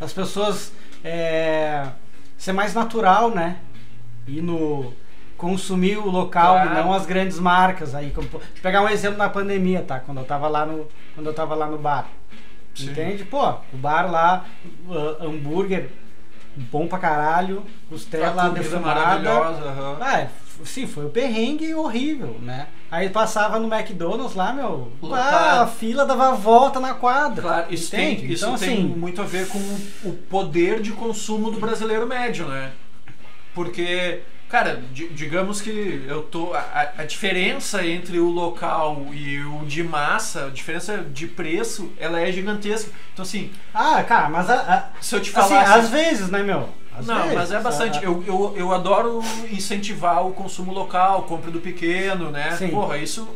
das 0.00 0.12
pessoas 0.12 0.72
é, 1.04 1.86
ser 2.36 2.52
mais 2.52 2.74
natural, 2.74 3.30
né? 3.30 3.58
Ir 4.26 4.42
no 4.42 4.92
consumir 5.36 5.96
o 5.98 6.10
local 6.10 6.54
Claro. 6.54 6.70
e 6.70 6.74
não 6.74 6.92
as 6.92 7.06
grandes 7.06 7.38
marcas 7.38 7.94
aí. 7.94 8.10
Como, 8.10 8.26
deixa 8.28 8.44
eu 8.56 8.62
pegar 8.62 8.82
um 8.82 8.88
exemplo 8.88 9.18
na 9.18 9.28
pandemia, 9.28 9.82
tá? 9.82 10.00
Quando 10.00 10.18
eu 10.18 10.24
tava 10.24 10.48
lá 10.48 10.66
no 10.66 10.86
quando 11.14 11.26
eu 11.28 11.34
tava 11.34 11.54
lá 11.54 11.66
no 11.66 11.78
bar. 11.78 12.08
Sim. 12.74 12.90
Entende? 12.90 13.24
Pô, 13.24 13.48
o 13.72 13.76
bar 13.76 14.10
lá, 14.10 14.44
ah, 14.90 15.24
hambúrguer 15.24 15.90
bom 16.56 16.86
pra 16.88 16.98
caralho, 16.98 17.64
costela 17.88 18.48
defumada. 18.50 19.00
maravilhosa. 19.20 19.96
Ah, 20.00 20.20
f- 20.22 20.30
sim, 20.64 20.86
foi 20.86 21.06
o 21.06 21.10
perrengue 21.10 21.74
horrível, 21.74 22.36
né? 22.42 22.66
Aí 22.90 23.10
passava 23.10 23.58
no 23.58 23.72
McDonald's 23.72 24.34
lá, 24.34 24.52
meu, 24.52 24.90
ah, 25.12 25.62
a 25.62 25.66
fila 25.66 26.06
dava 26.06 26.32
volta 26.32 26.80
na 26.80 26.94
quadra. 26.94 27.42
Claro, 27.42 27.66
isso, 27.74 27.94
entende? 27.94 28.22
tem, 28.22 28.32
isso 28.32 28.44
então, 28.46 28.58
tem 28.58 28.68
assim, 28.74 28.82
muito 28.84 29.20
a 29.20 29.24
ver 29.24 29.46
com 29.48 29.58
o 30.04 30.12
poder 30.30 30.80
de 30.80 30.92
consumo 30.92 31.50
do 31.50 31.60
brasileiro 31.60 32.06
médio, 32.06 32.46
né? 32.46 32.72
Porque, 33.54 34.20
cara, 34.48 34.82
di- 34.92 35.08
digamos 35.08 35.60
que 35.60 36.04
eu 36.06 36.22
tô. 36.22 36.52
A, 36.54 36.92
a- 36.98 37.04
diferença 37.04 37.84
entre 37.84 38.18
o 38.20 38.28
local 38.30 39.06
e 39.12 39.40
o 39.44 39.64
de 39.66 39.82
massa, 39.82 40.46
a 40.46 40.50
diferença 40.50 40.98
de 40.98 41.26
preço, 41.26 41.90
ela 41.98 42.20
é 42.20 42.30
gigantesca. 42.30 42.90
Então, 43.12 43.22
assim, 43.24 43.50
ah, 43.74 44.02
cara, 44.04 44.28
mas 44.28 44.48
a- 44.48 44.54
a- 44.94 45.02
se 45.02 45.14
eu 45.14 45.20
te 45.20 45.30
assim, 45.36 45.48
falasse. 45.50 45.78
às 45.78 45.88
vezes, 45.90 46.28
né, 46.30 46.42
meu? 46.42 46.68
Às 46.98 47.06
Não, 47.06 47.22
vezes, 47.22 47.34
mas 47.34 47.52
é 47.52 47.60
bastante. 47.60 47.98
ah, 47.98 48.02
Eu, 48.02 48.24
eu, 48.26 48.54
eu 48.56 48.74
adoro 48.74 49.20
incentivar 49.50 50.26
o 50.26 50.32
consumo 50.32 50.72
local, 50.72 51.22
compra 51.24 51.50
do 51.50 51.60
pequeno, 51.60 52.30
né? 52.30 52.52
Sim. 52.56 52.68
Porra, 52.70 52.98
isso, 52.98 53.28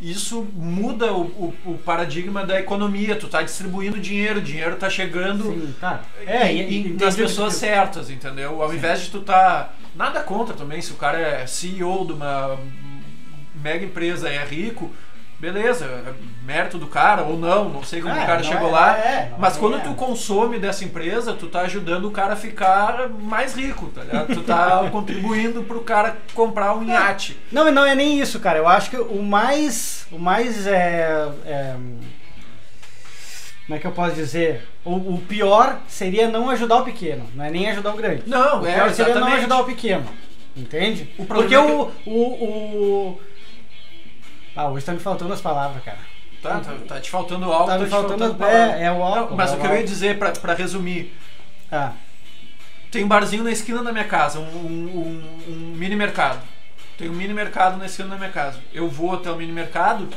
isso 0.00 0.46
muda 0.54 1.12
o, 1.12 1.22
o, 1.22 1.54
o 1.72 1.78
paradigma 1.78 2.44
da 2.44 2.58
economia. 2.58 3.16
Tu 3.16 3.28
tá 3.28 3.42
distribuindo 3.42 3.98
dinheiro, 4.00 4.38
o 4.38 4.42
dinheiro 4.42 4.76
tá 4.76 4.88
chegando 4.90 5.44
Sim, 5.44 5.74
cara. 5.80 6.02
É, 6.26 6.52
e, 6.52 6.86
e- 6.88 6.92
nas 6.94 7.14
pessoas 7.16 7.54
certas, 7.54 8.10
entendeu? 8.10 8.62
Ao 8.62 8.72
invés 8.74 9.02
de 9.02 9.10
tu 9.10 9.20
tá. 9.20 9.70
Nada 9.94 10.20
contra 10.22 10.54
também, 10.56 10.80
se 10.82 10.90
o 10.92 10.96
cara 10.96 11.18
é 11.18 11.46
CEO 11.46 12.04
de 12.06 12.12
uma 12.14 12.58
mega 13.62 13.84
empresa 13.84 14.28
é 14.28 14.44
rico, 14.44 14.90
beleza, 15.38 15.84
é 15.84 16.12
mérito 16.44 16.78
do 16.78 16.86
cara 16.86 17.22
ou 17.22 17.38
não, 17.38 17.68
não 17.68 17.82
sei 17.82 18.00
como 18.00 18.14
É, 18.14 18.22
o 18.22 18.26
cara 18.26 18.42
chegou 18.42 18.68
é- 18.68 18.72
lá. 18.72 18.98
é, 18.98 19.32
mas 19.38 19.56
é. 19.56 19.60
quando 19.60 19.82
tu 19.82 19.94
consome 19.94 20.58
dessa 20.58 20.84
empresa, 20.84 21.34
tu 21.34 21.46
tá 21.48 21.60
ajudando 21.62 22.06
o 22.06 22.10
cara 22.10 22.34
a 22.34 22.36
ficar 22.36 23.08
mais 23.08 23.54
rico, 23.54 23.86
tá 23.88 24.02
ligado? 24.02 24.34
Tu 24.34 24.42
tá 24.42 24.88
contribuindo 24.92 25.62
pro 25.62 25.80
cara 25.80 26.16
comprar 26.34 26.74
um 26.74 26.84
iate. 26.86 27.38
Não, 27.52 27.70
não 27.70 27.84
é 27.84 27.94
nem 27.94 28.20
isso, 28.20 28.40
cara. 28.40 28.58
Eu 28.58 28.68
acho 28.68 28.90
que 28.90 28.96
o 28.96 29.22
mais. 29.22 30.06
O 30.10 30.18
mais 30.18 30.66
é. 30.66 31.28
é, 31.44 31.76
como 33.66 33.76
é 33.76 33.78
que 33.78 33.86
eu 33.86 33.92
posso 33.92 34.14
dizer? 34.14 34.68
O, 34.84 35.14
o 35.14 35.22
pior 35.26 35.80
seria 35.88 36.28
não 36.28 36.50
ajudar 36.50 36.76
o 36.76 36.84
pequeno, 36.84 37.26
não 37.34 37.44
é 37.44 37.50
nem 37.50 37.70
ajudar 37.70 37.94
o 37.94 37.96
grande. 37.96 38.22
Não, 38.26 38.60
o 38.62 38.66
é, 38.66 38.74
pior 38.74 38.92
seria 38.92 39.14
não 39.14 39.28
ajudar 39.28 39.60
o 39.60 39.64
pequeno. 39.64 40.04
Entende? 40.56 41.10
O 41.18 41.24
Porque 41.24 41.56
problema 41.56 41.90
o, 42.06 42.10
o, 42.10 42.44
o. 42.44 43.20
Ah, 44.56 44.68
hoje 44.68 44.84
tá 44.86 44.92
me 44.92 45.00
faltando 45.00 45.32
as 45.32 45.40
palavras, 45.40 45.82
cara. 45.84 45.98
Tá, 46.42 46.60
tá, 46.60 46.72
tá 46.86 47.00
te 47.00 47.10
faltando 47.10 47.46
álcool, 47.50 47.66
Tá 47.66 47.72
tá, 47.72 47.78
me 47.78 47.84
te 47.86 47.90
faltando- 47.90 48.18
faltando, 48.36 48.44
é, 48.44 48.82
é 48.84 48.92
o 48.92 49.02
álcool, 49.02 49.30
Não, 49.30 49.36
mas 49.36 49.50
é 49.50 49.54
o 49.54 49.58
o 49.58 49.60
que 49.60 49.66
eu 49.66 49.74
ia 49.76 49.84
dizer, 49.84 50.18
pra, 50.18 50.30
pra 50.32 50.54
resumir, 50.54 51.12
Ah, 51.72 51.92
tem 52.90 53.02
um 53.02 53.08
barzinho 53.08 53.42
na 53.42 53.50
esquina 53.50 53.82
da 53.82 53.90
minha 53.92 54.04
casa, 54.04 54.38
um, 54.38 54.42
um- 54.44 55.42
um 55.48 55.74
mini 55.76 55.96
mercado. 55.96 56.40
Tem 56.98 57.08
um 57.08 57.12
mini 57.14 57.32
mercado 57.34 57.76
na 57.78 57.86
esquina 57.86 58.10
da 58.10 58.16
minha 58.16 58.30
casa. 58.30 58.60
Eu 58.72 58.88
vou 58.88 59.12
até 59.14 59.30
o 59.30 59.36
mini 59.36 59.50
mercado, 59.52 60.08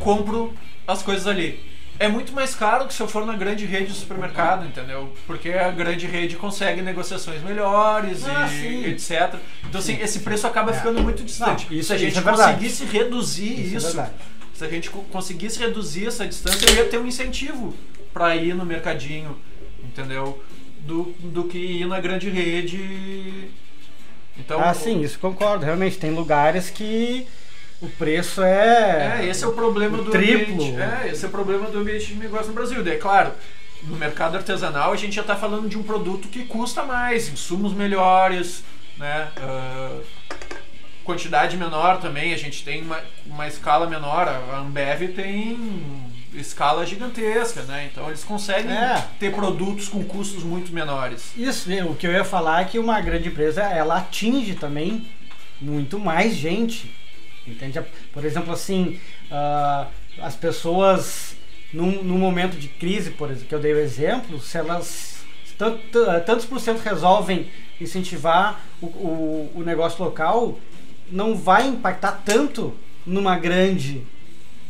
compro 0.00 0.54
as 0.86 1.02
coisas 1.02 1.26
ali. 1.26 1.60
É 1.98 2.08
muito 2.08 2.32
mais 2.32 2.54
caro 2.56 2.86
que 2.88 2.92
se 2.94 3.00
eu 3.00 3.06
for 3.08 3.24
na 3.24 3.34
grande 3.36 3.64
rede 3.64 3.92
de 3.92 3.98
supermercado, 3.98 4.66
entendeu? 4.66 5.12
Porque 5.26 5.50
a 5.50 5.70
grande 5.70 6.06
rede 6.06 6.34
consegue 6.36 6.82
negociações 6.82 7.40
melhores 7.42 8.26
Ah, 8.26 8.46
e 8.46 8.50
sim. 8.50 8.84
etc. 8.86 9.36
Então, 9.68 9.78
assim, 9.80 10.00
esse 10.00 10.20
preço 10.20 10.46
acaba 10.46 10.72
É. 10.72 10.74
ficando 10.74 11.00
muito 11.02 11.22
distante. 11.22 11.66
Não, 11.70 11.76
isso- 11.78 11.88
se 11.88 11.92
a 11.94 11.98
gente 11.98 12.18
é 12.18 12.22
conseguisse 12.22 12.84
reduzir 12.84 13.74
isso, 13.76 13.88
isso, 13.88 14.00
é 14.00 14.10
se 14.52 14.64
a 14.64 14.68
gente 14.68 14.90
co- 14.90 15.04
conseguisse 15.12 15.58
reduzir 15.60 16.06
essa 16.08 16.26
distância, 16.26 16.66
eu 16.68 16.74
ia 16.74 16.84
ter 16.86 16.98
um 16.98 17.06
incentivo 17.06 17.74
para 18.12 18.34
ir 18.36 18.54
no 18.54 18.64
mercadinho, 18.66 19.36
entendeu? 19.82 20.42
Do, 20.80 21.14
do 21.20 21.44
que 21.44 21.58
ir 21.58 21.86
na 21.86 22.00
grande 22.00 22.28
rede. 22.28 23.48
Então, 24.36 24.60
ah, 24.60 24.74
sim, 24.74 25.00
isso 25.00 25.18
concordo. 25.20 25.64
Realmente, 25.64 25.96
tem 25.96 26.10
lugares 26.10 26.70
que 26.70 27.26
o 27.84 27.90
preço 27.98 28.42
é. 28.42 29.20
É, 29.20 29.26
esse 29.26 29.44
é 29.44 29.46
o 29.46 29.52
problema 29.52 29.98
o 29.98 30.04
do 30.04 30.10
triplo. 30.10 30.54
ambiente. 30.54 30.80
É, 30.80 31.08
esse 31.10 31.24
é 31.24 31.28
o 31.28 31.30
problema 31.30 31.70
do 31.70 31.78
ambiente 31.78 32.06
de 32.06 32.14
negócio 32.14 32.48
no 32.48 32.54
Brasil. 32.54 32.82
Daí, 32.82 32.98
claro, 32.98 33.32
no 33.82 33.96
mercado 33.96 34.36
artesanal 34.36 34.92
a 34.92 34.96
gente 34.96 35.14
já 35.14 35.22
está 35.22 35.36
falando 35.36 35.68
de 35.68 35.78
um 35.78 35.82
produto 35.82 36.28
que 36.28 36.44
custa 36.44 36.82
mais, 36.84 37.28
insumos 37.28 37.72
melhores, 37.72 38.64
né? 38.98 39.28
ah, 39.38 40.00
quantidade 41.04 41.56
menor 41.56 42.00
também, 42.00 42.32
a 42.32 42.38
gente 42.38 42.64
tem 42.64 42.82
uma, 42.82 42.98
uma 43.26 43.46
escala 43.46 43.86
menor. 43.88 44.26
A 44.26 44.58
Ambev 44.58 45.08
tem 45.14 45.58
escala 46.34 46.84
gigantesca, 46.86 47.62
né? 47.62 47.88
Então 47.92 48.08
eles 48.08 48.24
conseguem 48.24 48.72
É. 48.72 49.04
ter 49.20 49.32
produtos 49.32 49.88
com 49.88 50.02
custos 50.02 50.42
muito 50.42 50.72
menores. 50.72 51.32
Isso, 51.36 51.70
o 51.88 51.94
que 51.94 52.06
eu 52.06 52.12
ia 52.12 52.24
falar 52.24 52.62
é 52.62 52.64
que 52.64 52.78
uma 52.78 53.00
grande 53.00 53.28
empresa 53.28 53.62
ela 53.62 53.98
atinge 53.98 54.54
também 54.54 55.06
muito 55.60 55.98
mais 55.98 56.34
gente. 56.34 56.90
Entende? 57.46 57.80
Por 58.12 58.24
exemplo, 58.24 58.52
assim, 58.52 58.98
ah, 59.30 59.88
as 60.20 60.34
pessoas 60.36 61.36
num, 61.72 62.02
num 62.02 62.18
momento 62.18 62.56
de 62.56 62.68
crise, 62.68 63.10
por 63.10 63.28
exemplo, 63.30 63.48
que 63.48 63.54
eu 63.54 63.60
dei 63.60 63.72
o 63.74 63.78
exemplo, 63.78 64.40
se 64.40 64.56
elas 64.56 65.24
tanto, 65.58 65.98
tantos 66.26 66.46
por 66.46 66.60
cento 66.60 66.80
resolvem 66.80 67.50
incentivar 67.80 68.60
o, 68.80 68.86
o, 68.86 69.52
o 69.56 69.62
negócio 69.62 70.02
local, 70.02 70.58
não 71.10 71.36
vai 71.36 71.66
impactar 71.66 72.22
tanto 72.24 72.74
numa 73.06 73.38
grande 73.38 74.02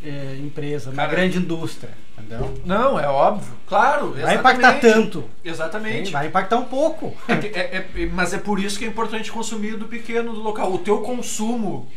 eh, 0.05 0.39
empresa, 0.41 0.91
numa 0.91 1.07
grande 1.07 1.39
indústria. 1.39 1.93
Entendeu? 2.18 2.55
Não, 2.64 2.99
é 2.99 3.07
óbvio. 3.09 3.53
Claro, 3.66 4.12
Vai 4.12 4.37
impactar 4.37 4.81
tanto. 4.81 5.25
Exatamente. 5.45 6.11
Vai 6.12 6.29
impactar 6.29 6.57
um 6.59 6.64
pouco. 6.64 7.14
É 7.29 7.33
é- 7.33 7.87
é- 8.03 8.07
mas 8.07 8.33
é 8.33 8.39
por 8.39 8.59
isso 8.59 8.79
que 8.79 8.85
é 8.85 8.89
importante 8.89 9.31
consumir 9.33 9.77
do 9.77 9.87
pequeno, 9.87 10.33
do 10.33 10.41
local. 10.41 10.72
O 10.72 10.79
teu 10.79 11.01
consumo, 11.01 11.91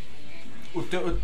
o 0.79 0.83
teu, 0.83 1.17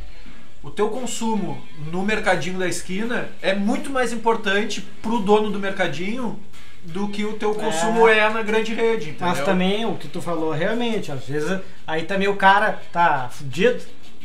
o 0.63 0.69
teu 0.69 0.89
consumo 0.89 1.61
no 1.91 2.03
mercadinho 2.03 2.57
da 2.59 2.67
esquina 2.67 3.27
é 3.41 3.53
muito 3.53 3.89
mais 3.89 4.11
importante 4.13 4.81
pro 5.01 5.19
dono 5.19 5.49
do 5.49 5.59
mercadinho 5.59 6.39
do 6.83 7.07
que 7.07 7.23
o 7.23 7.33
teu 7.33 7.55
consumo 7.55 8.07
é, 8.07 8.29
na 8.29 8.41
grande 8.41 8.73
rede, 8.73 9.09
entendeu? 9.11 9.27
Mas 9.27 9.39
também 9.41 9.85
o 9.85 9.95
que 9.95 10.07
tu 10.07 10.21
falou 10.21 10.51
realmente, 10.51 11.11
às 11.11 11.25
vezes 11.25 11.59
aí 11.87 12.03
também 12.03 12.27
o 12.27 12.35
cara 12.35 12.81
tá 12.91 13.29
fudido 13.31 13.81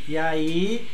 e 0.09 0.19
aí 0.19 0.89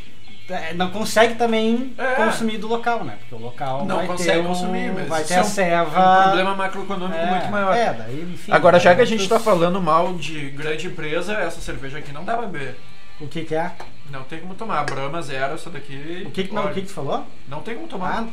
é, 0.47 0.75
não 0.75 0.91
consegue 0.91 1.37
também 1.37 1.95
É. 1.97 2.17
consumir 2.17 2.59
do 2.59 2.67
local, 2.67 3.03
né? 3.03 3.17
Porque 3.19 3.35
o 3.35 3.39
local 3.39 3.87
não 3.87 3.97
vai 3.97 4.07
consegue 4.07 4.43
ter 4.43 4.47
consumir, 4.47 4.91
um, 4.91 4.95
mas 4.95 5.09
vai 5.09 5.25
ter 5.25 5.35
é 5.35 5.39
a 5.39 5.41
um- 5.41 5.45
serva. 5.45 5.99
é 5.99 6.19
um 6.19 6.23
problema 6.25 6.55
macroeconômico 6.55 7.19
é, 7.19 7.31
muito 7.31 7.47
maior. 7.51 7.75
É, 7.75 7.93
daí, 7.95 8.29
enfim. 8.35 8.53
Agora, 8.53 8.79
já 8.79 8.95
que 8.95 9.01
a 9.01 9.05
é 9.05 9.07
gente 9.07 9.23
outros- 9.23 9.39
tá 9.43 9.51
falando 9.51 9.81
mal 9.81 10.13
de 10.13 10.51
grande 10.51 10.87
empresa, 10.89 11.33
essa 11.33 11.63
cerveja 11.63 11.97
aqui 11.97 12.13
não 12.13 12.25
dá 12.27 12.37
pra 12.37 12.47
beber. 12.47 12.77
O 13.19 13.27
que 13.27 13.43
que 13.43 13.55
é? 13.55 13.73
Não 14.11 14.23
tem 14.25 14.41
como 14.41 14.55
tomar. 14.55 14.81
A 14.81 14.85
Brahma 14.85 15.23
zero, 15.23 15.55
essa 15.55 15.71
daqui. 15.71 16.25
O 16.27 16.31
que 16.31 16.45
que, 16.45 16.55
não, 16.55 16.67
o 16.67 16.75
que 16.75 16.83
que 16.83 16.87
tu 16.89 16.93
falou? 16.93 17.27
não 17.49 17.63
tem 17.63 17.75
como 17.75 17.89
tomar. 17.89 18.23
Ah, 18.25 18.29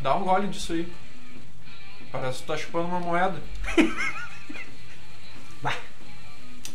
Dá 0.00 0.14
um 0.16 0.24
gole 0.24 0.46
disso 0.48 0.72
aí. 0.72 0.90
Parece 2.10 2.38
que 2.38 2.44
tu 2.44 2.46
tá 2.46 2.56
chupando 2.56 2.88
uma 2.88 2.98
moeda. 3.00 3.36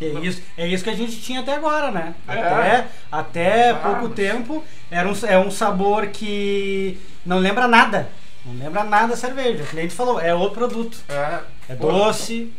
é 0.02 0.06
isso, 0.26 0.42
é 0.58 0.68
isso 0.68 0.84
que 0.84 0.90
a 0.90 0.96
gente 0.96 1.22
tinha 1.22 1.40
até 1.40 1.54
agora, 1.56 1.90
né? 1.90 2.14
É. 2.28 2.34
Até, 2.34 2.88
até 3.12 3.70
Ah, 3.72 3.76
pouco 3.76 4.04
mas- 4.06 4.14
tempo 4.16 4.64
era 4.92 5.08
um, 5.10 5.14
é 5.26 5.40
um 5.40 5.50
sabor 5.50 6.08
que 6.08 7.00
não 7.26 7.40
lembra 7.40 7.68
nada. 7.68 8.10
Não 8.46 8.54
lembra 8.54 8.84
nada 8.84 9.08
da 9.10 9.16
cerveja. 9.16 9.64
O 9.64 9.68
cliente 9.68 9.94
falou, 9.96 10.20
é 10.20 10.34
outro 10.36 10.56
produto. 10.60 10.98
É. 11.10 11.40
É 11.70 11.76
doce. 11.76 12.54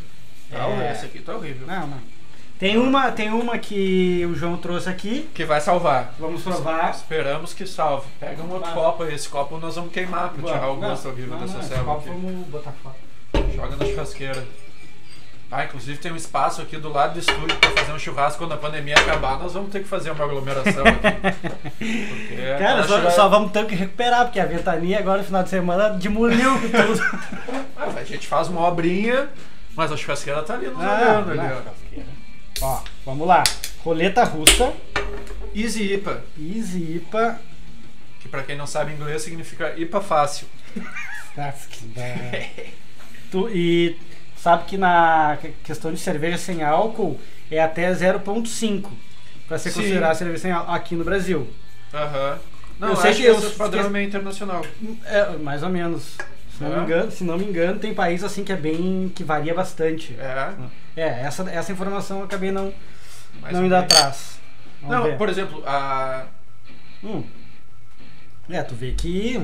Tá, 0.51 0.67
é- 0.67 0.93
Esse 0.93 1.07
aqui 1.07 1.21
tá 1.21 1.35
horrível. 1.37 1.67
Não, 1.67 1.87
não. 1.87 2.16
Tem 2.59 2.79
uma, 2.79 3.13
tem 3.13 3.31
uma 3.31 3.59
que 3.59 4.25
o 4.25 4.35
João 4.35 4.57
trouxe 4.57 4.89
aqui. 4.89 5.29
Que 5.35 5.45
vai 5.45 5.61
salvar. 5.61 6.15
Vamos 6.19 6.43
provar. 6.43 6.91
Esperamos 6.91 7.53
que 7.53 7.67
salve. 7.67 8.07
Pega 8.19 8.43
um 8.43 8.51
outro 8.51 8.73
copo 8.73 9.03
aí. 9.03 9.15
Esse 9.15 9.29
copo 9.29 9.59
nós 9.59 9.75
vamos 9.77 9.93
queimar 9.93 10.31
pra 10.31 10.43
tirar 10.55 10.71
o 10.71 10.77
Não, 10.81 10.89
gosto 10.89 11.09
horrível 11.09 11.35
não, 11.35 11.41
dessa 11.41 11.53
não, 11.55 11.61
esse 11.61 11.75
copo 11.75 11.91
aqui. 11.99 12.09
Vamos 12.09 12.47
botar 12.49 12.73
fora. 12.83 12.97
Joga 13.55 13.77
na 13.77 13.85
churrasqueira. 13.85 14.45
Ah, 15.51 15.65
inclusive 15.65 15.99
tem 15.99 16.11
um 16.11 16.17
espaço 16.17 16.61
aqui 16.61 16.77
do 16.77 16.91
lado 16.91 17.13
do 17.13 17.19
estúdio 17.21 17.57
pra 17.59 17.71
fazer 17.71 17.93
um 17.93 17.99
churrasco 17.99 18.39
quando 18.39 18.53
a 18.53 18.57
pandemia 18.57 18.95
acabar. 18.97 19.39
Nós 19.39 19.53
vamos 19.53 19.71
ter 19.71 19.81
que 19.81 19.89
fazer 19.89 20.11
uma 20.11 20.25
aglomeração 20.25 20.83
aqui. 20.85 21.39
Porque 21.79 22.57
Cara, 22.59 22.83
só, 22.85 23.11
só 23.11 23.29
vamos 23.29 23.53
ter 23.53 23.65
que 23.67 23.75
recuperar, 23.75 24.25
porque 24.25 24.41
a 24.41 24.47
ventania 24.47 24.99
agora 24.99 25.19
no 25.19 25.25
final 25.25 25.43
de 25.45 25.51
semana 25.51 25.91
demoliu 25.91 26.51
tudo. 26.59 27.01
Ah, 27.77 27.93
a 27.97 28.03
gente 28.03 28.27
faz 28.27 28.49
uma 28.49 28.67
obrinha, 28.67 29.29
mas 29.77 29.93
a 29.93 29.97
churrasqueira 29.97 30.43
tá 30.43 30.55
ali 30.55 30.67
nos 30.67 30.83
Ah, 30.83 30.95
olhando 31.25 31.31
ali, 31.31 31.49
não, 31.49 31.59
ó. 31.59 31.87
Ó, 32.61 32.83
vamos 33.05 33.27
lá. 33.27 33.43
Roleta 33.85 34.25
russa, 34.25 34.73
Easy 35.55 35.95
IPA, 35.95 36.23
Easy 36.39 36.97
IPA. 36.97 37.41
que 38.21 38.29
pra 38.29 38.43
quem 38.43 38.57
não 38.57 38.67
sabe 38.67 38.93
inglês 38.93 39.23
significa 39.23 39.75
IPA 39.79 40.01
fácil. 40.01 40.47
Nossa, 41.37 41.69
que 41.69 41.87
Tu- 43.31 43.49
e 43.51 43.97
sabe 44.37 44.65
que 44.65 44.77
na 44.77 45.39
que- 45.41 45.53
questão 45.65 45.93
de 45.93 45.99
cerveja 46.01 46.39
sem 46.39 46.63
álcool 46.63 47.21
é 47.51 47.61
até 47.61 47.93
0,5 47.93 48.91
para 49.47 49.59
ser 49.59 49.73
considerada 49.73 50.15
cerveja 50.15 50.39
sem 50.43 50.51
álcool 50.53 50.73
aqui 50.73 50.95
no 50.97 51.05
Brasil. 51.05 51.49
Aham. 51.93 52.39
Não, 52.79 52.89
Eu 52.91 52.97
sei 52.97 53.15
que 53.15 53.23
que 53.23 53.27
esse 53.29 53.51
padrão 53.57 53.87
é 53.87 53.89
meio 53.89 54.07
internacional. 54.07 54.63
É, 55.07 55.31
mais 55.39 55.63
ou 55.63 55.69
menos. 55.71 56.17
Se 56.57 56.63
não, 56.65 56.73
É? 56.73 56.77
me 56.79 56.83
engano, 56.85 57.11
se 57.11 57.25
não 57.25 57.39
me 57.39 57.45
engano, 57.45 57.79
tem 57.79 57.93
país 57.95 58.25
assim 58.25 58.43
que 58.45 58.53
é 58.53 58.57
bem. 58.57 59.13
que 59.15 59.23
varia 59.25 59.55
bastante. 59.55 60.15
É, 60.19 60.53
É, 60.97 61.21
essa, 61.23 61.43
essa 61.51 61.73
informação 61.73 62.19
eu 62.21 62.25
acabei 62.25 62.51
não, 62.51 62.73
mais 63.43 63.53
não 63.55 63.67
indo 63.67 63.77
atrás. 63.77 64.39
Vamos 64.81 64.97
Não, 64.97 65.05
ver. 65.05 65.19
por 65.19 65.29
exemplo, 65.29 65.63
a... 65.67 66.25
Hum. 67.05 67.23
É, 68.49 68.63
tu 68.63 68.75
vê 68.75 68.93
que 68.93 69.41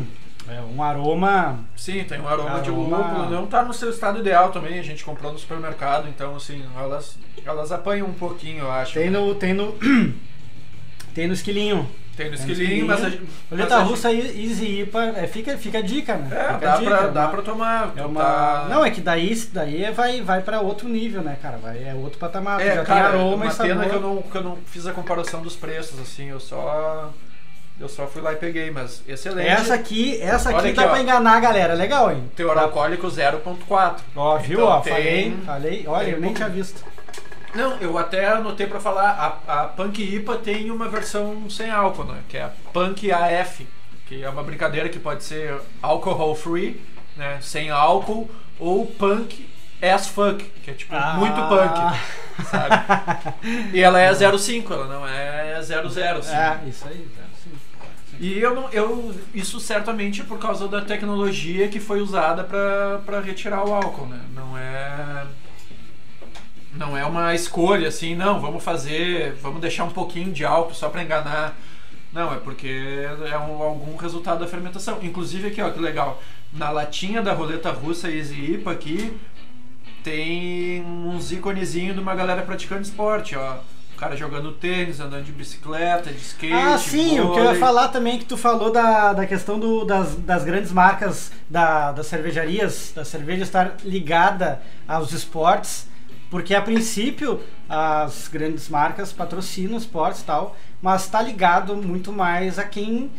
é 0.49 0.61
um 0.61 0.83
aroma. 0.83 1.61
sim, 1.77 2.03
tem 2.05 2.21
um 2.21 2.27
aroma, 2.29 2.61
de 2.61 2.71
Aroma- 2.71 2.97
lúpulo, 2.99 3.31
não 3.31 3.47
tá 3.47 3.63
no 3.65 3.75
seu 3.75 3.91
estado 3.91 4.19
ideal 4.21 4.51
também, 4.51 4.79
a 4.79 4.83
gente 4.83 5.05
comprou 5.05 5.33
no 5.33 5.39
supermercado, 5.39 6.09
então 6.09 6.35
assim, 6.37 6.65
elas, 6.77 7.19
elas 7.45 7.71
apanham 7.73 8.07
um 8.09 8.13
pouquinho, 8.15 8.61
eu 8.61 8.71
acho. 8.71 8.95
Tem 8.95 9.11
no. 9.11 9.35
Tem 9.35 9.53
no. 9.55 9.77
tem 11.15 11.27
no 11.27 11.35
esquilinho. 11.35 11.89
Tem 12.17 12.29
no 12.29 12.35
esquilinho, 12.35 12.87
mas 12.87 13.03
a 13.05 13.09
gente... 13.09 13.23
Roleta 13.51 13.71
mas 13.77 13.79
a 13.79 13.83
russa 13.89 14.13
e- 14.13 14.45
Easy 14.47 14.81
IPA, 14.83 15.03
é, 15.17 15.27
fica, 15.27 15.57
fica 15.57 15.79
a 15.79 15.81
dica, 15.81 16.15
né? 16.17 16.29
gente- 16.29 16.35
É, 16.39 16.45
Fica 16.55 16.59
dá, 16.59 16.77
dica, 16.77 16.91
pra, 16.97 17.07
é 17.07 17.11
dá 17.11 17.21
uma- 17.23 17.29
pra 17.31 17.43
tomar. 17.43 17.93
É 17.97 18.05
uma... 18.05 18.21
tá- 18.21 18.67
Não, 18.69 18.85
é 18.85 18.91
que 18.91 19.01
daí, 19.01 19.35
daí 19.53 19.91
vai, 19.93 20.21
vai 20.21 20.43
pra 20.43 20.61
outro 20.61 20.89
nível, 20.89 21.23
né, 21.23 21.37
cara? 21.41 21.57
Vai, 21.57 21.83
é 21.83 21.95
outro 21.95 22.19
patamar. 22.19 22.61
É, 22.61 22.75
já 22.77 22.85
cara, 22.85 23.11
tem 23.13 23.19
aroma 23.21 23.35
uma 23.37 23.47
e 23.47 23.51
sabor. 23.51 23.67
pena 23.77 23.89
que 23.89 23.95
eu, 23.97 24.01
não, 24.01 24.23
que 24.23 24.35
eu 24.37 24.43
não 24.43 24.59
fiz 24.67 24.87
a 24.87 24.93
comparação 24.93 25.41
dos 25.41 25.57
preços, 25.57 25.99
assim, 26.01 26.29
eu 26.31 26.39
só... 26.41 27.11
Eu 27.81 27.89
só 27.89 28.07
fui 28.07 28.21
lá 28.21 28.35
e 28.35 28.37
peguei, 28.37 28.71
mas 28.71 29.03
excelente. 29.09 29.49
Essa 29.49 29.75
aqui, 29.75 30.21
essa 30.21 30.51
aqui 30.51 30.59
aqui, 30.69 30.73
dá 30.75 30.85
ó. 30.85 30.89
pra 30.91 31.01
enganar 31.01 31.33
a 31.37 31.41
galera, 31.41 31.73
é 31.73 31.77
legal, 31.77 32.13
hein? 32.13 32.31
Teor 32.37 32.57
alcoólico 32.59 33.09
0.4. 33.09 33.97
Ó, 34.15 34.37
viu? 34.39 34.59
Então 34.59 34.69
ó, 34.69 34.81
tem- 34.81 34.93
falei, 34.93 35.37
falei. 35.47 35.85
Olha, 35.89 36.05
tem 36.05 36.15
eu 36.15 36.21
nem 36.21 36.31
um- 36.31 36.35
tinha 36.35 36.49
visto. 36.51 36.85
Não, 37.55 37.77
eu 37.79 37.99
até 37.99 38.27
anotei 38.29 38.67
pra 38.67 38.81
falar, 38.81 39.41
a, 39.47 39.63
a 39.63 39.65
Punk 39.69 40.03
IPA 40.03 40.37
tem 40.39 40.71
uma 40.71 40.89
versão 40.89 41.49
sem 41.51 41.71
álcool, 41.71 42.05
né? 42.05 42.21
Que 42.29 42.39
é 42.39 42.45
a 42.45 42.51
Punk 42.73 43.11
AF, 43.13 43.67
que 44.07 44.23
é 44.23 44.29
uma 44.29 44.43
brincadeira 44.43 44.89
que 44.89 44.99
pode 44.99 45.23
ser 45.25 45.55
alcohol 45.83 46.35
free, 46.35 46.81
né? 47.17 47.39
Sem 47.43 47.71
álcool, 47.71 48.31
ou 48.59 48.87
Punk 48.87 49.49
as 49.83 50.07
fuck, 50.07 50.45
que 50.63 50.71
é 50.71 50.75
tipo 50.75 50.95
Ah. 50.95 51.15
muito 51.15 51.35
punk, 51.49 52.47
sabe? 52.49 53.35
E 53.73 53.81
ela 53.81 54.01
é 54.01 54.15
05, 54.15 54.73
ela 54.73 54.87
não 54.87 55.07
é 55.09 55.61
00, 55.61 56.21
assim. 56.21 56.35
É, 56.37 56.61
isso 56.69 56.87
aí, 56.87 57.09
tá, 57.17 57.23
sim. 57.43 57.51
E 58.21 58.39
eu 58.39 58.55
não, 58.55 58.71
eu 58.71 59.13
isso 59.35 59.59
certamente 59.59 60.23
por 60.23 60.39
causa 60.39 60.69
da 60.69 60.83
tecnologia 60.83 61.67
que 61.69 61.81
foi 61.81 62.01
usada 62.01 62.45
pra 62.45 63.21
retirar 63.21 63.67
o 63.67 63.75
álcool, 63.75 64.07
né? 64.07 64.21
Não 64.33 64.57
é 64.57 65.25
não 66.75 66.97
é 66.97 67.05
uma 67.05 67.35
escolha 67.35 67.89
assim, 67.89 68.14
não, 68.14 68.41
vamos 68.41 68.62
fazer, 68.64 69.35
vamos 69.43 69.61
deixar 69.61 69.85
um 69.85 69.91
pouquinho 69.91 70.33
de 70.33 70.45
álcool 70.45 70.75
só 70.75 70.89
pra 70.89 71.03
enganar. 71.03 71.57
Não, 72.12 72.33
é 72.33 72.37
porque 72.37 73.07
é 73.31 73.39
um- 73.39 73.62
algum 73.62 73.97
resultado 73.97 74.41
da 74.41 74.47
fermentação. 74.47 74.99
Inclusive 75.03 75.49
aqui, 75.49 75.62
ó, 75.62 75.70
que 75.70 75.79
legal. 75.81 76.23
Na 76.53 76.70
latinha 76.70 77.23
da 77.23 77.33
roleta 77.33 77.70
russa 77.70 78.11
Easy 78.11 78.53
IPA 78.55 78.73
aqui 78.73 79.18
tem 80.03 80.83
uns 80.83 81.33
íconezinhos 81.33 81.95
de 81.95 82.01
uma 82.01 82.14
galera 82.14 82.43
praticando 82.43 82.83
esporte, 82.83 83.37
ó. 83.37 83.57
O 83.95 83.99
cara 84.03 84.16
jogando 84.16 84.51
tênis, 84.53 84.99
andando 84.99 85.25
de 85.25 85.31
bicicleta, 85.33 86.11
de 86.12 86.18
skate. 86.18 86.53
Ah, 86.53 86.77
sim, 86.77 87.20
o 87.20 87.33
que 87.33 87.39
eu 87.39 87.45
ia 87.45 87.45
vôlei. 87.45 87.61
falar 87.61 87.89
também 87.89 88.18
que 88.18 88.25
tu 88.25 88.37
falou 88.37 88.73
da, 88.73 89.12
da 89.12 89.27
questão 89.27 89.61
do, 89.61 89.85
das, 89.85 90.16
das 90.16 90.43
grandes 90.45 90.73
marcas 90.73 91.31
da, 91.49 91.93
das 91.93 92.09
cervejarias, 92.09 92.93
da 92.95 93.05
cerveja 93.05 93.45
estar 93.45 93.77
ligada 93.85 94.61
aos 94.89 95.12
esportes, 95.12 95.87
porque 96.33 96.55
a 96.55 96.62
princípio 96.62 97.41
as 97.68 98.26
grandes 98.26 98.66
marcas 98.70 99.12
patrocinam 99.12 99.76
esportes 99.76 100.22
e 100.22 100.24
tal, 100.24 100.57
mas 100.80 101.03
está 101.05 101.20
ligado 101.20 101.76
muito 101.76 102.11
mais 102.11 102.59
a 102.59 102.64
quem 102.64 103.11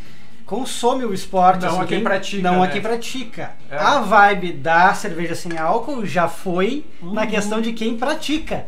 consome 0.48 1.06
o 1.06 1.14
esporte. 1.14 1.62
Não 1.62 1.70
assim, 1.74 1.82
a 1.82 1.86
quem 1.86 2.04
pratica, 2.04 2.42
Não 2.52 2.64
a 2.64 2.66
né? 2.66 2.72
quem 2.74 2.82
pratica. 2.82 3.52
É. 3.70 3.78
A 3.78 4.00
vibe 4.02 4.54
da 4.54 4.94
cerveja 4.96 5.36
sem 5.36 5.58
álcool 5.60 6.06
já 6.08 6.28
foi 6.28 6.86
na 7.02 7.22
Uhum. 7.22 7.28
questão 7.28 7.62
de 7.62 7.72
quem 7.72 7.96
pratica 7.98 8.66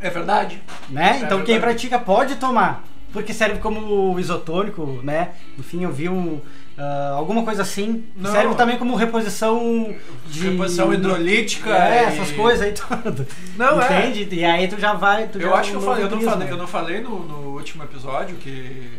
É 0.00 0.08
verdade. 0.08 0.62
né? 0.88 1.18
É 1.20 1.24
então 1.24 1.38
quem 1.38 1.54
verdade. 1.58 1.60
pratica 1.60 1.98
pode 1.98 2.36
tomar, 2.36 2.84
porque 3.12 3.34
serve 3.34 3.58
como 3.58 4.18
isotônico, 4.20 5.00
né? 5.02 5.30
Enfim, 5.58 5.82
eu 5.82 5.92
vi 5.92 6.08
um, 6.08 6.40
ah, 6.78 7.14
alguma 7.16 7.42
coisa 7.42 7.62
assim. 7.62 8.04
Não. 8.16 8.30
Serve 8.30 8.54
também 8.54 8.78
como 8.78 8.94
reposição 8.94 9.94
de 10.26 10.48
Reposição 10.50 10.92
hidrolítica. 10.94 11.70
É, 11.70 12.02
e- 12.02 12.06
essas 12.06 12.30
coisas 12.32 12.62
aí 12.62 12.72
tudo. 13.02 13.26
Não, 13.56 13.82
é. 13.82 14.08
Entende? 14.08 14.34
E 14.36 14.44
aí 14.44 14.68
tu 14.68 14.78
já 14.80 14.92
vai. 14.94 15.26
Tu 15.26 15.38
Eu 15.40 15.50
já 15.50 15.56
acho 15.56 15.70
que 15.70 15.76
eu 15.76 15.80
falei, 15.82 16.04
eu 16.04 16.10
não 16.10 16.20
falei, 16.20 16.50
eu 16.50 16.56
não 16.56 16.66
falei 16.66 17.00
no, 17.00 17.18
no 17.24 17.54
último 17.56 17.82
episódio 17.82 18.36
que, 18.36 18.90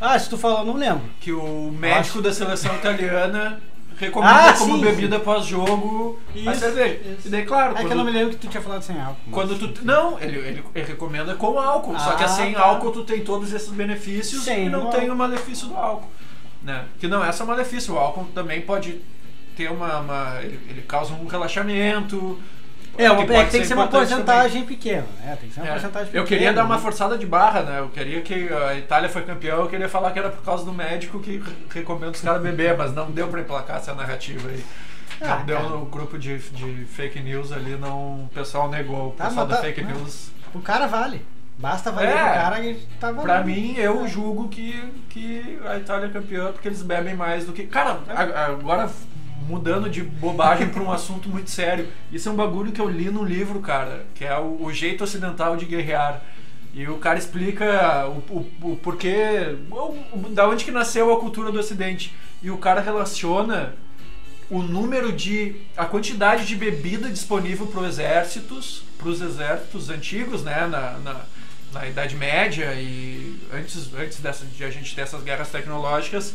Ah, 0.00 0.18
se 0.18 0.28
tu 0.30 0.38
falou, 0.38 0.58
eu 0.60 0.64
não 0.64 0.74
lembro. 0.76 1.02
que 1.20 1.32
o 1.32 1.70
médico 1.78 2.22
da 2.22 2.32
seleção 2.32 2.74
italiana 2.76 3.60
recomenda 3.96 4.50
Ah, 4.50 4.52
como 4.54 4.74
sim, 4.76 4.80
bebida 4.84 5.20
pós-jogo 5.20 6.18
a 6.46 6.54
cerveja. 6.54 7.00
isso. 7.16 7.28
E 7.28 7.30
daí, 7.30 7.44
claro, 7.44 7.72
É 7.72 7.76
que 7.76 7.82
eu 7.84 7.88
quando, 7.88 7.98
não 7.98 8.04
me 8.04 8.10
lembro 8.10 8.30
que 8.30 8.36
tu 8.36 8.48
tinha 8.48 8.62
falado 8.62 8.82
sem 8.82 9.00
álcool. 9.00 9.16
mas- 9.26 9.34
quando 9.34 9.56
tu. 9.72 9.84
Não, 9.84 10.18
ele, 10.20 10.36
ele, 10.38 10.64
ele 10.74 10.84
recomenda 10.86 11.34
com 11.34 11.58
álcool. 11.58 11.98
só 11.98 12.12
que 12.14 12.24
Ah, 12.24 12.28
sem 12.28 12.52
tá. 12.54 12.60
álcool 12.62 12.90
tu 12.92 13.04
tem 13.04 13.20
todos 13.24 13.52
esses 13.52 13.70
benefícios 13.70 14.46
e 14.46 14.68
não 14.68 14.90
tem 14.90 15.10
o 15.10 15.16
malefício 15.16 15.68
do 15.68 15.76
álcool. 15.76 16.08
Né? 16.64 16.84
Que 16.98 17.06
não 17.06 17.22
é 17.24 17.30
só 17.30 17.44
malefício, 17.44 17.94
o 17.94 17.98
álcool 17.98 18.24
também 18.34 18.60
pode 18.62 19.00
ter 19.56 19.70
uma. 19.70 20.00
uma- 20.00 20.38
ele, 20.42 20.58
ele 20.68 20.82
causa 20.82 21.12
um 21.12 21.26
relaxamento. 21.26 22.40
É, 22.96 23.10
uma, 23.10 23.26
que 23.26 23.32
é 23.32 23.44
tem 23.46 23.60
que 23.60 23.66
ser 23.66 23.74
uma 23.74 23.88
também. 23.88 24.06
porcentagem 24.08 24.64
pequena, 24.64 25.04
né? 25.20 25.36
Tem 25.40 25.48
que 25.48 25.54
ser 25.54 25.60
uma 25.60 25.68
É. 25.68 25.72
porcentagem 25.72 26.06
pequena. 26.06 26.22
Eu 26.22 26.26
queria 26.26 26.52
dar 26.52 26.64
uma 26.64 26.76
né? 26.76 26.80
forçada 26.80 27.18
de 27.18 27.26
barra, 27.26 27.62
né? 27.62 27.80
Eu 27.80 27.88
queria 27.88 28.22
que 28.22 28.48
a 28.52 28.76
Itália 28.76 29.08
foi 29.08 29.22
campeão, 29.22 29.60
eu 29.62 29.68
queria 29.68 29.88
falar 29.88 30.12
que 30.12 30.18
era 30.20 30.30
por 30.30 30.42
causa 30.44 30.64
do 30.64 30.72
médico 30.72 31.18
que 31.20 31.38
re- 31.38 31.52
recomenda 31.74 32.12
os 32.12 32.20
caras 32.20 32.40
beber, 32.40 32.76
mas 32.78 32.94
não 32.94 33.10
deu 33.10 33.26
pra 33.28 33.40
emplacar 33.40 33.78
essa 33.78 33.92
narrativa 33.94 34.48
aí. 34.48 34.64
Ah, 35.20 35.36
não 35.38 35.44
deu 35.44 35.56
cara. 35.56 35.68
no 35.70 35.84
grupo 35.86 36.16
de, 36.18 36.38
de 36.38 36.84
fake 36.86 37.20
news 37.20 37.50
ali, 37.52 37.76
não, 37.76 38.24
o 38.24 38.30
pessoal 38.32 38.70
negou. 38.70 39.08
O 39.08 39.10
Tá, 39.12 39.24
pessoal 39.26 39.46
mas 39.46 39.56
da 39.56 39.60
tá- 39.60 39.66
fake 39.68 39.82
não. 39.82 39.90
news. 39.90 40.30
O 40.54 40.60
cara 40.60 40.86
vale. 40.86 41.20
Basta 41.58 41.90
valer 41.92 42.08
É. 42.10 42.12
pro 42.12 42.18
cara 42.34 42.60
e 42.64 42.74
tá 43.00 43.06
valendo. 43.12 43.22
Pra 43.22 43.44
mim, 43.44 43.74
eu 43.76 44.06
julgo 44.08 44.48
que, 44.48 44.92
que 45.08 45.58
a 45.64 45.76
Itália 45.76 46.06
é 46.06 46.10
campeã 46.10 46.50
porque 46.52 46.66
eles 46.68 46.82
bebem 46.82 47.14
mais 47.14 47.44
do 47.46 47.52
que. 47.52 47.64
Cara, 47.66 48.00
a- 48.08 48.46
agora 48.46 48.90
mudando 49.46 49.88
de 49.88 50.02
bobagem 50.02 50.68
pra 50.68 50.82
um 50.82 50.90
assunto 50.90 51.28
muito 51.28 51.50
sério. 51.50 51.88
Isso 52.10 52.28
é 52.28 52.32
um 52.32 52.36
bagulho 52.36 52.72
que 52.72 52.80
eu 52.80 52.88
li 52.88 53.08
no 53.10 53.22
livro, 53.22 53.60
cara, 53.60 54.04
que 54.14 54.24
é 54.24 54.36
o, 54.38 54.64
o 54.64 54.72
jeito 54.72 55.04
ocidental 55.04 55.56
de 55.56 55.64
guerrear. 55.64 56.22
E 56.72 56.88
o 56.88 56.96
cara 56.98 57.18
explica 57.18 58.06
o, 58.08 58.34
o, 58.62 58.72
o 58.72 58.76
porquê. 58.76 59.56
o- 59.70 59.96
o- 60.12 60.28
da 60.30 60.48
onde 60.48 60.64
que 60.64 60.70
nasceu 60.72 61.12
a 61.12 61.20
cultura 61.20 61.52
do 61.52 61.58
Ocidente. 61.60 62.12
E 62.42 62.50
o 62.50 62.58
cara 62.58 62.80
relaciona 62.80 63.74
o 64.50 64.60
número 64.62 65.12
de. 65.12 65.54
a 65.76 65.84
quantidade 65.86 66.44
de 66.46 66.56
bebida 66.56 67.08
disponível 67.08 67.66
para 67.68 67.80
os 67.82 67.86
exércitos, 67.90 68.82
para 68.98 69.08
os 69.08 69.20
exércitos 69.20 69.88
antigos, 69.88 70.42
né, 70.42 70.66
na, 70.66 70.98
na, 70.98 71.20
na 71.74 71.86
Idade 71.86 72.14
Média 72.16 72.72
e 72.74 73.38
antes, 73.52 73.92
antes 73.94 74.20
dessa, 74.20 74.44
de 74.46 74.64
a 74.64 74.70
gente 74.70 74.94
ter 74.94 75.02
essas 75.02 75.22
guerras 75.22 75.48
tecnológicas, 75.50 76.34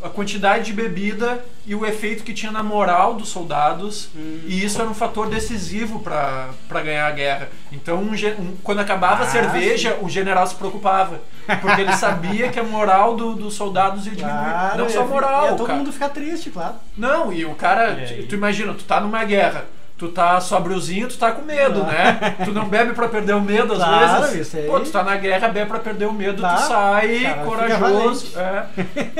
a 0.00 0.08
quantidade 0.08 0.66
de 0.66 0.72
bebida 0.72 1.44
e 1.66 1.74
o 1.74 1.84
efeito 1.84 2.22
que 2.22 2.32
tinha 2.32 2.52
na 2.52 2.62
moral 2.62 3.14
dos 3.14 3.30
soldados, 3.30 4.08
e 4.46 4.64
isso 4.64 4.80
era 4.80 4.88
um 4.88 4.94
fator 4.94 5.28
decisivo 5.28 5.98
para 5.98 6.52
ganhar 6.84 7.08
a 7.08 7.10
guerra. 7.10 7.48
Então, 7.72 7.96
um 8.00 8.12
um- 8.12 8.56
quando 8.62 8.78
acabava 8.78 9.24
a 9.24 9.26
Ah, 9.26 9.30
cerveja, 9.30 9.98
o 10.00 10.08
general 10.08 10.46
se 10.46 10.54
preocupava, 10.54 11.20
porque 11.60 11.80
ele 11.80 11.92
sabia 11.94 12.48
que 12.48 12.60
a 12.60 12.62
moral 12.62 13.16
do- 13.16 13.34
dos 13.34 13.54
soldados 13.54 14.06
ia 14.06 14.12
diminuir. 14.14 14.34
Claro, 14.38 14.78
Não 14.78 14.88
só 14.88 15.00
a 15.00 15.02
ia- 15.02 15.08
moral, 15.08 15.44
ia 15.46 15.52
todo 15.54 15.66
cara. 15.66 15.78
mundo 15.80 15.92
ficar 15.92 16.10
triste, 16.10 16.50
claro. 16.50 16.76
Não, 16.96 17.32
e 17.32 17.44
o 17.44 17.56
cara, 17.56 17.96
tu 18.28 18.36
imagina, 18.36 18.74
tu 18.74 18.84
tá 18.84 19.00
numa 19.00 19.24
guerra, 19.24 19.64
tu 19.98 20.08
tá 20.08 20.40
sobriozinho, 20.40 21.08
tu 21.08 21.18
tá 21.18 21.32
com 21.32 21.42
medo, 21.42 21.82
né? 21.82 22.36
Tu 22.44 22.52
não 22.52 22.68
bebe 22.68 22.92
pra 22.94 23.08
perder 23.08 23.34
o 23.34 23.40
medo 23.40 23.72
às 23.72 23.78
Claro, 23.80 24.22
vezes. 24.28 24.46
isso 24.46 24.56
aí. 24.56 24.66
Pô, 24.66 24.78
tu 24.80 24.90
tá 24.90 25.02
na 25.02 25.16
guerra, 25.16 25.48
bebe 25.48 25.66
pra 25.68 25.80
perder 25.80 26.06
o 26.06 26.12
medo, 26.12 26.40
Tá, 26.40 26.54
tu 26.54 26.60
sai 26.68 27.20
cara, 27.20 27.44
corajoso. 27.44 28.38
É. 28.38 28.66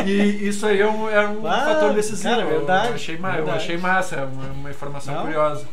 E 0.06 0.48
isso 0.48 0.64
aí 0.66 0.80
é 0.80 0.86
um, 0.88 1.10
é 1.10 1.28
um 1.28 1.46
Ah, 1.46 1.64
fator 1.74 1.92
decisivo. 1.94 2.28
cara, 2.36 2.46
verdade, 2.46 2.88
eu, 2.88 2.94
achei 2.94 3.18
ma- 3.18 3.30
eu 3.30 3.34
verdade. 3.44 3.56
achei 3.58 3.76
massa, 3.76 4.16
é 4.16 4.24
uma, 4.24 4.44
uma 4.52 4.70
informação 4.70 5.14
Não? 5.14 5.22
curiosa. 5.22 5.66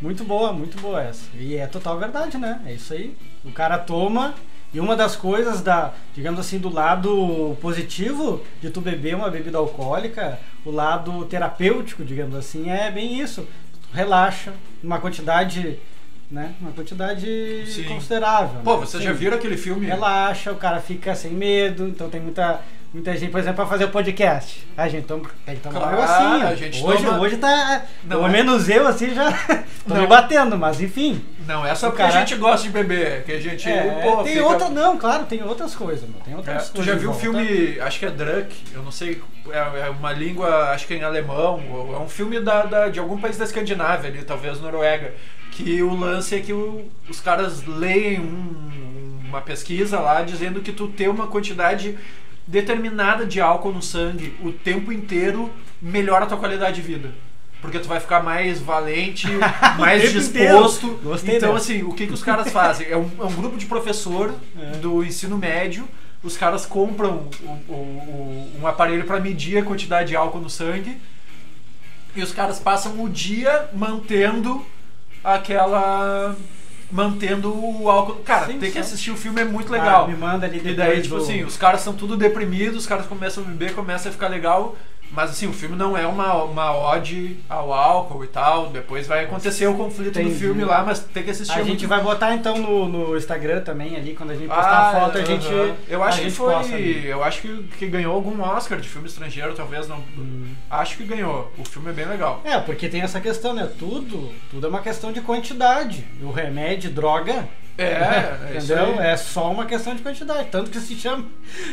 Muito 0.00 0.24
boa, 0.24 0.50
muito 0.52 0.80
boa 0.80 1.02
essa. 1.02 1.24
E 1.34 1.56
é 1.56 1.66
total 1.66 1.98
verdade, 1.98 2.38
né? 2.38 2.60
É 2.66 2.72
isso 2.72 2.94
aí. 2.94 3.14
O 3.44 3.52
cara 3.52 3.76
toma. 3.78 4.32
E 4.72 4.78
uma 4.78 4.94
das 4.94 5.16
coisas 5.16 5.60
da, 5.62 5.90
digamos 6.14 6.38
assim, 6.38 6.56
do 6.56 6.72
lado 6.72 7.56
positivo 7.60 8.40
de 8.62 8.70
tu 8.70 8.80
beber 8.80 9.16
uma 9.16 9.28
bebida 9.28 9.58
alcoólica, 9.58 10.38
o 10.64 10.70
lado 10.70 11.24
terapêutico, 11.24 12.04
digamos 12.04 12.36
assim, 12.36 12.70
é 12.70 12.88
bem 12.88 13.20
isso. 13.20 13.46
Relaxa, 13.92 14.52
uma 14.82 14.98
quantidade, 14.98 15.78
né? 16.30 16.52
Uma 16.60 16.70
quantidade 16.72 17.64
Sim. 17.66 17.84
considerável. 17.84 18.60
Pô, 18.62 18.74
né? 18.74 18.86
vocês 18.86 19.02
já 19.02 19.12
viram 19.12 19.36
aquele 19.36 19.56
filme? 19.56 19.86
Relaxa, 19.86 20.52
o 20.52 20.56
cara 20.56 20.80
fica 20.80 21.14
sem 21.14 21.32
medo, 21.32 21.88
então 21.88 22.08
tem 22.08 22.20
muita. 22.20 22.60
Muita 22.92 23.16
gente, 23.16 23.30
por 23.30 23.38
exemplo, 23.38 23.54
pra 23.54 23.66
fazer 23.66 23.84
o 23.84 23.90
podcast. 23.90 24.66
A 24.76 24.88
gente 24.88 25.06
toma, 25.06 25.30
tem 25.46 25.54
que 25.54 25.60
tomar 25.60 25.78
Claro, 25.78 25.96
um 25.96 26.00
negocinho. 26.00 26.48
a 26.48 26.54
gente 26.56 26.82
hoje, 26.84 27.04
toma- 27.04 27.20
hoje 27.20 27.36
tá. 27.36 27.84
Não 28.02 28.08
pelo 28.08 28.26
é- 28.26 28.30
menos 28.30 28.68
eu 28.68 28.84
assim 28.88 29.14
já 29.14 29.30
tô 29.86 29.94
Não. 29.94 30.00
me 30.00 30.06
batendo, 30.08 30.58
mas 30.58 30.80
enfim. 30.80 31.24
Não, 31.50 31.66
é 31.66 31.74
só 31.74 31.88
O 31.88 31.90
porque 31.90 32.02
cara- 32.02 32.14
a 32.14 32.20
gente 32.20 32.36
gosta 32.36 32.62
de 32.66 32.72
beber, 32.72 33.24
que 33.24 33.32
a 33.32 33.40
gente. 33.40 33.68
É, 33.68 34.00
pô, 34.02 34.22
tem 34.22 34.34
fica- 34.34 34.46
outra. 34.46 34.68
Não, 34.68 34.96
claro, 34.96 35.24
tem 35.26 35.42
outras 35.42 35.74
coisas, 35.74 36.08
meu. 36.08 36.20
Tem 36.20 36.32
É, 36.32 36.36
outras 36.36 36.68
tu 36.68 36.76
coisas. 36.76 36.86
já 36.94 36.98
viu 36.98 37.10
o 37.10 37.14
filme, 37.14 37.78
acho 37.80 37.98
que 37.98 38.06
é 38.06 38.10
Drunk, 38.10 38.54
eu 38.72 38.82
não 38.82 38.92
sei, 38.92 39.20
é, 39.50 39.58
é 39.86 39.90
uma 39.90 40.12
língua, 40.12 40.70
acho 40.70 40.86
que 40.86 40.94
é 40.94 40.98
em 40.98 41.02
alemão, 41.02 41.60
é 41.94 41.98
um 41.98 42.08
filme 42.08 42.38
da, 42.40 42.62
da- 42.64 42.88
de 42.88 42.98
algum 43.00 43.18
país 43.20 43.36
da 43.36 43.44
Escandinávia 43.44 44.10
ali, 44.10 44.22
talvez 44.22 44.60
Noruega, 44.60 45.12
que 45.50 45.82
o 45.82 45.94
lance 45.94 46.34
é 46.36 46.40
que 46.40 46.52
o- 46.52 46.88
os 47.08 47.20
caras 47.20 47.64
leem 47.66 48.20
um- 48.20 49.20
uma 49.28 49.40
pesquisa 49.40 49.98
lá 49.98 50.22
dizendo 50.22 50.60
que 50.60 50.72
tu 50.72 50.86
ter 50.88 51.08
uma 51.08 51.26
quantidade 51.26 51.96
determinada 52.46 53.24
de 53.26 53.40
álcool 53.40 53.72
no 53.72 53.82
sangue 53.82 54.34
o 54.42 54.50
tempo 54.52 54.92
inteiro 54.92 55.50
melhora 55.80 56.24
a 56.24 56.26
tua 56.28 56.36
qualidade 56.38 56.76
de 56.76 56.82
vida. 56.82 57.10
Porque 57.60 57.78
tu 57.78 57.86
vai 57.88 58.00
ficar 58.00 58.22
mais 58.22 58.58
valente, 58.60 59.26
mais 59.78 60.10
disposto. 60.12 60.98
Gostei 61.02 61.36
então, 61.36 61.52
dessa. 61.54 61.64
assim, 61.72 61.82
o 61.82 61.92
que, 61.92 62.06
que 62.06 62.12
os 62.12 62.22
caras 62.22 62.50
fazem? 62.50 62.86
É 62.88 62.96
um, 62.96 63.10
é 63.20 63.24
um 63.24 63.34
grupo 63.34 63.56
de 63.58 63.66
professor 63.66 64.34
É. 64.58 64.76
do 64.78 65.04
ensino 65.04 65.36
médio. 65.36 65.86
Os 66.22 66.36
caras 66.36 66.64
compram 66.66 67.26
o- 67.42 67.72
o- 67.72 67.72
o- 67.74 68.52
um 68.62 68.66
aparelho 68.66 69.04
para 69.04 69.18
medir 69.20 69.58
a 69.58 69.62
quantidade 69.62 70.08
de 70.08 70.16
álcool 70.16 70.40
no 70.40 70.50
sangue. 70.50 70.96
E 72.16 72.22
os 72.22 72.32
caras 72.32 72.58
passam 72.58 73.02
o 73.02 73.08
dia 73.08 73.68
mantendo 73.74 74.64
aquela. 75.22 76.36
mantendo 76.92 77.54
o 77.54 77.88
álcool. 77.88 78.16
Cara, 78.24 78.46
Sim, 78.46 78.58
tem 78.58 78.68
que 78.68 78.72
sim. 78.72 78.78
assistir 78.80 79.10
o 79.12 79.16
filme, 79.16 79.40
é 79.40 79.44
muito 79.44 79.72
Ah, 79.72 79.78
legal. 79.78 80.08
me 80.08 80.16
manda 80.16 80.44
ali 80.44 80.56
E 80.58 80.60
depois 80.60 80.76
daí, 80.76 81.00
tipo 81.02 81.14
do- 81.16 81.22
assim, 81.22 81.44
os 81.44 81.56
caras 81.56 81.82
são 81.82 81.92
tudo 81.94 82.16
deprimidos, 82.16 82.78
os 82.78 82.86
caras 82.86 83.06
começam 83.06 83.44
a 83.44 83.46
beber, 83.46 83.74
começa 83.74 84.08
a 84.08 84.12
ficar 84.12 84.26
legal. 84.26 84.76
Mas 85.12 85.30
assim, 85.30 85.46
o 85.48 85.52
filme 85.52 85.76
não 85.76 85.96
é 85.96 86.06
uma, 86.06 86.34
uma 86.44 86.72
ode 86.76 87.36
ao 87.48 87.72
álcool 87.72 88.22
e 88.24 88.28
tal. 88.28 88.68
Depois 88.70 89.06
vai 89.06 89.24
acontecer 89.24 89.66
o 89.66 89.74
conflito 89.74 90.14
do 90.14 90.20
Entendi. 90.20 90.38
filme 90.38 90.64
lá, 90.64 90.84
mas 90.84 91.00
tem 91.00 91.22
que 91.22 91.30
assistir. 91.30 91.52
A 91.52 91.60
é 91.60 91.64
gente 91.64 91.86
muito- 91.86 91.88
vai 91.88 92.00
botar 92.00 92.34
então 92.34 92.56
no, 92.58 92.88
no 92.88 93.16
Instagram 93.16 93.60
também 93.62 93.96
ali, 93.96 94.14
quando 94.14 94.30
a 94.30 94.34
gente 94.34 94.48
postar 94.48 94.70
Ah, 94.70 94.88
a 94.90 95.00
foto, 95.00 95.18
a 95.18 95.24
gente. 95.24 95.46
Eu 95.88 96.02
acho 96.02 96.20
que 96.22 96.30
foi. 96.30 96.52
posta. 96.54 96.78
Eu 96.78 97.24
acho 97.24 97.40
que, 97.42 97.62
que 97.78 97.86
ganhou 97.86 98.14
algum 98.14 98.40
Oscar 98.40 98.78
de 98.80 98.88
filme 98.88 99.08
estrangeiro, 99.08 99.52
talvez 99.54 99.88
não. 99.88 99.98
Hum. 100.16 100.46
Acho 100.70 100.96
que 100.96 101.04
ganhou. 101.04 101.52
O 101.58 101.64
filme 101.64 101.90
é 101.90 101.92
bem 101.92 102.06
legal. 102.06 102.40
É, 102.44 102.58
porque 102.60 102.88
tem 102.88 103.00
essa 103.02 103.20
questão, 103.20 103.52
né? 103.52 103.68
Tudo, 103.78 104.30
tudo 104.50 104.66
é 104.66 104.70
uma 104.70 104.80
questão 104.80 105.12
de 105.12 105.20
quantidade. 105.20 106.04
O 106.22 106.30
remédio, 106.30 106.90
droga, 106.90 107.48
É, 107.82 108.52
é 108.52 108.56
entendeu? 108.56 109.00
É 109.00 109.16
só 109.16 109.50
uma 109.50 109.66
questão 109.66 109.94
de 109.94 110.02
quantidade. 110.02 110.48
Tanto 110.50 110.70
que 110.70 110.78
se 110.80 110.94
chama 110.94 111.26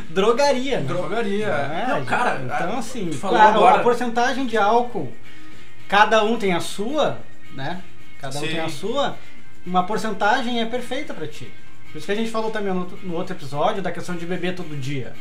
drogaria, 0.09 0.79
né? 0.79 0.87
Drogaria. 0.87 1.47
É, 1.47 1.87
não, 1.89 2.05
cara, 2.05 2.41
então 2.43 2.77
assim, 2.77 3.09
a, 3.21 3.43
agora. 3.43 3.75
a 3.77 3.83
porcentagem 3.83 4.45
de 4.45 4.57
álcool, 4.57 5.11
cada 5.87 6.23
um 6.23 6.37
tem 6.37 6.53
a 6.53 6.59
sua, 6.59 7.19
né? 7.53 7.81
Cada 8.19 8.37
um 8.37 8.41
Sim. 8.41 8.47
tem 8.47 8.59
a 8.59 8.69
sua, 8.69 9.17
uma 9.65 9.83
porcentagem 9.85 10.61
é 10.61 10.65
perfeita 10.65 11.13
pra 11.13 11.27
ti. 11.27 11.51
Por 11.91 11.97
isso 11.97 12.05
que 12.05 12.11
a 12.11 12.15
gente 12.15 12.31
falou 12.31 12.51
também 12.51 12.73
no, 12.73 12.85
no 13.03 13.15
outro 13.15 13.35
episódio 13.35 13.81
da 13.81 13.91
questão 13.91 14.15
de 14.15 14.25
beber 14.25 14.55
todo 14.55 14.79
dia. 14.79 15.13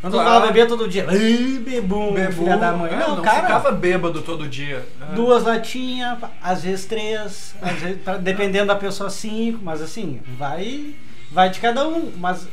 Quando 0.00 0.14
Claro. 0.14 0.28
fala 0.30 0.46
beber 0.46 0.66
todo 0.66 0.88
dia, 0.88 1.06
"Ai, 1.08 1.60
bebum, 1.62 2.14
Bebu, 2.14 2.32
filha 2.32 2.56
da 2.56 2.72
mãe. 2.72 2.90
é, 2.92 2.96
não, 2.96 3.16
não 3.16 3.22
cara, 3.22 3.42
ficava 3.42 3.70
bêbado 3.72 4.22
todo 4.22 4.48
dia. 4.48 4.86
É. 5.10 5.14
duas 5.14 5.44
latinhas, 5.44 6.18
às 6.42 6.62
vezes 6.62 6.86
três, 6.86 7.54
às 7.60 7.72
vezes, 7.78 7.98
dependendo 8.22 8.68
da 8.68 8.76
pessoa 8.76 9.10
cinco, 9.10 9.58
mas 9.62 9.82
assim, 9.82 10.20
vai 10.38 10.94
vai 11.30 11.50
de 11.50 11.60
cada 11.60 11.86
um, 11.86 12.12
mas 12.16 12.48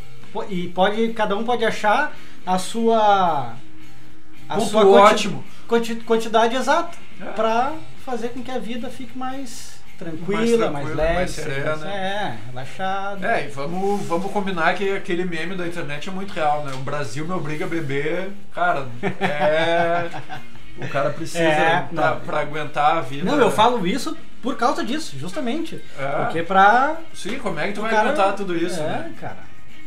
e 0.49 0.67
pode 0.67 1.13
cada 1.13 1.35
um 1.37 1.43
pode 1.45 1.63
achar 1.63 2.13
a 2.45 2.59
sua 2.59 3.53
a 4.49 4.55
Ponto 4.55 4.69
sua 4.69 4.85
ótimo. 4.85 5.43
quanti- 5.67 5.95
quantidade 5.95 6.55
exata 6.55 6.97
É. 7.21 7.25
pra 7.31 7.73
fazer 8.05 8.29
com 8.29 8.41
que 8.43 8.51
a 8.51 8.59
vida 8.59 8.89
fique 8.89 9.17
mais 9.17 9.76
tranquila, 9.97 10.69
Mais 10.71 10.85
mais, 10.85 10.95
leve, 10.97 11.13
mais 11.13 11.31
serena. 11.31 11.87
é, 11.89 12.37
relaxada. 12.49 13.27
É, 13.27 13.45
e 13.45 13.47
vamos, 13.49 14.05
vamos 14.05 14.31
combinar 14.31 14.73
que 14.75 14.95
aquele 14.95 15.25
meme 15.25 15.55
da 15.55 15.65
internet 15.67 16.09
é 16.09 16.11
muito 16.11 16.33
real, 16.33 16.63
né? 16.63 16.73
O 16.73 16.79
Brasil 16.79 17.25
me 17.25 17.33
obriga 17.33 17.65
a 17.65 17.67
beber. 17.67 18.29
Cara, 18.53 18.87
é. 19.19 20.09
O 20.77 20.87
cara 20.89 21.09
precisa 21.09 21.39
É, 21.43 21.87
pra, 21.91 22.11
não. 22.11 22.19
pra 22.21 22.39
aguentar 22.41 22.97
a 22.97 23.01
vida. 23.01 23.25
Não, 23.29 23.39
eu 23.39 23.49
falo 23.51 23.85
isso 23.87 24.15
por 24.43 24.55
causa 24.55 24.83
disso, 24.83 25.17
justamente. 25.17 25.83
É. 25.97 26.07
Porque 26.25 26.43
pra 26.43 26.97
Sim, 27.13 27.39
como 27.39 27.59
é 27.59 27.67
que 27.67 27.73
tu 27.73 27.81
vai 27.81 27.89
cara- 27.89 28.09
aguentar 28.11 28.35
tudo 28.35 28.55
isso? 28.55 28.79
É, 28.79 28.83
né? 28.83 29.13
cara. 29.19 29.37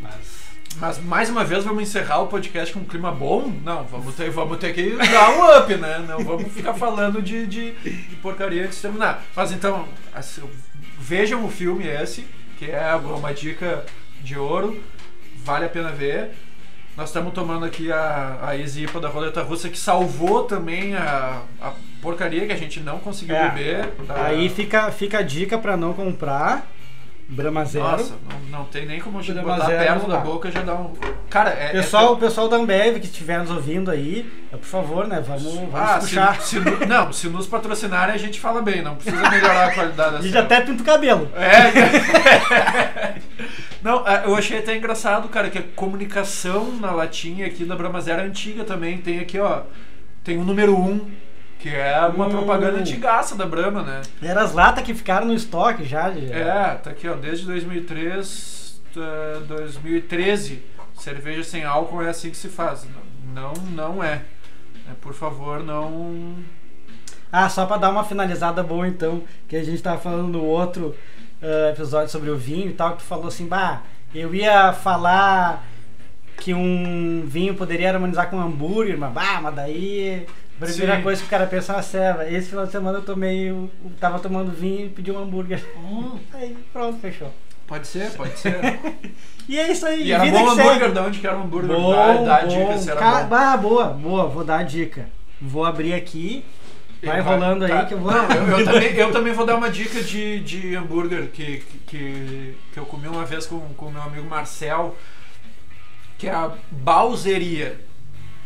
Mas 0.02 0.39
Mas 0.76 0.98
mais 0.98 1.28
uma 1.28 1.44
vez 1.44 1.64
vamos 1.64 1.82
encerrar 1.82 2.20
o 2.22 2.26
podcast 2.28 2.72
com 2.72 2.80
um 2.80 2.84
clima 2.84 3.12
bom? 3.12 3.52
Não, 3.64 3.84
vamos 3.84 4.14
ter, 4.14 4.30
vamos 4.30 4.56
ter 4.58 4.72
que 4.72 4.96
dar 4.96 5.30
um 5.30 5.58
up, 5.58 5.74
né? 5.76 6.02
Não 6.08 6.24
vamos 6.24 6.50
ficar 6.52 6.72
falando 6.74 7.20
de, 7.20 7.46
de, 7.46 7.72
de 7.72 8.16
porcaria 8.22 8.62
antes 8.64 8.76
de 8.76 8.82
terminar. 8.82 9.22
Mas 9.36 9.52
então, 9.52 9.86
assim, 10.14 10.42
vejam 10.98 11.44
o 11.44 11.50
filme 11.50 11.86
esse, 11.86 12.26
que 12.58 12.70
é 12.70 12.94
uma 12.94 13.34
dica 13.34 13.84
de 14.22 14.38
ouro, 14.38 14.80
vale 15.44 15.66
a 15.66 15.68
pena 15.68 15.90
ver. 15.90 16.30
Nós 16.96 17.10
estamos 17.10 17.32
tomando 17.34 17.64
aqui 17.64 17.90
a, 17.92 18.38
a 18.42 18.58
Easy 18.58 18.84
IPA 18.84 19.00
da 19.00 19.08
Roleta 19.08 19.42
Russa, 19.42 19.68
que 19.68 19.78
salvou 19.78 20.44
também 20.44 20.94
a, 20.94 21.42
a 21.60 21.72
porcaria 22.00 22.46
que 22.46 22.52
a 22.52 22.56
gente 22.56 22.80
não 22.80 22.98
conseguiu 22.98 23.36
É. 23.36 23.48
beber. 23.50 23.86
da- 24.06 24.24
Aí 24.26 24.48
fica, 24.48 24.90
fica 24.90 25.18
a 25.18 25.22
dica 25.22 25.58
pra 25.58 25.76
não 25.76 25.92
comprar 25.92 26.66
Brahma 27.32 27.64
Zero. 27.64 27.84
Nossa, 27.84 28.14
não, 28.50 28.58
não 28.58 28.64
tem 28.64 28.84
nem 28.86 28.98
como 29.00 29.20
a 29.20 29.22
gente 29.22 29.34
Brahma 29.34 29.54
botar 29.54 29.66
Zero 29.66 29.84
perto 29.84 30.08
da 30.08 30.16
boca 30.18 30.50
já 30.50 30.62
dá 30.62 30.74
um. 30.74 30.92
Cara, 31.30 31.50
é. 31.50 31.66
é 31.66 31.68
Pessoal, 31.70 32.12
o 32.14 32.16
pessoal 32.16 32.48
da 32.48 32.56
Ambev 32.56 32.98
que 32.98 33.06
estiver 33.06 33.38
nos 33.38 33.50
ouvindo 33.50 33.88
aí, 33.90 34.28
é, 34.52 34.56
por 34.56 34.66
favor, 34.66 35.06
né? 35.06 35.22
Vamos, 35.24 35.44
vamos 35.54 35.74
Ah, 35.74 36.00
se, 36.00 36.08
puxar. 36.08 36.40
se 36.42 36.58
no- 36.58 36.80
não, 36.86 37.12
se 37.12 37.28
nos 37.28 37.46
patrocinarem 37.46 38.14
a 38.14 38.18
gente 38.18 38.40
fala 38.40 38.60
bem, 38.60 38.82
não 38.82 38.96
precisa 38.96 39.30
melhorar 39.30 39.68
a 39.68 39.74
qualidade 39.74 40.08
A 40.08 40.18
da 40.18 40.22
gente 40.22 40.32
cerveja. 40.32 40.40
até 40.56 40.60
pinta 40.60 40.82
o 40.82 40.86
cabelo. 40.86 41.30
É. 41.36 43.14
Não, 43.82 44.06
é, 44.06 44.24
eu 44.26 44.34
achei 44.36 44.58
até 44.58 44.76
engraçado, 44.76 45.26
cara, 45.30 45.48
que 45.48 45.56
a 45.56 45.62
comunicação 45.74 46.70
na 46.78 46.90
latinha 46.90 47.46
aqui 47.46 47.64
da 47.64 47.74
Brahma 47.74 47.98
Zero 48.00 48.20
é 48.20 48.24
antiga 48.26 48.62
também. 48.62 48.98
Tem 48.98 49.20
aqui, 49.20 49.38
ó, 49.38 49.62
tem 50.22 50.36
o 50.36 50.44
número 50.44 50.76
1, 50.76 50.82
um, 50.86 51.10
que 51.60 51.68
é 51.68 52.00
uma 52.06 52.26
Hum. 52.26 52.30
propaganda 52.30 52.78
antigaça 52.78 53.36
da 53.36 53.44
Brahma, 53.46 53.82
né? 53.82 54.02
Eram 54.22 54.42
as 54.42 54.52
latas 54.54 54.82
que 54.82 54.94
ficaram 54.94 55.26
no 55.26 55.34
estoque 55.34 55.84
já. 55.84 56.10
já. 56.10 56.34
É, 56.34 56.74
tá 56.76 56.90
aqui, 56.90 57.06
ó, 57.08 57.14
desde 57.14 57.46
2003, 57.46 58.80
tá, 58.94 59.40
2013, 59.46 60.62
cerveja 60.98 61.44
sem 61.44 61.64
álcool 61.64 62.02
é 62.02 62.08
assim 62.08 62.30
que 62.30 62.36
se 62.36 62.48
faz. 62.48 62.86
Não, 63.34 63.52
não 63.72 64.02
é. 64.02 64.22
É, 64.90 64.94
Por 65.00 65.12
favor, 65.14 65.62
não 65.62 66.36
Ah, 67.30 67.48
só 67.48 67.64
pra 67.66 67.76
dar 67.76 67.90
uma 67.90 68.02
finalizada 68.04 68.62
boa 68.62 68.88
então, 68.88 69.22
que 69.46 69.54
a 69.56 69.62
gente 69.62 69.80
tava 69.82 70.00
falando 70.00 70.28
no 70.28 70.42
outro 70.44 70.94
ah, 71.42 71.70
episódio 71.70 72.08
sobre 72.10 72.30
o 72.30 72.36
vinho 72.36 72.70
e 72.70 72.72
tal, 72.72 72.92
que 72.92 72.98
tu 72.98 73.04
falou 73.04 73.28
assim, 73.28 73.46
bah, 73.46 73.82
eu 74.14 74.34
ia 74.34 74.72
falar 74.72 75.64
que 76.38 76.54
um 76.54 77.22
vinho 77.26 77.54
poderia 77.54 77.90
harmonizar 77.92 78.30
com 78.30 78.36
um 78.36 78.40
hambúrguer, 78.40 78.96
mas 78.98 79.12
bah, 79.12 79.40
mas 79.42 79.54
daí 79.54 80.26
primeira 80.66 80.96
Sim. 80.96 81.02
coisa 81.02 81.20
que 81.20 81.26
o 81.26 81.30
cara 81.30 81.46
pensa 81.46 81.72
na 81.72 81.82
ceva. 81.82 82.28
Esse 82.28 82.50
final 82.50 82.66
de 82.66 82.72
semana 82.72 82.98
eu 82.98 83.02
tomei, 83.02 83.50
eu 83.50 83.70
tava 83.98 84.18
tomando 84.18 84.50
vinho 84.50 84.86
e 84.86 84.90
pedi 84.90 85.10
um 85.10 85.18
hambúrguer. 85.18 85.62
Aí 86.34 86.56
pronto, 86.72 86.98
fechou. 87.00 87.32
Pode 87.66 87.86
ser, 87.86 88.10
pode 88.12 88.38
ser. 88.38 88.58
E 89.48 89.58
é 89.58 89.72
isso 89.72 89.84
aí. 89.84 90.04
E 90.04 90.12
era 90.12 90.22
vida 90.22 90.38
bom 90.38 90.50
hambúrguer, 90.50 90.92
de 90.92 90.98
onde 91.00 91.18
que 91.18 91.26
era 91.26 91.36
o 91.36 91.42
hambúrguer? 91.42 91.76
Bom, 91.76 91.90
dá, 91.90 92.14
dá 92.18 92.36
a 92.36 92.44
dica 92.44 92.78
se 92.78 92.88
era 92.88 93.00
Cara, 93.00 93.24
bom. 93.24 93.34
ah, 93.34 93.56
boa, 93.56 93.86
boa, 93.86 94.26
vou 94.28 94.44
dar 94.44 94.58
a 94.58 94.62
dica. 94.62 95.08
Vou 95.40 95.64
abrir 95.64 95.92
aqui. 95.92 96.44
Vai 97.02 97.20
rolando 97.20 97.64
aí 97.64 97.70
tá. 97.70 97.84
que 97.86 97.94
eu 97.94 97.98
vou. 97.98 98.12
Não, 98.12 98.28
eu, 98.30 98.58
eu 98.58 98.64
também, 98.64 98.94
eu 98.94 99.10
também 99.10 99.32
vou 99.32 99.44
dar 99.44 99.56
uma 99.56 99.68
dica 99.68 100.00
de, 100.02 100.38
de 100.40 100.76
hambúrguer 100.76 101.30
que, 101.32 101.64
que, 101.86 102.54
que 102.72 102.78
eu 102.78 102.84
comi 102.86 103.08
uma 103.08 103.24
vez 103.24 103.44
com 103.44 103.56
o 103.56 103.90
meu 103.90 104.02
amigo 104.02 104.28
Marcel, 104.28 104.94
que 106.16 106.28
é 106.28 106.32
a 106.32 106.52
Balzeria. 106.70 107.80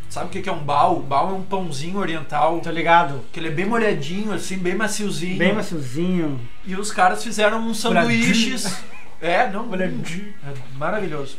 Sabe 0.09 0.27
o 0.27 0.43
que 0.43 0.49
é 0.49 0.53
um 0.53 0.63
bal? 0.63 1.01
Bal 1.01 1.31
é 1.31 1.33
um 1.33 1.43
pãozinho 1.43 1.99
oriental, 1.99 2.61
Tô 2.61 2.71
ligado. 2.71 3.21
que 3.33 3.41
ele 3.41 3.49
é 3.49 3.51
bem 3.51 3.67
molhadinho, 3.67 4.33
assim, 4.33 4.57
bem 4.57 4.75
maciozinho. 4.77 5.37
Bem 5.39 5.53
maciozinho. 5.53 6.41
E 6.65 6.77
os 6.77 6.93
caras 6.93 7.23
fizeram 7.25 7.67
uns 7.67 7.79
sanduíches. 7.81 8.83
É, 9.21 9.49
não, 9.51 9.65
Molhadinho. 9.67 10.35
é 10.47 10.53
maravilhoso. 10.77 11.39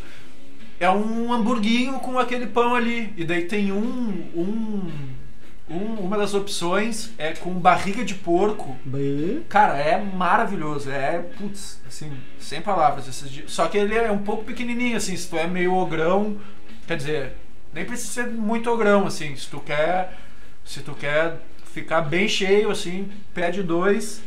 É 0.80 0.90
um 0.90 1.32
hamburguinho 1.32 2.00
com 2.00 2.18
aquele 2.18 2.48
pão 2.48 2.74
ali. 2.74 3.14
E 3.16 3.24
daí 3.24 3.44
tem 3.44 3.72
um, 3.72 4.28
um, 4.36 4.92
um- 5.70 5.94
uma 6.00 6.18
das 6.18 6.34
opções 6.34 7.12
é 7.18 7.34
com 7.34 7.52
barriga 7.54 8.04
de 8.04 8.16
porco. 8.16 8.76
Cara, 9.48 9.78
é 9.78 10.02
maravilhoso. 10.04 10.90
É, 10.90 11.20
putz, 11.38 11.80
assim, 11.88 12.12
sem 12.40 12.60
palavras. 12.60 13.08
esses 13.08 13.30
dias. 13.30 13.52
Só 13.52 13.68
que 13.68 13.78
ele 13.78 13.94
é 13.94 14.12
um 14.12 14.20
pouco 14.20 14.46
pequenininho, 14.46 14.98
assim. 14.98 15.16
Se 15.16 15.30
tu 15.30 15.38
é 15.38 15.46
meio 15.46 15.74
ogrão, 15.76 16.38
quer 16.88 16.98
dizer, 16.98 17.34
nem 17.76 17.86
precisa 17.86 18.12
ser 18.24 18.28
muito 18.28 18.70
ogrão, 18.72 19.06
assim. 19.06 19.36
Se 19.36 19.48
tu 19.48 19.60
quer, 19.60 20.18
se 20.64 20.80
tu 20.80 20.94
quer 20.94 21.36
ficar 21.74 22.02
bem 22.02 22.28
cheio, 22.28 22.72
assim, 22.72 23.12
pede 23.34 23.62
dois. 23.62 24.22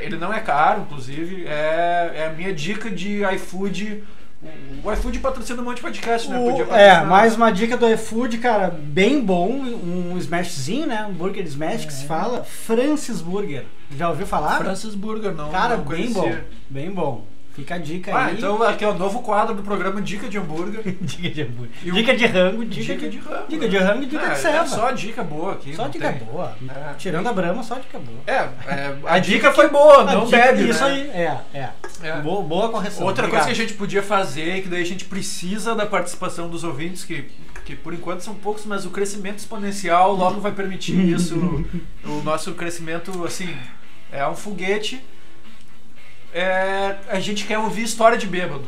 Ele 0.00 0.16
não 0.16 0.32
é 0.32 0.40
caro, 0.40 0.82
inclusive. 0.82 1.44
É, 1.46 2.12
é 2.14 2.26
a 2.26 2.32
minha 2.32 2.54
dica 2.54 2.88
de 2.90 3.22
iFood. 3.34 4.02
O- 4.42 4.88
O 4.88 4.92
iFood 4.92 5.18
patrocina 5.20 5.60
um 5.60 5.64
monte 5.64 5.76
de 5.76 5.82
podcast, 5.82 6.30
né? 6.30 6.38
O- 6.38 6.50
Podia 6.50 6.64
é, 6.76 7.02
mais 7.04 7.34
uma 7.34 7.50
dica 7.50 7.76
do 7.76 7.88
iFood, 7.88 8.38
cara, 8.38 8.68
bem 8.70 9.20
bom, 9.20 9.48
um 9.50 10.16
smashzinho, 10.18 10.86
né? 10.86 11.04
Um 11.06 11.12
burger 11.14 11.44
smash 11.46 11.84
que 11.86 11.92
se 11.92 12.06
fala, 12.06 12.44
Francis 12.44 13.20
Burger. 13.22 13.64
Já 13.96 14.08
ouviu 14.10 14.26
falar? 14.26 14.58
Francis 14.58 14.94
Burger, 14.94 15.32
não. 15.32 15.50
Cara, 15.50 15.76
não 15.78 15.84
bem 15.84 16.12
conhecia. 16.12 16.22
bom, 16.22 16.44
bem 16.70 16.90
bom. 16.90 17.26
Fica 17.54 17.76
a 17.76 17.78
dica 17.78 18.12
Ah, 18.12 18.26
aí. 18.26 18.36
então 18.36 18.60
aqui 18.64 18.84
é 18.84 18.88
o 18.88 18.94
novo 18.94 19.22
quadro 19.22 19.54
do 19.54 19.62
programa 19.62 20.02
Dica 20.02 20.28
de 20.28 20.36
Hambúrguer. 20.38 20.82
dica 21.00 21.30
de 21.30 21.42
hambúrguer. 21.42 21.70
E 21.84 21.90
o- 21.90 21.94
Dica 21.94 22.16
de 22.16 22.26
rango, 22.26 22.64
dica, 22.64 22.94
Dica 22.96 23.08
de 23.08 23.18
rango. 23.18 23.46
Dica 23.48 23.68
de 23.68 23.78
rango 23.78 24.02
e 24.02 24.06
dica 24.06 24.26
É, 24.26 24.30
de 24.32 24.38
ceva. 24.38 24.58
é 24.58 24.66
só 24.66 24.90
dica 24.90 25.22
boa 25.22 25.52
aqui. 25.52 25.74
Só 25.74 25.86
dica 25.86 26.12
tem. 26.12 26.24
boa. 26.26 26.56
É. 26.68 26.94
Tirando 26.94 27.28
a 27.28 27.32
brama, 27.32 27.62
só 27.62 27.76
dica 27.76 27.98
boa. 27.98 28.18
É, 28.26 28.32
é, 28.32 28.98
a, 29.06 29.14
A 29.14 29.18
dica, 29.20 29.36
dica 29.36 29.52
foi 29.52 29.66
que- 29.66 29.72
boa, 29.72 30.02
não 30.04 30.24
dica- 30.24 30.36
bebe, 30.36 30.68
Isso 30.68 30.84
né? 30.84 30.90
aí, 30.90 31.10
é, 31.10 31.40
é. 31.54 31.70
É. 32.02 32.20
Boa, 32.20 32.42
boa 32.42 32.68
correção. 32.70 33.06
Outra 33.06 33.24
obrigado. 33.24 33.44
coisa 33.44 33.54
que 33.56 33.62
a 33.62 33.66
gente 33.66 33.76
podia 33.78 34.02
fazer, 34.02 34.62
que 34.62 34.68
daí 34.68 34.82
a 34.82 34.86
gente 34.86 35.04
precisa 35.04 35.74
da 35.76 35.86
participação 35.86 36.48
dos 36.50 36.64
ouvintes, 36.64 37.04
que, 37.04 37.24
que 37.64 37.76
por 37.76 37.94
enquanto 37.94 38.20
são 38.20 38.34
poucos, 38.34 38.66
mas 38.66 38.84
o 38.84 38.90
crescimento 38.90 39.38
exponencial 39.38 40.12
logo 40.12 40.40
vai 40.40 40.50
permitir 40.52 40.98
isso. 41.08 41.36
o 42.04 42.20
nosso 42.24 42.52
crescimento, 42.54 43.24
assim, 43.24 43.54
é 44.10 44.26
um 44.26 44.34
foguete. 44.34 45.00
É, 46.34 46.96
a 47.08 47.20
gente 47.20 47.44
quer 47.46 47.58
ouvir 47.58 47.84
história 47.84 48.18
de 48.18 48.26
bêbado. 48.26 48.64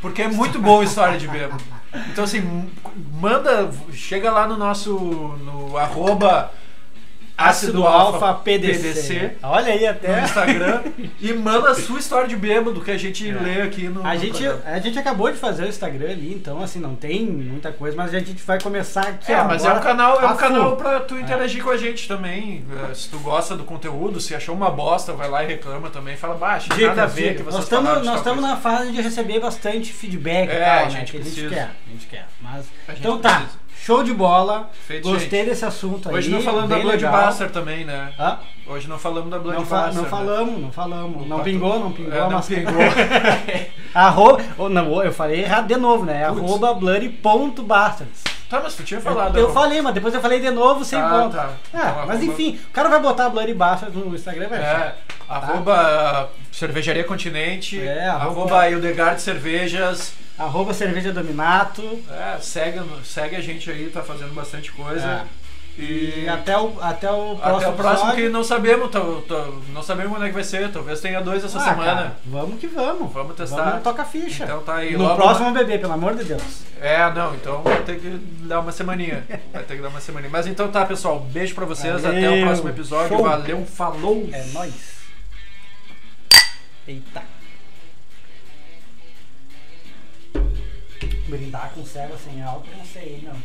Porque 0.00 0.22
é 0.22 0.28
muito 0.28 0.58
boa 0.58 0.84
história 0.84 1.18
de 1.18 1.28
bêbado. 1.28 1.62
Então, 2.10 2.24
assim, 2.24 2.68
manda, 3.12 3.70
chega 3.92 4.30
lá 4.30 4.46
no 4.46 4.56
nosso, 4.56 4.92
no 4.92 5.78
arroba 5.78 6.52
Ácido 7.36 7.84
Alfa 7.86 8.32
PDC. 8.34 8.78
PDC. 8.78 9.36
Olha 9.42 9.72
aí 9.72 9.82
no 9.82 9.90
até. 9.90 10.22
Instagram 10.22 10.82
e 11.20 11.32
manda 11.32 11.70
a 11.70 11.74
sua 11.74 11.98
história 11.98 12.28
de 12.28 12.36
bêbado 12.36 12.80
que 12.80 12.90
a 12.90 12.96
gente 12.96 13.28
lê 13.30 13.62
aqui 13.62 13.88
no. 13.88 14.06
A 14.06 14.14
no 14.14 14.20
gente, 14.20 14.42
programa. 14.42 14.62
a 14.66 14.78
gente 14.78 14.98
acabou 14.98 15.30
de 15.32 15.36
fazer 15.38 15.64
o 15.64 15.68
Instagram 15.68 16.10
ali, 16.10 16.32
então 16.32 16.60
assim, 16.62 16.78
não 16.78 16.94
tem 16.94 17.26
muita 17.26 17.72
coisa, 17.72 17.96
mas 17.96 18.14
a 18.14 18.18
gente 18.18 18.34
vai 18.44 18.60
começar 18.60 19.00
aqui 19.02 19.32
É, 19.32 19.42
mas 19.42 19.64
é 19.64 19.68
um 19.68 19.70
agora 19.72 19.84
canal, 19.84 20.20
é 20.22 20.26
um 20.26 20.36
canal 20.36 20.76
pra 20.76 21.00
tu 21.00 21.18
interagir 21.18 21.62
com 21.62 21.70
a 21.70 21.76
gente 21.76 22.06
também. 22.06 22.64
É, 22.90 22.94
Se 22.94 23.08
tu 23.08 23.18
gosta 23.18 23.56
do 23.56 23.64
conteúdo, 23.64 24.20
se 24.20 24.34
achou 24.34 24.54
uma 24.54 24.70
bosta, 24.70 25.12
vai 25.12 25.28
lá 25.28 25.42
e 25.42 25.48
reclama 25.48 25.90
também. 25.90 26.16
Fala, 26.16 26.34
baixa, 26.36 26.68
Dicas, 26.72 26.88
nada 26.88 27.02
a 27.02 27.06
ver 27.06 27.36
que 27.36 27.42
vocês 27.42 27.54
nós 27.54 27.64
estamos 27.64 28.04
nós 28.06 28.16
estamos 28.18 28.42
na 28.42 28.56
fase 28.56 28.92
de 28.92 29.00
receber 29.00 29.40
bastante 29.40 29.92
feedback 29.92 30.50
É, 30.50 30.56
e 30.56 30.60
tal, 30.60 30.68
a 30.78 30.84
né, 30.84 30.90
gente 30.90 31.10
que 31.10 31.16
a 31.16 31.20
gente 31.20 31.32
precisa. 31.32 31.48
quer, 31.54 31.62
a 31.88 31.90
gente 31.90 32.06
quer. 32.06 32.26
Mas 32.40 32.64
A 32.86 32.92
gente 32.92 33.00
então 33.00 33.18
tá, 33.18 33.30
precisa. 33.40 33.63
Show 33.84 34.02
de 34.02 34.12
bola. 34.14 34.70
Feito, 34.86 35.08
Gostei 35.08 35.40
gente. 35.40 35.50
desse 35.50 35.64
assunto 35.64 36.08
aí. 36.08 36.14
Hoje 36.16 36.30
não 36.30 36.40
falamos 36.40 36.70
da. 36.70 36.78
Bloodbuster 36.78 37.50
também, 37.50 37.84
né? 37.84 38.12
Hã? 38.18 38.38
Hoje 38.66 38.88
não 38.88 38.98
falamos 38.98 39.30
da 39.30 39.36
Não, 39.36 39.42
Bloodbuster. 39.42 39.78
fa 39.78 39.92
não 39.92 40.02
né? 40.02 40.08
falamos, 40.08 40.60
não 40.62 40.72
falamos. 40.72 41.26
Não 41.28 41.36
Opa, 41.36 41.44
pingou, 41.44 41.78
não 41.78 41.92
pingou, 41.92 42.12
É, 42.14 42.18
não 42.20 42.30
mas 42.30 42.46
pingou. 42.46 42.72
Arroba, 43.94 44.42
oh, 44.58 44.68
não, 44.68 45.02
eu 45.04 45.12
falei 45.12 45.40
errado 45.42 45.66
de 45.66 45.76
novo, 45.76 46.04
né? 46.04 46.26
Putz. 46.28 46.40
Arroba 46.40 46.74
blurry.bastards. 46.74 48.22
tá, 48.48 48.60
mas 48.62 48.74
tu 48.74 48.82
tinha 48.82 49.00
falado. 49.00 49.38
Eu 49.38 49.48
né? 49.48 49.54
falei, 49.54 49.80
mas 49.82 49.94
depois 49.94 50.14
eu 50.14 50.20
falei 50.20 50.40
de 50.40 50.50
novo 50.50 50.84
sem 50.84 50.98
Tá, 51.00 51.08
ponto. 51.10 51.36
tá. 51.36 51.50
Ah, 51.72 51.78
Então, 51.78 52.06
mas 52.06 52.16
arroba- 52.16 52.24
enfim, 52.24 52.58
o 52.68 52.72
cara 52.72 52.88
vai 52.88 53.00
botar 53.00 53.28
Blurry 53.28 53.54
Bastards 53.54 53.94
no 53.96 54.14
Instagram, 54.14 54.48
vai 54.48 54.58
achar. 54.60 54.80
É, 54.80 54.94
arroba 55.28 56.30
Cervejaria 56.50 57.04
Continente, 57.04 57.80
É, 57.80 58.06
arroba, 58.08 58.40
arroba- 58.40 58.70
Hildegard 58.70 59.20
Cervejas. 59.20 60.14
Arroba 60.38 60.74
cerveja 60.74 61.12
dominato. 61.12 61.82
É, 62.10 62.38
segue, 62.40 62.80
segue 63.04 63.36
a 63.36 63.40
gente 63.40 63.70
aí, 63.70 63.88
tá 63.90 64.02
fazendo 64.02 64.34
bastante 64.34 64.72
coisa. 64.72 65.24
E 65.76 66.22
E 66.24 66.28
até 66.28 66.56
o, 66.56 66.72
até 66.80 67.10
o 67.10 67.34
próximo 67.36 67.56
até 67.56 67.68
o 67.68 67.72
próximo 67.72 68.10
episódio. 68.10 68.14
que 68.24 68.28
não 68.28 68.44
sabemos, 68.44 68.90
tá- 68.92 69.00
tá- 69.28 69.48
não 69.72 69.82
sabemos 69.82 70.12
quando 70.12 70.24
é 70.24 70.28
que 70.28 70.34
vai 70.34 70.44
ser, 70.44 70.70
talvez 70.70 71.00
tenha 71.00 71.20
dois 71.20 71.42
essa 71.44 71.58
Ah, 71.58 71.62
semana. 71.64 71.84
cara, 71.94 72.16
vamos 72.26 72.60
que 72.60 72.68
vamos. 72.68 73.12
Vamos 73.12 73.34
testar. 73.36 73.64
Vamos 73.64 73.82
toca 73.82 74.02
a 74.02 74.04
ficha. 74.04 74.44
Então 74.44 74.60
tá 74.62 74.76
aí, 74.76 74.92
no 74.96 75.02
logo- 75.02 75.16
próximo 75.16 75.50
bebê, 75.52 75.78
pelo 75.78 75.92
amor 75.92 76.14
de 76.14 76.24
Deus. 76.24 76.42
É, 76.80 77.10
não, 77.12 77.34
então 77.34 77.60
vai 77.62 77.82
ter 77.82 77.98
que 77.98 78.08
dar 78.46 78.60
uma 78.60 78.70
semaninha. 78.70 79.24
Vai 79.52 79.62
ter 79.64 79.76
que 79.76 79.82
dar 79.82 79.88
uma 79.88 80.00
semaninha. 80.00 80.30
Mas 80.30 80.46
então 80.46 80.68
tá, 80.70 80.84
pessoal. 80.86 81.18
Beijo 81.20 81.54
pra 81.56 81.64
vocês. 81.64 82.04
Até 82.04 82.08
o 82.08 82.22
Valeu. 82.30 82.46
próximo 82.46 82.68
episódio. 82.68 83.08
Show. 83.16 83.22
Valeu, 83.24 83.66
falou! 83.66 84.28
É 84.32 84.44
nóis. 84.52 84.94
Eita. 86.86 87.22
Brindar 91.26 91.70
com 91.74 91.84
cego 91.84 92.16
sem 92.18 92.42
álcool, 92.42 92.76
não 92.76 92.84
sei, 92.84 93.22
não. 93.22 93.34